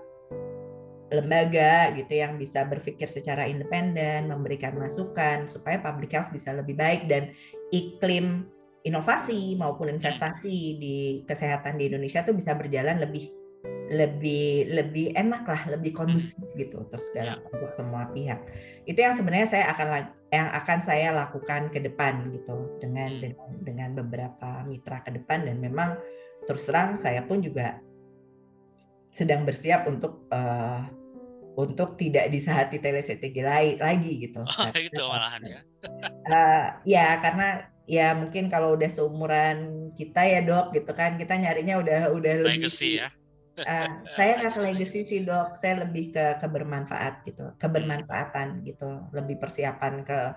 lembaga 1.10 1.90
gitu 1.98 2.22
yang 2.22 2.38
bisa 2.38 2.62
berpikir 2.62 3.10
secara 3.10 3.48
independen, 3.48 4.30
memberikan 4.30 4.78
masukan 4.78 5.50
supaya 5.50 5.82
public 5.82 6.14
health 6.14 6.30
bisa 6.30 6.54
lebih 6.54 6.78
baik 6.78 7.10
dan 7.10 7.34
iklim 7.74 8.46
inovasi 8.86 9.58
maupun 9.58 9.90
investasi 9.90 10.78
di 10.78 10.96
kesehatan 11.26 11.76
di 11.76 11.90
Indonesia 11.90 12.22
tuh 12.22 12.38
bisa 12.38 12.54
berjalan 12.54 13.02
lebih 13.02 13.39
lebih 13.90 14.70
lebih 14.70 15.12
enak 15.18 15.44
lah, 15.44 15.62
lebih 15.74 15.92
kondusif 15.92 16.46
gitu 16.54 16.86
terus 16.88 17.10
segala 17.10 17.36
ya. 17.36 17.50
untuk 17.50 17.70
semua 17.74 18.08
pihak. 18.14 18.38
Itu 18.86 19.02
yang 19.02 19.18
sebenarnya 19.18 19.48
saya 19.50 19.64
akan 19.74 19.88
yang 20.30 20.48
akan 20.54 20.78
saya 20.78 21.08
lakukan 21.10 21.68
ke 21.74 21.82
depan 21.82 22.30
gitu 22.30 22.78
dengan 22.78 23.18
hmm. 23.18 23.20
dengan 23.20 23.50
dengan 23.66 23.90
beberapa 23.98 24.62
mitra 24.64 25.02
ke 25.02 25.10
depan 25.12 25.44
dan 25.44 25.58
memang 25.58 25.98
terus 26.46 26.64
terang 26.64 26.96
saya 26.96 27.26
pun 27.26 27.42
juga 27.42 27.82
sedang 29.10 29.42
bersiap 29.42 29.90
untuk 29.90 30.24
uh, 30.30 30.86
untuk 31.58 31.98
tidak 31.98 32.30
disahati 32.30 32.78
telestrategi 32.78 33.42
lagi 33.42 34.12
gitu. 34.22 34.46
Oh, 34.46 34.70
itu 34.78 35.02
malahan 35.02 35.42
ya. 35.42 35.60
uh, 36.30 36.66
ya 36.94 37.18
karena 37.18 37.68
ya 37.90 38.14
mungkin 38.14 38.46
kalau 38.46 38.78
udah 38.78 38.86
seumuran 38.86 39.90
kita 39.98 40.22
ya 40.22 40.40
dok 40.46 40.70
gitu 40.78 40.94
kan 40.94 41.18
kita 41.18 41.34
nyarinya 41.34 41.82
udah 41.82 42.00
udah 42.14 42.32
legacy 42.46 43.02
lebih 43.02 43.02
ya 43.02 43.08
uh, 43.64 43.88
saya 44.16 44.30
nggak 44.40 44.52
ke 44.56 44.60
legacy 44.60 45.00
sih 45.06 45.20
dok, 45.24 45.56
saya 45.56 45.84
lebih 45.84 46.12
ke 46.14 46.40
kebermanfaat 46.40 47.24
gitu, 47.24 47.52
kebermanfaatan 47.60 48.64
gitu, 48.64 49.04
lebih 49.12 49.40
persiapan 49.40 50.04
ke 50.04 50.34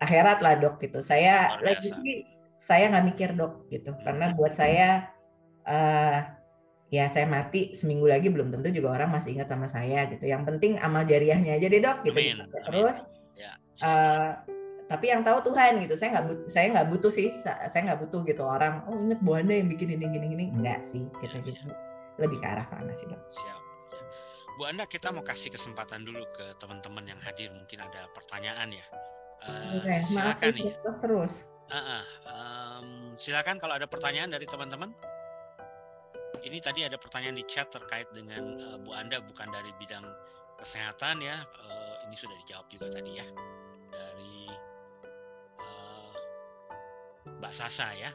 akhirat 0.00 0.40
lah 0.40 0.58
dok 0.58 0.78
gitu. 0.80 1.02
Saya 1.04 1.58
legacy 1.60 2.26
saya 2.60 2.92
nggak 2.92 3.06
mikir 3.14 3.30
dok 3.34 3.66
gitu, 3.72 3.94
karena 4.04 4.32
buat 4.36 4.52
saya 4.52 5.10
uh, 5.66 6.18
ya 6.90 7.06
saya 7.06 7.26
mati 7.30 7.70
seminggu 7.70 8.10
lagi 8.10 8.26
belum 8.26 8.50
tentu 8.50 8.74
juga 8.74 8.98
orang 8.98 9.14
masih 9.14 9.38
ingat 9.38 9.48
sama 9.50 9.70
saya 9.70 10.10
gitu. 10.10 10.26
Yang 10.26 10.42
penting 10.54 10.72
amal 10.82 11.06
jariahnya 11.06 11.56
aja 11.56 11.66
deh 11.70 11.82
dok 11.82 12.02
gitu. 12.02 12.18
Amin. 12.18 12.42
Terus 12.50 12.98
ya. 13.38 13.54
Uh, 13.80 14.34
tapi 14.90 15.06
yang 15.06 15.22
tahu 15.22 15.38
Tuhan 15.46 15.86
gitu. 15.86 15.94
Saya 15.94 16.18
nggak 16.18 16.50
saya 16.50 16.66
nggak 16.74 16.88
butuh 16.90 17.14
sih, 17.14 17.30
saya 17.46 17.80
nggak 17.86 18.10
butuh 18.10 18.26
gitu 18.26 18.42
orang. 18.42 18.82
Oh 18.90 18.98
inget 18.98 19.22
Bu 19.22 19.38
Anda 19.38 19.54
yang 19.62 19.70
bikin 19.70 19.94
ini 19.94 20.06
gini 20.10 20.26
gini 20.34 20.44
enggak 20.50 20.82
sih 20.82 21.06
gitu 21.22 21.38
gitu. 21.46 21.70
Ya 22.20 22.28
lebih 22.28 22.44
ke 22.44 22.46
arah 22.52 22.68
sana 22.68 22.92
sih 22.92 23.08
dok. 23.08 23.16
Siap. 23.32 23.60
Bu 24.60 24.68
Anda 24.68 24.84
kita 24.84 25.08
mau 25.08 25.24
kasih 25.24 25.56
kesempatan 25.56 26.04
dulu 26.04 26.20
ke 26.36 26.52
teman-teman 26.60 27.08
yang 27.08 27.16
hadir 27.24 27.48
mungkin 27.48 27.80
ada 27.80 28.12
pertanyaan 28.12 28.76
ya. 28.76 28.84
Uh, 29.40 29.80
Oke, 29.80 30.04
silakan 30.04 30.52
nih. 30.52 30.76
Terus 30.84 30.98
terus. 31.00 31.34
Uh, 31.72 31.80
uh, 31.80 32.02
um, 32.28 32.86
silakan 33.16 33.56
kalau 33.56 33.80
ada 33.80 33.88
pertanyaan 33.88 34.28
dari 34.28 34.44
teman-teman. 34.44 34.92
Ini 36.44 36.60
tadi 36.60 36.84
ada 36.84 37.00
pertanyaan 37.00 37.40
di 37.40 37.44
chat 37.48 37.72
terkait 37.72 38.04
dengan 38.12 38.60
uh, 38.60 38.76
Bu 38.76 38.92
Anda 38.92 39.24
bukan 39.24 39.48
dari 39.48 39.72
bidang 39.80 40.04
kesehatan 40.60 41.24
ya. 41.24 41.40
Uh, 41.56 42.04
ini 42.04 42.20
sudah 42.20 42.36
dijawab 42.44 42.68
juga 42.68 42.92
tadi 42.92 43.16
ya 43.16 43.24
dari 43.88 44.44
uh, 45.56 46.12
Mbak 47.40 47.54
Sasa 47.56 47.96
ya. 47.96 48.12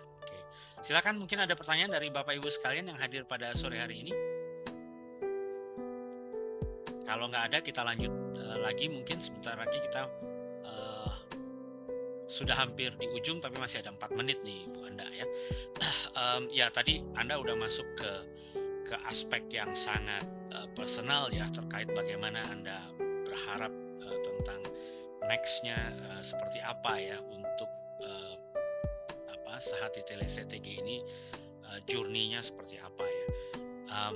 Silakan 0.84 1.22
mungkin 1.22 1.40
ada 1.40 1.56
pertanyaan 1.56 1.96
dari 1.96 2.12
Bapak 2.12 2.36
Ibu 2.36 2.52
sekalian 2.52 2.92
yang 2.92 3.00
hadir 3.00 3.24
pada 3.24 3.56
sore 3.56 3.80
hari 3.80 4.04
ini. 4.04 4.14
Kalau 7.06 7.30
nggak 7.30 7.54
ada 7.54 7.58
kita 7.62 7.86
lanjut 7.86 8.12
uh, 8.42 8.58
lagi 8.66 8.90
mungkin 8.90 9.22
sebentar 9.22 9.56
lagi 9.56 9.78
kita 9.78 10.10
uh, 10.66 11.14
sudah 12.26 12.58
hampir 12.58 12.92
di 12.98 13.08
ujung 13.14 13.38
tapi 13.40 13.56
masih 13.62 13.86
ada 13.86 13.94
empat 13.94 14.12
menit 14.12 14.42
nih 14.42 14.66
Bu 14.68 14.90
Anda 14.90 15.06
ya. 15.14 15.26
um, 16.20 16.50
ya 16.50 16.68
tadi 16.74 17.06
Anda 17.14 17.38
udah 17.38 17.56
masuk 17.56 17.88
ke 17.96 18.12
ke 18.86 18.96
aspek 19.10 19.42
yang 19.50 19.74
sangat 19.74 20.26
uh, 20.54 20.70
personal 20.78 21.34
ya 21.34 21.50
terkait 21.50 21.90
bagaimana 21.94 22.46
Anda 22.54 22.90
berharap 23.26 23.74
uh, 24.06 24.18
tentang 24.22 24.62
nextnya 25.26 25.78
uh, 26.10 26.22
seperti 26.22 26.62
apa 26.62 26.94
ya 27.02 27.18
untuk 27.34 27.70
uh, 28.06 28.38
apa 29.56 29.64
sehati 29.64 30.04
TTG 30.04 30.84
ini 30.84 31.00
uh, 31.64 31.80
journey-nya 31.88 32.44
seperti 32.44 32.76
apa 32.76 33.08
ya. 33.08 33.26
Um, 33.88 34.16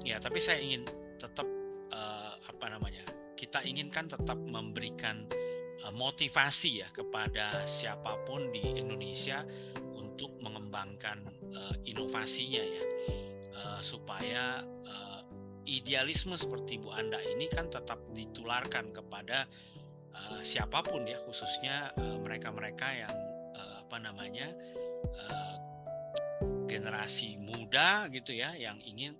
ya, 0.00 0.16
tapi 0.16 0.40
saya 0.40 0.56
ingin 0.56 0.88
tetap 1.20 1.44
uh, 1.92 2.40
apa 2.48 2.72
namanya? 2.72 3.04
Kita 3.36 3.60
inginkan 3.60 4.08
tetap 4.08 4.40
memberikan 4.40 5.28
uh, 5.84 5.92
motivasi 5.92 6.80
ya 6.80 6.88
kepada 6.96 7.68
siapa 7.68 8.24
pun 8.24 8.48
di 8.56 8.64
Indonesia 8.80 9.44
untuk 10.00 10.32
mengembangkan 10.40 11.28
uh, 11.52 11.76
inovasinya 11.84 12.64
ya. 12.64 12.84
Uh, 13.52 13.80
supaya 13.84 14.64
uh, 14.64 15.20
idealisme 15.68 16.40
seperti 16.40 16.80
Bu 16.80 16.88
Anda 16.88 17.20
ini 17.20 17.52
kan 17.52 17.68
tetap 17.68 18.00
ditularkan 18.16 18.96
kepada 18.96 19.44
uh, 20.16 20.40
siapa 20.40 20.80
pun 20.80 21.04
ya 21.04 21.20
khususnya 21.28 21.92
mereka-mereka 22.00 22.88
uh, 22.88 22.96
yang 23.04 23.14
uh, 23.14 23.33
apa 23.94 24.10
namanya 24.10 24.50
uh, 25.14 25.54
generasi 26.66 27.38
muda 27.38 28.10
gitu 28.10 28.34
ya 28.34 28.50
yang 28.58 28.74
ingin 28.82 29.14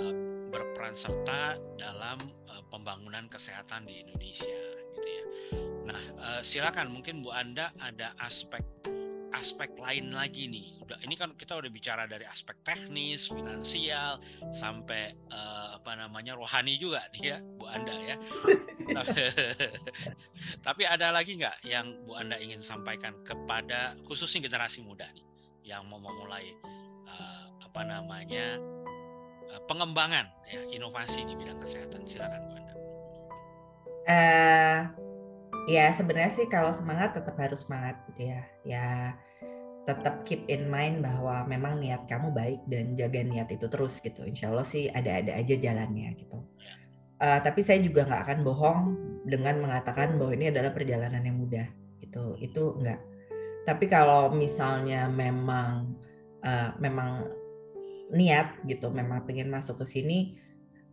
uh, 0.00 0.14
berperan 0.48 0.96
serta 0.96 1.60
dalam 1.76 2.16
uh, 2.48 2.64
pembangunan 2.72 3.28
kesehatan 3.28 3.84
di 3.84 4.00
Indonesia 4.00 4.56
gitu 4.96 5.08
ya. 5.12 5.24
Nah, 5.84 6.02
uh, 6.16 6.40
silakan 6.40 6.96
mungkin 6.96 7.20
Bu 7.20 7.28
Anda 7.28 7.76
ada 7.76 8.16
aspek 8.16 8.64
aspek 9.36 9.70
lain 9.76 10.16
lagi 10.16 10.48
nih. 10.48 10.80
Udah 10.80 10.98
ini 11.04 11.14
kan 11.14 11.36
kita 11.36 11.60
udah 11.60 11.68
bicara 11.68 12.08
dari 12.08 12.24
aspek 12.24 12.56
teknis, 12.64 13.28
finansial 13.28 14.18
sampai 14.56 15.12
uh, 15.28 15.76
apa 15.76 15.92
namanya 15.94 16.34
rohani 16.34 16.80
juga 16.80 17.04
nih 17.12 17.36
ya, 17.36 17.38
Bu 17.60 17.68
Anda 17.68 17.94
ya. 18.00 18.16
Tapi 20.66 20.82
ada 20.88 21.12
lagi 21.12 21.36
nggak 21.36 21.68
yang 21.68 21.92
Bu 22.08 22.16
Anda 22.16 22.40
ingin 22.40 22.64
sampaikan 22.64 23.20
kepada 23.22 23.94
khususnya 24.08 24.48
generasi 24.48 24.80
muda 24.80 25.06
nih 25.12 25.26
yang 25.66 25.84
mau 25.84 26.00
memulai 26.00 26.56
uh, 27.04 27.44
apa 27.60 27.80
namanya 27.84 28.56
uh, 29.52 29.60
pengembangan 29.68 30.32
ya 30.48 30.64
inovasi 30.72 31.28
di 31.28 31.36
bidang 31.36 31.60
kesehatan? 31.60 32.08
Silakan 32.08 32.40
Bu 32.48 32.52
Anda. 32.56 32.74
Uh, 34.06 34.80
ya 35.66 35.90
sebenarnya 35.92 36.32
sih 36.32 36.46
kalau 36.48 36.70
semangat 36.70 37.12
tetap 37.18 37.36
harus 37.36 37.66
semangat 37.66 38.00
gitu 38.08 38.32
ya. 38.32 38.42
Ya 38.64 38.86
tetap 39.86 40.26
keep 40.26 40.42
in 40.50 40.66
mind 40.66 40.98
bahwa 40.98 41.46
memang 41.46 41.78
niat 41.78 42.10
kamu 42.10 42.34
baik 42.34 42.60
dan 42.66 42.98
jaga 42.98 43.22
niat 43.22 43.46
itu 43.54 43.70
terus 43.70 44.02
gitu. 44.02 44.26
Insya 44.26 44.50
Allah 44.50 44.66
sih 44.66 44.90
ada-ada 44.90 45.38
aja 45.38 45.54
jalannya 45.54 46.10
gitu. 46.18 46.42
Uh, 47.16 47.38
tapi 47.40 47.62
saya 47.62 47.80
juga 47.80 48.04
nggak 48.04 48.22
akan 48.28 48.38
bohong 48.44 48.80
dengan 49.24 49.62
mengatakan 49.62 50.18
bahwa 50.18 50.34
ini 50.34 50.50
adalah 50.50 50.74
perjalanan 50.74 51.22
yang 51.22 51.38
mudah 51.38 51.70
gitu. 52.02 52.34
Itu 52.42 52.76
enggak. 52.82 52.98
Tapi 53.62 53.86
kalau 53.86 54.34
misalnya 54.34 55.06
memang 55.06 55.94
uh, 56.42 56.74
memang 56.82 57.30
niat 58.10 58.58
gitu, 58.66 58.90
memang 58.90 59.22
pengen 59.22 59.50
masuk 59.54 59.82
ke 59.82 59.86
sini, 59.86 60.34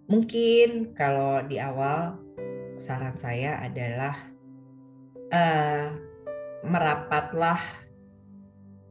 mungkin 0.05 0.93
kalau 0.93 1.41
di 1.49 1.57
awal 1.57 2.17
saran 2.77 3.17
saya 3.17 3.57
adalah 3.57 4.17
uh, 5.33 5.93
merapatlah 6.61 7.82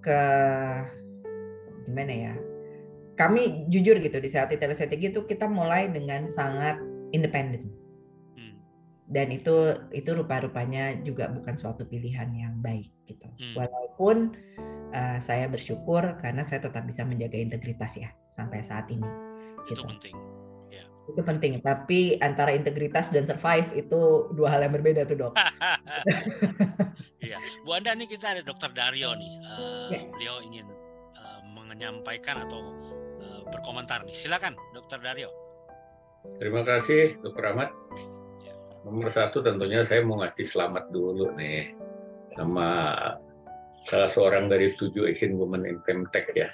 ke 0.02 0.20
gimana 1.86 2.12
ya 2.12 2.34
kami 3.16 3.68
jujur 3.68 4.00
gitu 4.00 4.18
di 4.18 4.30
saat 4.30 4.50
telestrategi 4.50 5.12
itu 5.12 5.22
kita 5.28 5.46
mulai 5.46 5.86
dengan 5.92 6.26
sangat 6.26 6.80
independen 7.12 7.70
hmm. 8.34 8.56
dan 9.12 9.30
itu 9.30 9.78
itu 9.92 10.10
rupa-rupanya 10.10 10.98
juga 11.06 11.30
bukan 11.30 11.54
suatu 11.54 11.86
pilihan 11.86 12.28
yang 12.34 12.58
baik 12.58 12.90
gitu 13.06 13.28
hmm. 13.28 13.54
walaupun 13.54 14.34
uh, 14.96 15.18
saya 15.20 15.46
bersyukur 15.46 16.18
karena 16.18 16.42
saya 16.42 16.64
tetap 16.64 16.82
bisa 16.88 17.04
menjaga 17.04 17.36
integritas 17.36 17.94
ya 17.94 18.10
sampai 18.32 18.64
saat 18.64 18.88
ini 18.88 19.06
itu 19.68 19.78
gitu. 19.78 19.84
penting 19.86 20.16
ya. 20.72 20.84
itu 21.12 21.20
penting 21.22 21.52
tapi 21.60 22.16
antara 22.18 22.50
integritas 22.56 23.12
dan 23.12 23.28
survive 23.28 23.68
itu 23.76 24.32
dua 24.34 24.56
hal 24.56 24.66
yang 24.66 24.74
berbeda 24.74 25.04
tuh 25.04 25.28
dok 25.28 25.34
Bu 27.62 27.70
Anda 27.74 27.94
nih 27.94 28.08
kita 28.10 28.38
ada 28.38 28.42
Dokter 28.42 28.70
Dario 28.74 29.14
nih. 29.14 29.32
Uh, 29.44 29.88
ya. 29.90 30.00
Beliau 30.10 30.36
ingin 30.42 30.66
uh, 31.18 31.40
menyampaikan 31.52 32.46
atau 32.46 32.60
uh, 33.22 33.42
berkomentar 33.50 34.02
nih. 34.06 34.14
Silakan, 34.14 34.54
Dokter 34.74 34.98
Dario. 35.02 35.30
Terima 36.38 36.62
kasih, 36.62 37.18
Dokter 37.18 37.50
Ahmad. 37.50 37.70
Ya. 38.46 38.54
Nomor 38.86 39.10
satu 39.10 39.42
tentunya 39.42 39.82
saya 39.82 40.06
mau 40.06 40.22
ngasih 40.22 40.46
selamat 40.46 40.94
dulu 40.94 41.34
nih 41.34 41.74
sama 42.38 42.94
salah 43.90 44.10
seorang 44.10 44.46
dari 44.46 44.70
tujuh 44.72 45.10
Asian 45.10 45.34
Women 45.34 45.66
in 45.66 45.78
Femtech 45.82 46.30
ya. 46.32 46.48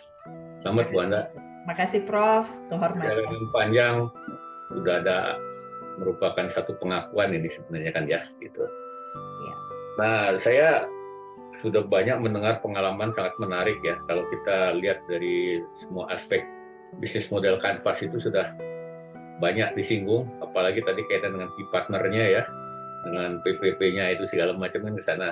Selamat 0.64 0.88
Bu 0.90 0.98
Anda. 1.04 1.28
Makasih 1.68 2.08
Prof, 2.08 2.48
kehormatan. 2.72 3.04
Jalan 3.04 3.48
panjang 3.52 3.94
sudah 4.72 5.04
ada 5.04 5.18
merupakan 6.00 6.48
satu 6.48 6.72
pengakuan 6.80 7.36
ini 7.36 7.52
sebenarnya 7.52 7.92
kan 7.92 8.04
ya 8.08 8.24
gitu. 8.40 8.64
Nah, 9.98 10.38
saya 10.38 10.86
sudah 11.58 11.82
banyak 11.82 12.22
mendengar 12.22 12.62
pengalaman 12.62 13.10
sangat 13.18 13.34
menarik 13.42 13.78
ya. 13.82 13.98
Kalau 14.06 14.22
kita 14.30 14.78
lihat 14.78 15.02
dari 15.10 15.58
semua 15.74 16.06
aspek 16.14 16.46
bisnis 17.02 17.26
model 17.34 17.58
kanvas 17.58 17.98
itu 18.00 18.22
sudah 18.22 18.54
banyak 19.42 19.74
disinggung, 19.74 20.30
apalagi 20.42 20.82
tadi 20.82 21.02
kaitan 21.10 21.34
dengan 21.34 21.50
key 21.54 21.66
partnernya 21.74 22.24
ya, 22.40 22.42
dengan 23.06 23.38
PPP-nya 23.42 24.18
itu 24.18 24.24
segala 24.30 24.54
macam 24.54 24.86
kan 24.86 24.94
ke 24.98 25.02
sana. 25.02 25.30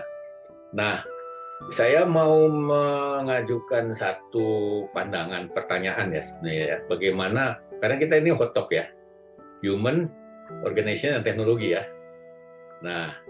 Nah, 0.75 1.03
saya 1.75 2.05
mau 2.05 2.47
mengajukan 2.51 3.97
satu 3.97 4.85
pandangan 4.93 5.51
pertanyaan 5.51 6.11
ya 6.15 6.23
sebenarnya 6.23 6.65
ya. 6.67 6.79
Bagaimana 6.87 7.43
karena 7.83 7.97
kita 7.99 8.15
ini 8.19 8.31
hot 8.35 8.55
top 8.55 8.71
ya. 8.71 8.87
Human, 9.65 10.07
organization 10.63 11.17
dan 11.19 11.25
teknologi 11.25 11.75
ya. 11.75 11.83
Nah, 12.85 13.26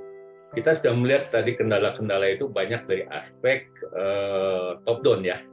kita 0.56 0.80
sudah 0.80 0.96
melihat 0.96 1.28
tadi 1.28 1.52
kendala-kendala 1.52 2.32
itu 2.32 2.48
banyak 2.48 2.88
dari 2.88 3.04
aspek 3.12 3.68
uh, 3.92 4.80
top 4.88 5.04
down 5.04 5.20
ya. 5.20 5.44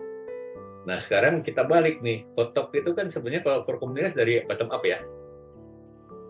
Nah 0.88 0.95
sekarang 0.95 1.43
kita 1.43 1.68
balik 1.68 1.99
nih, 1.99 2.24
hot 2.39 2.56
top 2.56 2.72
itu 2.72 2.95
kan 2.95 3.12
sebenarnya 3.12 3.43
kalau 3.43 3.68
for 3.68 3.76
dari 3.91 4.47
bottom 4.47 4.72
up 4.72 4.80
ya. 4.88 5.04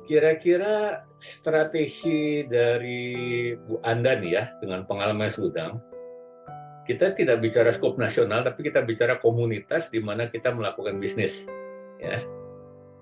Kira-kira 0.10 1.06
strategi 1.22 2.44
dari 2.50 3.54
Bu 3.56 3.78
Anda 3.86 4.18
nih 4.18 4.32
ya, 4.34 4.44
dengan 4.60 4.84
pengalaman 4.90 5.30
sedang, 5.30 5.80
kita 6.90 7.16
tidak 7.16 7.40
bicara 7.40 7.72
skop 7.72 7.96
nasional, 7.96 8.44
tapi 8.44 8.68
kita 8.68 8.84
bicara 8.84 9.22
komunitas 9.22 9.88
di 9.88 10.04
mana 10.04 10.28
kita 10.28 10.52
melakukan 10.52 11.00
bisnis. 11.00 11.48
Ya, 12.04 12.20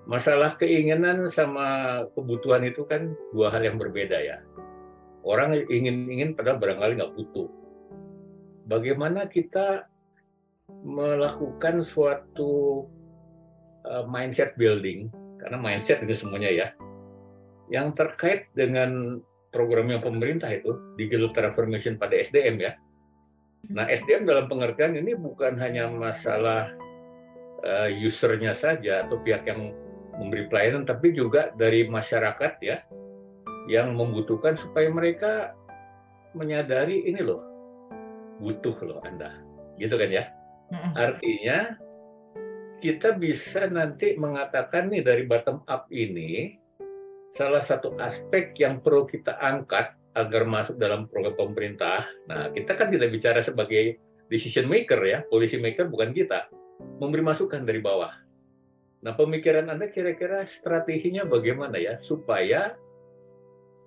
masalah 0.06 0.54
keinginan 0.60 1.26
sama 1.26 2.06
kebutuhan 2.14 2.62
itu 2.62 2.86
kan 2.86 3.16
dua 3.34 3.50
hal 3.50 3.66
yang 3.66 3.82
berbeda 3.82 4.14
ya 4.20 4.38
orang 5.22 5.66
ingin-ingin 5.70 6.34
padahal 6.34 6.58
barangkali 6.58 6.92
nggak 6.98 7.14
butuh. 7.14 7.48
Bagaimana 8.66 9.26
kita 9.26 9.86
melakukan 10.82 11.82
suatu 11.82 12.86
uh, 13.86 14.04
mindset 14.06 14.54
building, 14.58 15.10
karena 15.42 15.58
mindset 15.58 16.02
itu 16.02 16.14
semuanya 16.14 16.50
ya, 16.50 16.68
yang 17.70 17.94
terkait 17.94 18.50
dengan 18.54 19.22
program 19.52 19.90
yang 19.90 20.00
pemerintah 20.02 20.48
itu, 20.48 20.74
digital 20.96 21.30
transformation 21.34 21.98
pada 22.00 22.16
SDM 22.18 22.56
ya. 22.62 22.72
Nah 23.70 23.86
SDM 23.86 24.26
dalam 24.26 24.50
pengertian 24.50 24.98
ini 24.98 25.14
bukan 25.14 25.54
hanya 25.60 25.86
masalah 25.86 26.72
uh, 27.62 27.88
usernya 27.90 28.56
saja 28.56 29.06
atau 29.06 29.20
pihak 29.22 29.46
yang 29.46 29.70
memberi 30.18 30.48
pelayanan, 30.50 30.84
tapi 30.84 31.14
juga 31.14 31.52
dari 31.54 31.86
masyarakat 31.86 32.52
ya, 32.62 32.82
yang 33.70 33.94
membutuhkan 33.94 34.58
supaya 34.58 34.90
mereka 34.90 35.54
menyadari 36.32 37.06
ini 37.06 37.20
loh 37.22 37.42
butuh 38.42 38.74
loh 38.82 38.98
Anda 39.06 39.38
gitu 39.78 39.94
kan 39.94 40.10
ya 40.10 40.24
artinya 40.96 41.76
kita 42.82 43.14
bisa 43.14 43.70
nanti 43.70 44.18
mengatakan 44.18 44.90
nih 44.90 45.06
dari 45.06 45.22
bottom 45.28 45.62
up 45.70 45.86
ini 45.94 46.58
salah 47.30 47.62
satu 47.62 47.94
aspek 48.02 48.52
yang 48.58 48.82
perlu 48.82 49.06
kita 49.06 49.38
angkat 49.38 49.94
agar 50.12 50.44
masuk 50.44 50.76
dalam 50.76 51.08
program 51.08 51.32
pemerintah. 51.36 52.04
Nah, 52.28 52.52
kita 52.52 52.76
kan 52.76 52.92
tidak 52.92 53.08
bicara 53.08 53.40
sebagai 53.40 53.96
decision 54.28 54.68
maker 54.68 55.00
ya, 55.00 55.24
policy 55.30 55.56
maker 55.56 55.88
bukan 55.88 56.12
kita, 56.12 56.52
memberi 57.00 57.24
masukan 57.24 57.64
dari 57.64 57.80
bawah. 57.80 58.12
Nah, 59.02 59.12
pemikiran 59.16 59.72
Anda 59.72 59.88
kira-kira 59.88 60.44
strateginya 60.44 61.24
bagaimana 61.24 61.80
ya 61.80 61.96
supaya 61.98 62.76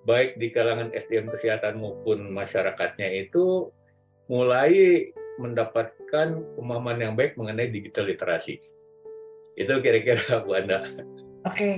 baik 0.06 0.38
di 0.38 0.54
kalangan 0.54 0.94
SDM 0.94 1.28
kesehatan 1.34 1.82
maupun 1.82 2.30
masyarakatnya 2.30 3.26
itu 3.26 3.74
mulai 4.30 5.10
mendapatkan 5.42 6.28
pemahaman 6.56 6.98
yang 7.02 7.14
baik 7.18 7.34
mengenai 7.34 7.68
digital 7.68 8.08
literasi. 8.08 8.62
Itu 9.58 9.82
kira-kira 9.82 10.22
Bu 10.46 10.54
Anda. 10.56 10.86
Oke, 11.44 11.50
okay. 11.50 11.74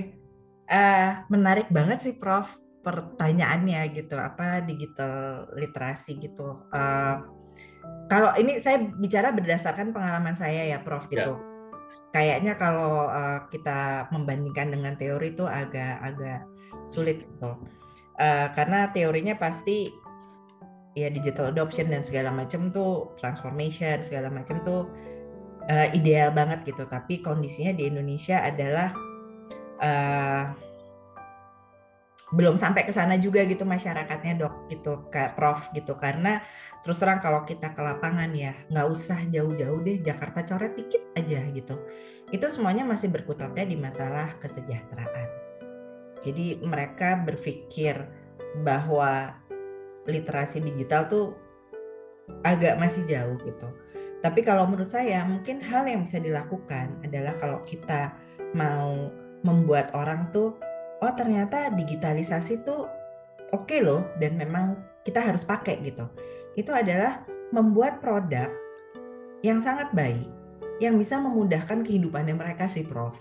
uh, 0.69 0.77
eh, 0.77 1.09
menarik 1.27 1.67
banget 1.73 2.05
sih 2.05 2.15
Prof 2.15 2.47
pertanyaannya 2.85 3.91
gitu, 3.91 4.15
apa 4.15 4.63
digital 4.63 5.45
literasi 5.57 6.15
gitu. 6.21 6.63
Uh, 6.71 7.21
kalau 8.09 8.33
ini 8.39 8.57
saya 8.57 8.81
bicara 8.81 9.29
berdasarkan 9.33 9.91
pengalaman 9.91 10.33
saya 10.37 10.69
ya 10.69 10.79
Prof 10.81 11.09
ya. 11.09 11.13
gitu. 11.17 11.33
Ya. 11.35 11.47
Kayaknya 12.09 12.53
kalau 12.57 13.05
uh, 13.05 13.45
kita 13.53 14.09
membandingkan 14.09 14.73
dengan 14.73 14.97
teori 14.97 15.29
itu 15.29 15.45
agak-agak 15.45 16.41
sulit 16.89 17.21
gitu. 17.21 17.53
Uh, 18.19 18.51
karena 18.51 18.91
teorinya 18.91 19.39
pasti 19.39 19.87
ya 20.91 21.07
digital 21.07 21.55
adoption 21.55 21.87
dan 21.87 22.03
segala 22.03 22.35
macam 22.35 22.67
tuh 22.75 23.15
transformation 23.15 24.03
segala 24.03 24.27
macam 24.27 24.59
tuh 24.67 24.91
uh, 25.71 25.87
ideal 25.95 26.35
banget 26.35 26.67
gitu. 26.67 26.83
Tapi 26.83 27.23
kondisinya 27.23 27.71
di 27.71 27.87
Indonesia 27.87 28.43
adalah 28.43 28.91
uh, 29.79 30.43
belum 32.35 32.61
sampai 32.61 32.85
ke 32.85 32.93
sana 32.93 33.17
juga 33.17 33.41
gitu 33.47 33.65
masyarakatnya 33.65 34.37
dok 34.37 34.67
gitu 34.67 35.07
kayak 35.07 35.39
prof 35.39 35.71
gitu. 35.71 35.95
Karena 35.95 36.43
terus 36.83 36.99
terang 36.99 37.23
kalau 37.23 37.47
kita 37.47 37.71
ke 37.71 37.81
lapangan 37.81 38.35
ya 38.35 38.51
nggak 38.67 38.87
usah 38.91 39.19
jauh-jauh 39.31 39.79
deh 39.79 40.03
Jakarta 40.03 40.43
coret 40.43 40.75
dikit 40.75 41.01
aja 41.15 41.39
gitu. 41.55 41.79
Itu 42.35 42.51
semuanya 42.51 42.83
masih 42.83 43.09
berkutatnya 43.09 43.63
di 43.63 43.79
masalah 43.79 44.35
kesejahteraan 44.43 45.48
jadi 46.23 46.59
mereka 46.61 47.19
berpikir 47.23 47.95
bahwa 48.65 49.35
literasi 50.09 50.63
digital 50.63 51.05
tuh 51.07 51.27
agak 52.45 52.77
masih 52.77 53.05
jauh 53.09 53.37
gitu 53.45 53.67
tapi 54.19 54.43
kalau 54.43 54.67
menurut 54.67 54.91
saya 54.91 55.23
mungkin 55.23 55.63
hal 55.63 55.87
yang 55.87 56.03
bisa 56.03 56.19
dilakukan 56.19 56.91
adalah 57.07 57.31
kalau 57.39 57.63
kita 57.63 58.11
mau 58.51 59.07
membuat 59.47 59.95
orang 59.95 60.27
tuh 60.35 60.59
oh 60.99 61.13
ternyata 61.15 61.71
digitalisasi 61.71 62.59
tuh 62.67 62.91
oke 63.55 63.65
okay 63.65 63.79
loh 63.79 64.03
dan 64.19 64.35
memang 64.35 64.75
kita 65.07 65.23
harus 65.23 65.47
pakai 65.47 65.79
gitu. 65.81 66.05
Itu 66.59 66.75
adalah 66.75 67.23
membuat 67.55 68.03
produk 68.03 68.51
yang 69.41 69.63
sangat 69.63 69.89
baik 69.95 70.27
yang 70.83 70.99
bisa 70.99 71.19
memudahkan 71.19 71.83
kehidupannya 71.87 72.35
mereka 72.35 72.67
sih 72.67 72.83
Prof. 72.83 73.15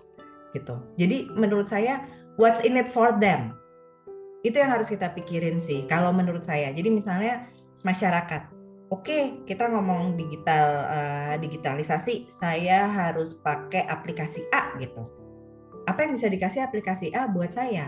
Gitu. 0.51 0.75
Jadi 0.99 1.31
menurut 1.33 1.71
saya 1.71 2.03
what's 2.39 2.63
in 2.63 2.79
it 2.79 2.89
for 2.95 3.13
them? 3.19 3.53
Itu 4.47 4.63
yang 4.63 4.71
harus 4.73 4.89
kita 4.89 5.13
pikirin 5.13 5.59
sih 5.59 5.85
kalau 5.91 6.15
menurut 6.15 6.47
saya. 6.47 6.71
Jadi 6.71 6.89
misalnya 6.89 7.51
masyarakat. 7.83 8.55
Oke, 8.89 9.05
okay, 9.05 9.23
kita 9.45 9.69
ngomong 9.69 10.17
digital 10.17 10.89
uh, 10.89 11.35
digitalisasi, 11.37 12.33
saya 12.33 12.89
harus 12.89 13.37
pakai 13.45 13.85
aplikasi 13.85 14.49
A 14.49 14.73
gitu. 14.81 15.05
Apa 15.85 16.09
yang 16.09 16.17
bisa 16.17 16.33
dikasih 16.33 16.65
aplikasi 16.65 17.13
A 17.13 17.29
buat 17.29 17.53
saya? 17.53 17.85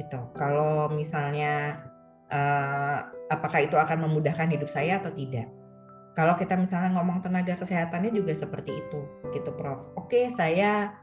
Gitu. 0.00 0.16
Kalau 0.32 0.88
misalnya 0.88 1.76
uh, 2.32 3.12
apakah 3.28 3.68
itu 3.68 3.76
akan 3.76 4.08
memudahkan 4.08 4.48
hidup 4.56 4.72
saya 4.72 5.04
atau 5.04 5.12
tidak? 5.12 5.52
Kalau 6.16 6.32
kita 6.40 6.56
misalnya 6.56 6.96
ngomong 6.96 7.20
tenaga 7.20 7.60
kesehatannya 7.60 8.08
juga 8.08 8.32
seperti 8.32 8.72
itu 8.72 9.04
gitu 9.36 9.52
Prof. 9.52 9.92
Oke 10.00 10.32
saya 10.32 10.96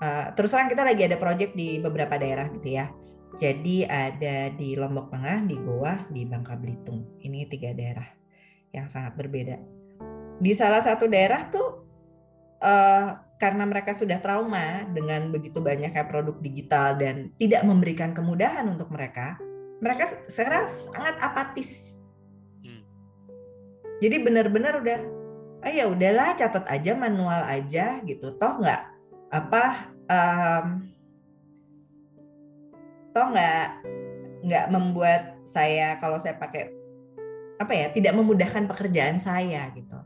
uh, 0.00 0.32
terus 0.34 0.50
terang 0.50 0.72
kita 0.72 0.82
lagi 0.82 1.06
ada 1.06 1.16
project 1.20 1.52
di 1.54 1.78
beberapa 1.78 2.16
daerah 2.16 2.48
gitu 2.50 2.68
ya 2.68 2.90
jadi 3.38 3.86
ada 3.86 4.50
di 4.52 4.74
Lombok 4.74 5.08
Tengah, 5.14 5.46
di 5.48 5.56
Goa, 5.56 5.94
di 6.10 6.26
Bangka 6.26 6.58
Belitung. 6.58 7.06
Ini 7.24 7.46
tiga 7.46 7.70
daerah 7.70 8.04
yang 8.74 8.90
sangat 8.90 9.14
berbeda. 9.14 9.56
Di 10.40 10.52
salah 10.56 10.84
satu 10.84 11.06
daerah 11.06 11.46
tuh 11.48 11.68
uh, 12.60 13.16
karena 13.40 13.64
mereka 13.64 13.96
sudah 13.96 14.18
trauma 14.20 14.84
dengan 14.92 15.32
begitu 15.32 15.62
banyaknya 15.62 16.04
produk 16.04 16.36
digital 16.42 17.00
dan 17.00 17.32
tidak 17.40 17.64
memberikan 17.64 18.12
kemudahan 18.12 18.68
untuk 18.68 18.92
mereka, 18.92 19.40
mereka 19.80 20.10
sekarang 20.28 20.68
sangat 20.92 21.16
apatis. 21.24 21.96
Hmm. 22.60 22.84
Jadi 24.04 24.16
benar-benar 24.20 24.84
udah, 24.84 25.00
ah 25.64 25.72
ya 25.72 25.88
udahlah 25.88 26.36
catat 26.36 26.68
aja 26.68 26.92
manual 26.92 27.40
aja 27.48 28.04
gitu, 28.04 28.36
toh 28.36 28.60
nggak 28.60 28.82
apa, 29.32 29.89
um, 30.10 30.90
toh 33.14 33.26
nggak 33.30 33.66
nggak 34.42 34.66
membuat 34.74 35.38
saya 35.46 35.96
kalau 36.02 36.18
saya 36.18 36.34
pakai 36.34 36.74
apa 37.62 37.72
ya 37.76 37.86
tidak 37.94 38.18
memudahkan 38.18 38.66
pekerjaan 38.66 39.22
saya 39.22 39.70
gitu 39.76 40.00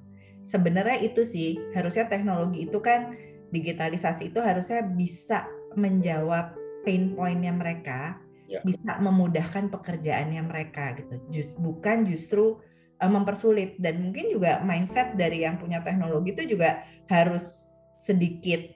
sebenarnya 0.45 1.01
itu 1.01 1.25
sih 1.25 1.57
harusnya 1.73 2.05
teknologi 2.07 2.69
itu 2.69 2.79
kan 2.79 3.17
digitalisasi 3.55 4.35
itu 4.35 4.43
harusnya 4.43 4.83
bisa 4.83 5.47
menjawab 5.79 6.55
pain 6.83 7.15
pointnya 7.17 7.55
mereka, 7.55 8.19
ya. 8.51 8.61
bisa 8.67 8.99
memudahkan 9.01 9.71
pekerjaannya 9.71 10.43
mereka 10.45 10.99
gitu. 10.99 11.15
Just, 11.31 11.53
bukan 11.57 12.05
justru 12.05 12.61
uh, 12.99 13.11
mempersulit 13.11 13.79
dan 13.81 14.11
mungkin 14.11 14.35
juga 14.35 14.61
mindset 14.67 15.15
dari 15.15 15.47
yang 15.47 15.57
punya 15.57 15.81
teknologi 15.81 16.35
itu 16.35 16.59
juga 16.59 16.83
harus 17.09 17.71
sedikit 17.95 18.74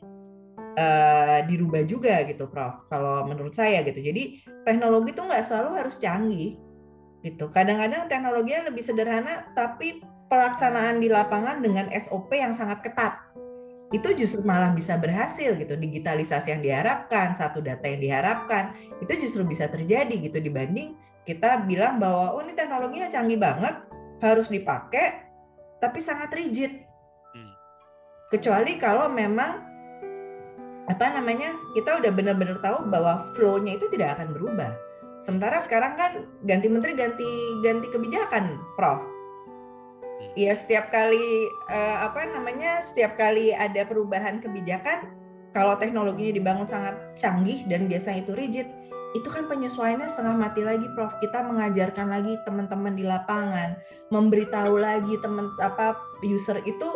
uh, 0.79 1.43
dirubah 1.43 1.83
juga 1.83 2.23
gitu, 2.23 2.47
Prof. 2.47 2.87
Kalau 2.87 3.27
menurut 3.27 3.59
saya 3.59 3.83
gitu. 3.83 3.99
Jadi 3.99 4.47
teknologi 4.63 5.11
itu 5.11 5.23
nggak 5.27 5.43
selalu 5.43 5.71
harus 5.75 5.99
canggih 5.99 6.55
gitu. 7.27 7.51
Kadang-kadang 7.51 8.07
teknologinya 8.07 8.71
lebih 8.71 8.87
sederhana 8.87 9.51
tapi 9.59 9.99
pelaksanaan 10.31 11.03
di 11.03 11.11
lapangan 11.11 11.59
dengan 11.59 11.91
SOP 11.91 12.31
yang 12.37 12.55
sangat 12.55 12.85
ketat 12.87 13.29
itu 13.89 14.13
justru 14.13 14.45
malah 14.45 14.77
bisa 14.77 15.01
berhasil 15.01 15.57
gitu 15.57 15.73
digitalisasi 15.73 16.53
yang 16.53 16.61
diharapkan 16.61 17.33
satu 17.33 17.65
data 17.65 17.89
yang 17.89 18.05
diharapkan 18.05 18.77
itu 19.01 19.17
justru 19.17 19.49
bisa 19.49 19.65
terjadi 19.65 20.13
gitu 20.13 20.45
dibanding 20.45 20.93
kita 21.25 21.65
bilang 21.65 21.97
bahwa 21.97 22.37
oh 22.37 22.45
ini 22.45 22.53
teknologinya 22.53 23.09
canggih 23.09 23.41
banget 23.41 23.81
harus 24.21 24.53
dipakai 24.53 25.25
tapi 25.81 26.05
sangat 26.05 26.29
rigid 26.37 26.85
hmm. 27.33 27.53
kecuali 28.29 28.77
kalau 28.77 29.09
memang 29.09 29.65
apa 30.89 31.05
namanya 31.13 31.53
kita 31.77 32.01
udah 32.01 32.09
benar-benar 32.09 32.59
tahu 32.65 32.89
bahwa 32.89 33.29
flow-nya 33.37 33.77
itu 33.77 33.87
tidak 33.93 34.17
akan 34.19 34.33
berubah. 34.33 34.73
Sementara 35.21 35.61
sekarang 35.61 35.99
kan 35.99 36.13
ganti 36.49 36.67
menteri 36.71 36.97
ganti 36.97 37.29
ganti 37.61 37.87
kebijakan 37.93 38.57
prof. 38.79 39.05
Ya 40.35 40.55
setiap 40.57 40.91
kali 40.91 41.47
uh, 41.71 42.09
apa 42.09 42.27
namanya 42.27 42.83
setiap 42.83 43.19
kali 43.21 43.55
ada 43.55 43.87
perubahan 43.87 44.41
kebijakan 44.41 45.13
kalau 45.53 45.75
teknologinya 45.77 46.39
dibangun 46.39 46.69
sangat 46.69 46.95
canggih 47.19 47.67
dan 47.67 47.91
biasanya 47.91 48.23
itu 48.25 48.33
rigid 48.35 48.69
itu 49.17 49.29
kan 49.33 49.49
penyesuaiannya 49.49 50.09
setengah 50.13 50.37
mati 50.37 50.61
lagi 50.61 50.85
Prof. 50.93 51.17
Kita 51.21 51.41
mengajarkan 51.41 52.13
lagi 52.13 52.37
teman-teman 52.45 52.93
di 52.93 53.09
lapangan 53.09 53.73
memberitahu 54.13 54.77
lagi 54.77 55.17
teman 55.25 55.49
apa 55.65 55.97
user 56.21 56.61
itu 56.69 56.89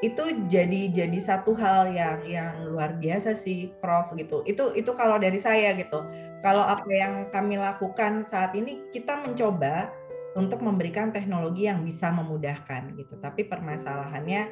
itu 0.00 0.48
jadi 0.48 0.88
jadi 0.88 1.18
satu 1.20 1.52
hal 1.52 1.92
yang 1.92 2.24
yang 2.24 2.54
luar 2.72 2.96
biasa 2.96 3.36
sih 3.36 3.68
Prof 3.84 4.08
gitu 4.16 4.40
itu 4.48 4.72
itu 4.72 4.90
kalau 4.96 5.20
dari 5.20 5.36
saya 5.36 5.76
gitu 5.76 6.00
kalau 6.40 6.64
apa 6.64 6.88
yang 6.88 7.28
kami 7.28 7.60
lakukan 7.60 8.24
saat 8.24 8.56
ini 8.56 8.80
kita 8.96 9.20
mencoba 9.20 9.92
untuk 10.38 10.62
memberikan 10.62 11.10
teknologi 11.10 11.66
yang 11.66 11.82
bisa 11.82 12.10
memudahkan 12.14 12.94
gitu. 12.94 13.18
Tapi 13.18 13.46
permasalahannya 13.50 14.42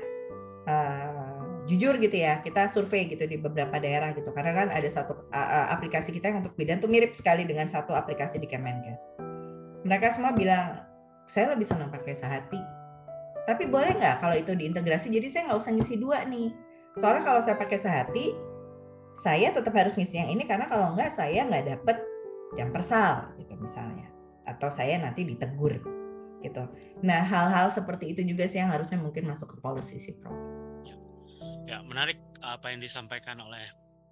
uh, 0.67 1.65
jujur 1.71 2.01
gitu 2.03 2.17
ya, 2.19 2.43
kita 2.43 2.67
survei 2.73 3.07
gitu 3.07 3.29
di 3.29 3.39
beberapa 3.39 3.79
daerah 3.79 4.11
gitu. 4.17 4.35
Karena 4.35 4.65
kan 4.65 4.69
ada 4.75 4.89
satu 4.91 5.15
uh, 5.31 5.67
aplikasi 5.71 6.11
kita 6.11 6.35
yang 6.35 6.43
untuk 6.43 6.59
bidan 6.59 6.83
tuh 6.83 6.91
mirip 6.91 7.15
sekali 7.15 7.47
dengan 7.47 7.71
satu 7.71 7.95
aplikasi 7.95 8.43
di 8.43 8.49
Kemenkes. 8.51 9.07
Mereka 9.87 10.19
semua 10.19 10.35
bilang 10.35 10.83
saya 11.31 11.55
lebih 11.55 11.69
senang 11.69 11.93
pakai 11.95 12.17
Sahati. 12.17 12.78
Tapi 13.49 13.65
boleh 13.65 13.97
nggak 13.97 14.21
kalau 14.21 14.37
itu 14.37 14.53
diintegrasi? 14.53 15.09
Jadi 15.09 15.27
saya 15.33 15.43
nggak 15.49 15.59
usah 15.65 15.73
ngisi 15.73 15.97
dua 15.97 16.21
nih. 16.29 16.53
Soalnya 17.01 17.25
kalau 17.25 17.41
saya 17.41 17.57
pakai 17.57 17.81
Sahati, 17.81 18.37
saya 19.17 19.49
tetap 19.49 19.73
harus 19.73 19.97
ngisi 19.97 20.21
yang 20.21 20.29
ini 20.29 20.45
karena 20.45 20.69
kalau 20.69 20.93
nggak 20.93 21.09
saya 21.09 21.49
nggak 21.49 21.65
dapet 21.65 21.97
jam 22.61 22.69
persal 22.73 23.33
gitu 23.41 23.57
misalnya 23.57 24.09
atau 24.49 24.69
saya 24.69 25.01
nanti 25.01 25.25
ditegur 25.25 25.81
gitu. 26.45 26.65
Nah 27.05 27.25
hal-hal 27.25 27.69
seperti 27.73 28.13
itu 28.13 28.25
juga 28.25 28.45
sih 28.47 28.61
yang 28.61 28.71
harusnya 28.71 29.01
mungkin 29.01 29.27
masuk 29.27 29.57
ke 29.57 29.59
policy 29.65 29.97
sih 30.01 30.15
Prof. 30.17 30.37
Ya. 30.87 30.95
ya 31.67 31.79
menarik 31.85 32.21
apa 32.41 32.73
yang 32.73 32.81
disampaikan 32.81 33.43
oleh 33.43 33.65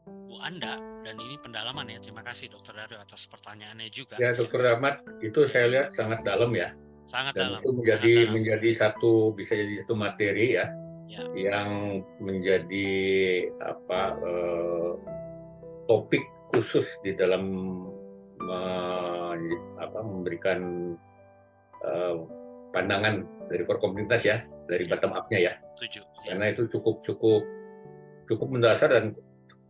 Bu 0.06 0.38
Anda 0.42 0.78
dan 1.06 1.16
ini 1.22 1.38
pendalaman 1.40 1.86
ya. 1.86 1.98
Terima 2.02 2.20
kasih 2.26 2.50
Dokter 2.50 2.74
Dario 2.76 2.98
atas 2.98 3.30
pertanyaannya 3.30 3.88
juga. 3.94 4.18
Ya 4.18 4.34
Dokter 4.34 4.64
Ahmad 4.64 5.00
itu 5.22 5.46
saya 5.48 5.66
lihat 5.70 5.88
sangat 5.94 6.26
dalam 6.26 6.52
ya. 6.52 6.74
Sangat 7.06 7.32
dan 7.38 7.56
dalam. 7.56 7.60
Itu 7.62 7.70
menjadi 7.74 8.14
dalam. 8.14 8.32
menjadi 8.34 8.70
satu 8.74 9.12
bisa 9.32 9.52
jadi 9.54 9.74
satu 9.84 9.94
materi 9.94 10.46
ya, 10.58 10.66
ya. 11.06 11.22
yang 11.34 11.68
menjadi 12.18 12.88
apa 13.62 14.00
eh, 14.20 14.92
topik 15.86 16.24
khusus 16.50 16.86
di 17.02 17.14
dalam 17.14 17.44
apa, 19.76 19.98
memberikan 20.06 20.92
uh, 21.82 22.14
pandangan 22.70 23.26
dari 23.50 23.62
core 23.66 23.82
komunitas 23.82 24.22
ya, 24.22 24.46
dari 24.70 24.86
ya. 24.86 24.90
bottom 24.94 25.12
up-nya 25.18 25.38
ya. 25.42 25.52
Setuju. 25.74 26.06
Ya. 26.26 26.34
Karena 26.34 26.44
itu 26.54 26.62
cukup 26.70 27.02
cukup 27.02 27.42
cukup 28.30 28.48
mendasar 28.50 28.90
dan 28.90 29.18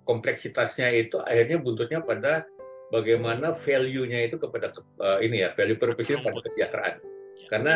kompleksitasnya 0.04 0.92
itu 0.92 1.16
akhirnya 1.24 1.56
buntutnya 1.60 2.00
pada 2.04 2.44
bagaimana 2.92 3.52
value-nya 3.52 4.30
itu 4.30 4.36
kepada 4.38 4.72
uh, 5.02 5.18
ini 5.24 5.42
ya, 5.42 5.56
value 5.56 5.78
purpose 5.78 6.12
pada 6.20 6.38
kesejahteraan. 6.44 7.15
Ya, 7.46 7.50
Karena 7.50 7.74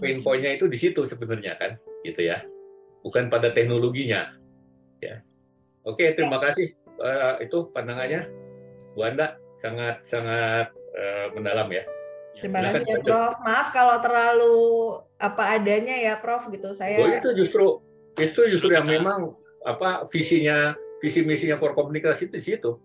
pain 0.00 0.24
point-nya 0.24 0.56
itu 0.56 0.66
di 0.72 0.78
situ 0.80 1.04
sebenarnya 1.04 1.60
kan, 1.60 1.76
gitu 2.00 2.24
ya. 2.24 2.40
Bukan 3.04 3.28
pada 3.28 3.52
teknologinya. 3.52 4.32
Ya. 5.04 5.20
Oke, 5.84 6.16
terima 6.16 6.40
kasih. 6.40 6.72
Uh, 6.96 7.36
itu 7.44 7.68
pandangannya 7.76 8.24
Bu 8.96 9.04
Anda 9.04 9.36
sangat 9.60 10.00
sangat 10.08 10.72
uh, 10.96 11.28
mendalam 11.36 11.68
ya. 11.68 11.84
ya. 11.84 12.40
Terima 12.40 12.72
kasih 12.72 12.88
ya, 12.88 12.98
Prof. 13.04 13.36
Maaf 13.44 13.68
kalau 13.76 13.96
terlalu 14.00 14.56
apa 15.20 15.60
adanya 15.60 15.92
ya, 15.92 16.16
Prof. 16.16 16.48
Gitu 16.48 16.72
saya. 16.72 16.96
Oh 16.96 17.08
itu 17.12 17.28
justru 17.36 17.66
itu 18.16 18.40
justru 18.48 18.72
yang 18.72 18.88
memang 18.88 19.36
apa 19.68 20.08
visinya 20.08 20.72
visi 21.04 21.20
misinya 21.20 21.60
for 21.60 21.76
komunikasi 21.76 22.32
itu 22.32 22.34
di 22.40 22.42
situ. 22.42 22.80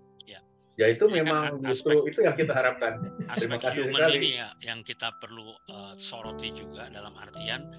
Ya 0.81 0.89
itu 0.89 1.05
Jadi 1.05 1.17
memang 1.21 1.61
kan 1.61 1.69
justru 1.69 1.93
aspek, 1.93 2.09
itu 2.09 2.19
yang 2.25 2.33
kita 2.33 2.53
harapkan. 2.57 2.93
Aspek 3.29 3.61
human 3.77 4.01
sekali. 4.01 4.17
ini 4.17 4.29
ya 4.41 4.49
yang 4.65 4.81
kita 4.81 5.13
perlu 5.21 5.53
uh, 5.69 5.93
soroti 5.93 6.49
juga 6.57 6.89
dalam 6.89 7.13
artian 7.21 7.69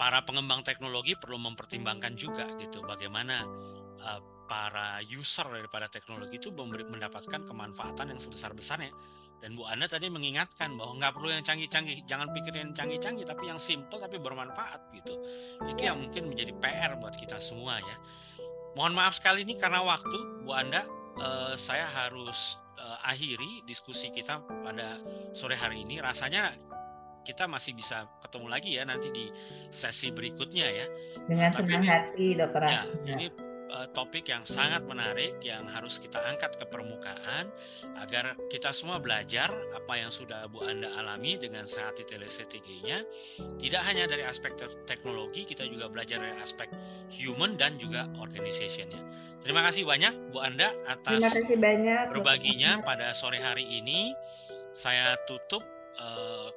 para 0.00 0.24
pengembang 0.24 0.64
teknologi 0.64 1.12
perlu 1.20 1.36
mempertimbangkan 1.36 2.16
juga 2.16 2.48
gitu 2.56 2.80
bagaimana 2.80 3.44
uh, 4.00 4.20
para 4.48 5.04
user 5.04 5.44
daripada 5.52 5.92
teknologi 5.92 6.40
itu 6.40 6.48
mendapatkan 6.50 7.44
kemanfaatan 7.44 8.16
yang 8.16 8.20
sebesar-besarnya. 8.20 8.88
Dan 9.40 9.56
Bu 9.56 9.64
Anda 9.64 9.88
tadi 9.88 10.08
mengingatkan 10.08 10.76
bahwa 10.76 11.00
nggak 11.00 11.12
perlu 11.16 11.32
yang 11.32 11.44
canggih-canggih, 11.44 12.04
jangan 12.04 12.28
pikirin 12.32 12.76
canggih-canggih, 12.76 13.24
tapi 13.24 13.48
yang 13.48 13.56
simple 13.56 13.96
tapi 13.96 14.20
bermanfaat 14.20 14.92
gitu. 14.92 15.16
Itu 15.64 15.80
yang 15.80 16.08
mungkin 16.08 16.32
menjadi 16.32 16.52
PR 16.60 16.96
buat 17.00 17.16
kita 17.16 17.40
semua 17.40 17.80
ya. 17.80 17.96
Mohon 18.76 19.00
maaf 19.00 19.16
sekali 19.16 19.48
ini 19.48 19.56
karena 19.56 19.80
waktu, 19.80 20.44
Bu 20.44 20.52
Anda, 20.52 20.84
uh, 21.20 21.52
saya 21.54 21.86
harus 21.86 22.56
uh, 22.80 22.98
akhiri 23.06 23.62
diskusi 23.68 24.08
kita 24.10 24.40
pada 24.64 24.98
sore 25.36 25.54
hari 25.54 25.84
ini. 25.84 26.00
Rasanya 26.00 26.56
kita 27.22 27.44
masih 27.44 27.76
bisa 27.76 28.08
ketemu 28.24 28.46
lagi 28.48 28.70
ya 28.80 28.82
nanti 28.88 29.12
di 29.12 29.28
sesi 29.68 30.08
berikutnya 30.10 30.66
ya. 30.66 30.86
Dengan 31.28 31.52
senang 31.52 31.84
hati, 31.84 32.34
Dokter. 32.34 32.62
Ya, 32.64 32.82
ini 33.04 33.28
uh, 33.70 33.86
topik 33.94 34.26
yang 34.26 34.42
sangat 34.42 34.82
menarik 34.84 35.38
yang 35.44 35.68
harus 35.70 36.00
kita 36.02 36.18
angkat 36.18 36.58
ke 36.58 36.64
permukaan 36.68 37.48
agar 38.02 38.34
kita 38.50 38.74
semua 38.74 38.98
belajar 38.98 39.48
apa 39.72 39.94
yang 39.96 40.10
sudah 40.10 40.50
Bu 40.50 40.66
Anda 40.66 40.90
alami 40.98 41.38
dengan 41.38 41.64
saat 41.64 41.96
di 41.96 42.04
nya 42.82 43.04
tidak 43.60 43.82
hanya 43.86 44.10
dari 44.10 44.26
aspek 44.26 44.56
teknologi 44.84 45.46
kita 45.46 45.64
juga 45.68 45.86
belajar 45.86 46.18
dari 46.18 46.36
aspek 46.42 46.68
human 47.12 47.54
dan 47.54 47.78
juga 47.78 48.10
organization-nya. 48.18 49.29
Terima 49.40 49.64
kasih 49.64 49.88
banyak 49.88 50.36
Bu 50.36 50.38
Anda 50.44 50.76
atas 50.84 51.16
Terima 51.16 51.32
kasih 51.32 51.56
banyak 51.56 52.04
berbaginya 52.12 52.84
pada 52.84 53.16
sore 53.16 53.40
hari 53.40 53.64
ini. 53.64 54.12
Saya 54.76 55.16
tutup 55.24 55.64
uh, 55.96 56.48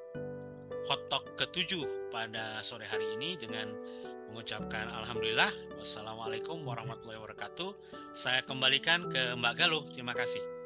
hot 0.92 1.02
talk 1.08 1.24
ketujuh 1.40 2.12
pada 2.12 2.60
sore 2.60 2.84
hari 2.84 3.16
ini 3.16 3.40
dengan 3.40 3.72
mengucapkan 4.30 4.90
alhamdulillah 4.90 5.50
wassalamualaikum 5.80 6.60
warahmatullahi 6.68 7.22
wabarakatuh. 7.24 7.72
Saya 8.12 8.44
kembalikan 8.44 9.08
ke 9.08 9.32
Mbak 9.40 9.54
Galuh. 9.56 9.84
Terima 9.94 10.12
kasih. 10.12 10.63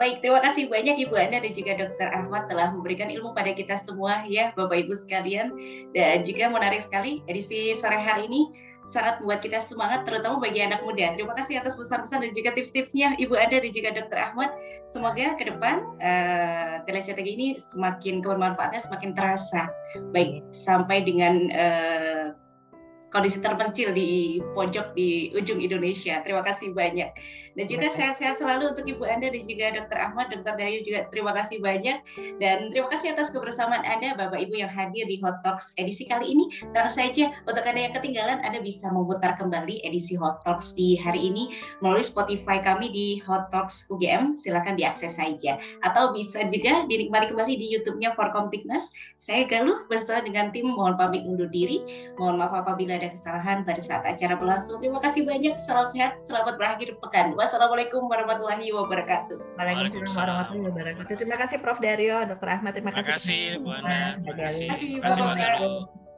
Baik, 0.00 0.24
terima 0.24 0.40
kasih 0.40 0.66
banyak 0.72 1.04
Ibu 1.06 1.14
Anda 1.14 1.38
dan 1.44 1.52
juga 1.52 1.72
Dr. 1.76 2.08
Ahmad 2.10 2.48
telah 2.48 2.72
memberikan 2.72 3.12
ilmu 3.12 3.36
pada 3.36 3.52
kita 3.54 3.76
semua 3.76 4.24
ya 4.24 4.50
Bapak 4.56 4.88
Ibu 4.88 4.96
sekalian. 4.96 5.52
Dan 5.92 6.24
juga 6.24 6.48
menarik 6.48 6.80
sekali 6.80 7.20
edisi 7.28 7.76
sore 7.76 8.00
hari 8.00 8.26
ini 8.26 8.50
sangat 8.82 9.22
membuat 9.22 9.40
kita 9.46 9.62
semangat 9.62 10.02
terutama 10.02 10.42
bagi 10.42 10.58
anak 10.58 10.82
muda. 10.82 11.14
Terima 11.14 11.32
kasih 11.38 11.62
atas 11.62 11.78
pesan-pesan 11.78 12.28
dan 12.28 12.32
juga 12.34 12.50
tips-tipsnya 12.50 13.14
Ibu 13.14 13.34
Anda 13.38 13.62
dan 13.62 13.70
juga 13.70 13.88
Dr. 13.94 14.18
Ahmad. 14.18 14.50
Semoga 14.82 15.38
ke 15.38 15.46
depan 15.46 15.86
uh, 16.02 16.82
telestrategi 16.82 17.30
ini 17.38 17.48
semakin 17.62 18.18
kebermanfaatnya 18.20 18.82
semakin 18.82 19.14
terasa. 19.14 19.70
Baik, 20.10 20.50
sampai 20.50 21.06
dengan 21.06 21.34
uh, 21.54 22.26
kondisi 23.12 23.38
terpencil 23.44 23.92
di 23.92 24.40
pojok 24.56 24.96
di 24.96 25.30
ujung 25.36 25.60
Indonesia. 25.60 26.18
Terima 26.24 26.40
kasih 26.40 26.72
banyak. 26.72 27.12
Dan 27.52 27.68
juga 27.68 27.92
sehat-sehat 27.92 28.40
selalu 28.40 28.72
untuk 28.72 28.84
Ibu 28.88 29.04
Anda 29.04 29.28
dan 29.28 29.42
juga 29.44 29.66
Dr. 29.76 29.98
Ahmad, 30.00 30.32
Dr. 30.32 30.54
Dayu 30.56 30.80
juga 30.84 31.04
terima 31.12 31.32
kasih 31.36 31.60
banyak. 31.60 31.98
Dan 32.40 32.72
terima 32.72 32.88
kasih 32.88 33.12
atas 33.12 33.28
kebersamaan 33.30 33.84
Anda 33.84 34.16
Bapak 34.16 34.40
Ibu 34.40 34.54
yang 34.56 34.72
hadir 34.72 35.04
di 35.04 35.20
Hot 35.20 35.44
Talks 35.44 35.76
edisi 35.76 36.08
kali 36.08 36.32
ini. 36.32 36.48
Tentu 36.72 36.90
saja 36.92 37.28
untuk 37.44 37.64
Anda 37.64 37.80
yang 37.90 37.94
ketinggalan 37.96 38.38
Anda 38.40 38.58
bisa 38.64 38.88
memutar 38.88 39.36
kembali 39.36 39.84
edisi 39.84 40.16
Hot 40.16 40.40
Talks 40.44 40.72
di 40.72 40.96
hari 40.96 41.28
ini 41.28 41.52
melalui 41.84 42.04
Spotify 42.04 42.60
kami 42.64 42.88
di 42.88 43.06
Hot 43.28 43.52
Talks 43.52 43.88
UGM. 43.92 44.34
Silakan 44.40 44.74
diakses 44.80 45.20
saja. 45.20 45.60
Atau 45.84 46.16
bisa 46.16 46.44
juga 46.48 46.88
dinikmati 46.88 47.28
kembali 47.28 47.54
di 47.60 47.66
YouTube-nya 47.76 48.16
Forkom 48.16 48.48
Tiknas. 48.48 48.92
Saya 49.20 49.44
Galuh 49.44 49.84
bersama 49.86 50.24
dengan 50.24 50.48
tim 50.48 50.72
mohon 50.72 50.96
pamit 50.96 51.20
undur 51.28 51.52
diri. 51.52 52.08
Mohon 52.16 52.48
maaf 52.48 52.64
apabila 52.64 52.96
ada 52.96 53.12
kesalahan 53.12 53.60
pada 53.68 53.82
saat 53.84 54.02
acara 54.08 54.40
berlangsung. 54.40 54.80
Terima 54.80 54.98
kasih 55.02 55.28
banyak. 55.28 55.54
Salam 55.60 55.84
sehat. 55.84 56.16
Selamat 56.16 56.56
berakhir 56.56 56.96
pekan. 56.96 57.36
Wassalamualaikum 57.42 58.06
warahmatullahi 58.06 58.70
wabarakatuh. 58.70 59.58
Waalaikumsalam 59.58 60.14
warahmatullahi 60.14 60.70
wabarakatuh. 60.70 61.14
Terima 61.18 61.36
kasih 61.42 61.58
Prof. 61.58 61.82
Dario, 61.82 62.22
Dr. 62.22 62.48
Ahmad. 62.54 62.70
Terima, 62.70 62.94
Terima 62.94 63.18
kasih. 63.18 63.58
Bu 63.58 63.68
Ana. 63.74 64.14
Terima 64.14 64.34
kasih. 64.46 64.68
Terima 64.70 65.02
kasih 65.10 65.22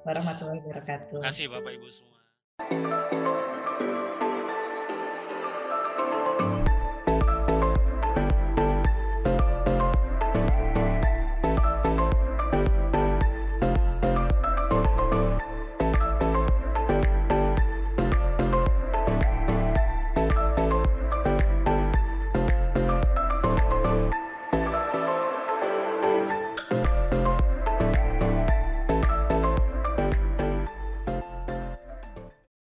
warahmatullahi 0.05 0.61
wabarakatuh. 0.69 1.17
Terima 1.17 1.25
kasih 1.33 1.45
Bapak 1.49 1.73
Ibu 1.81 1.89
semua. 1.89 2.21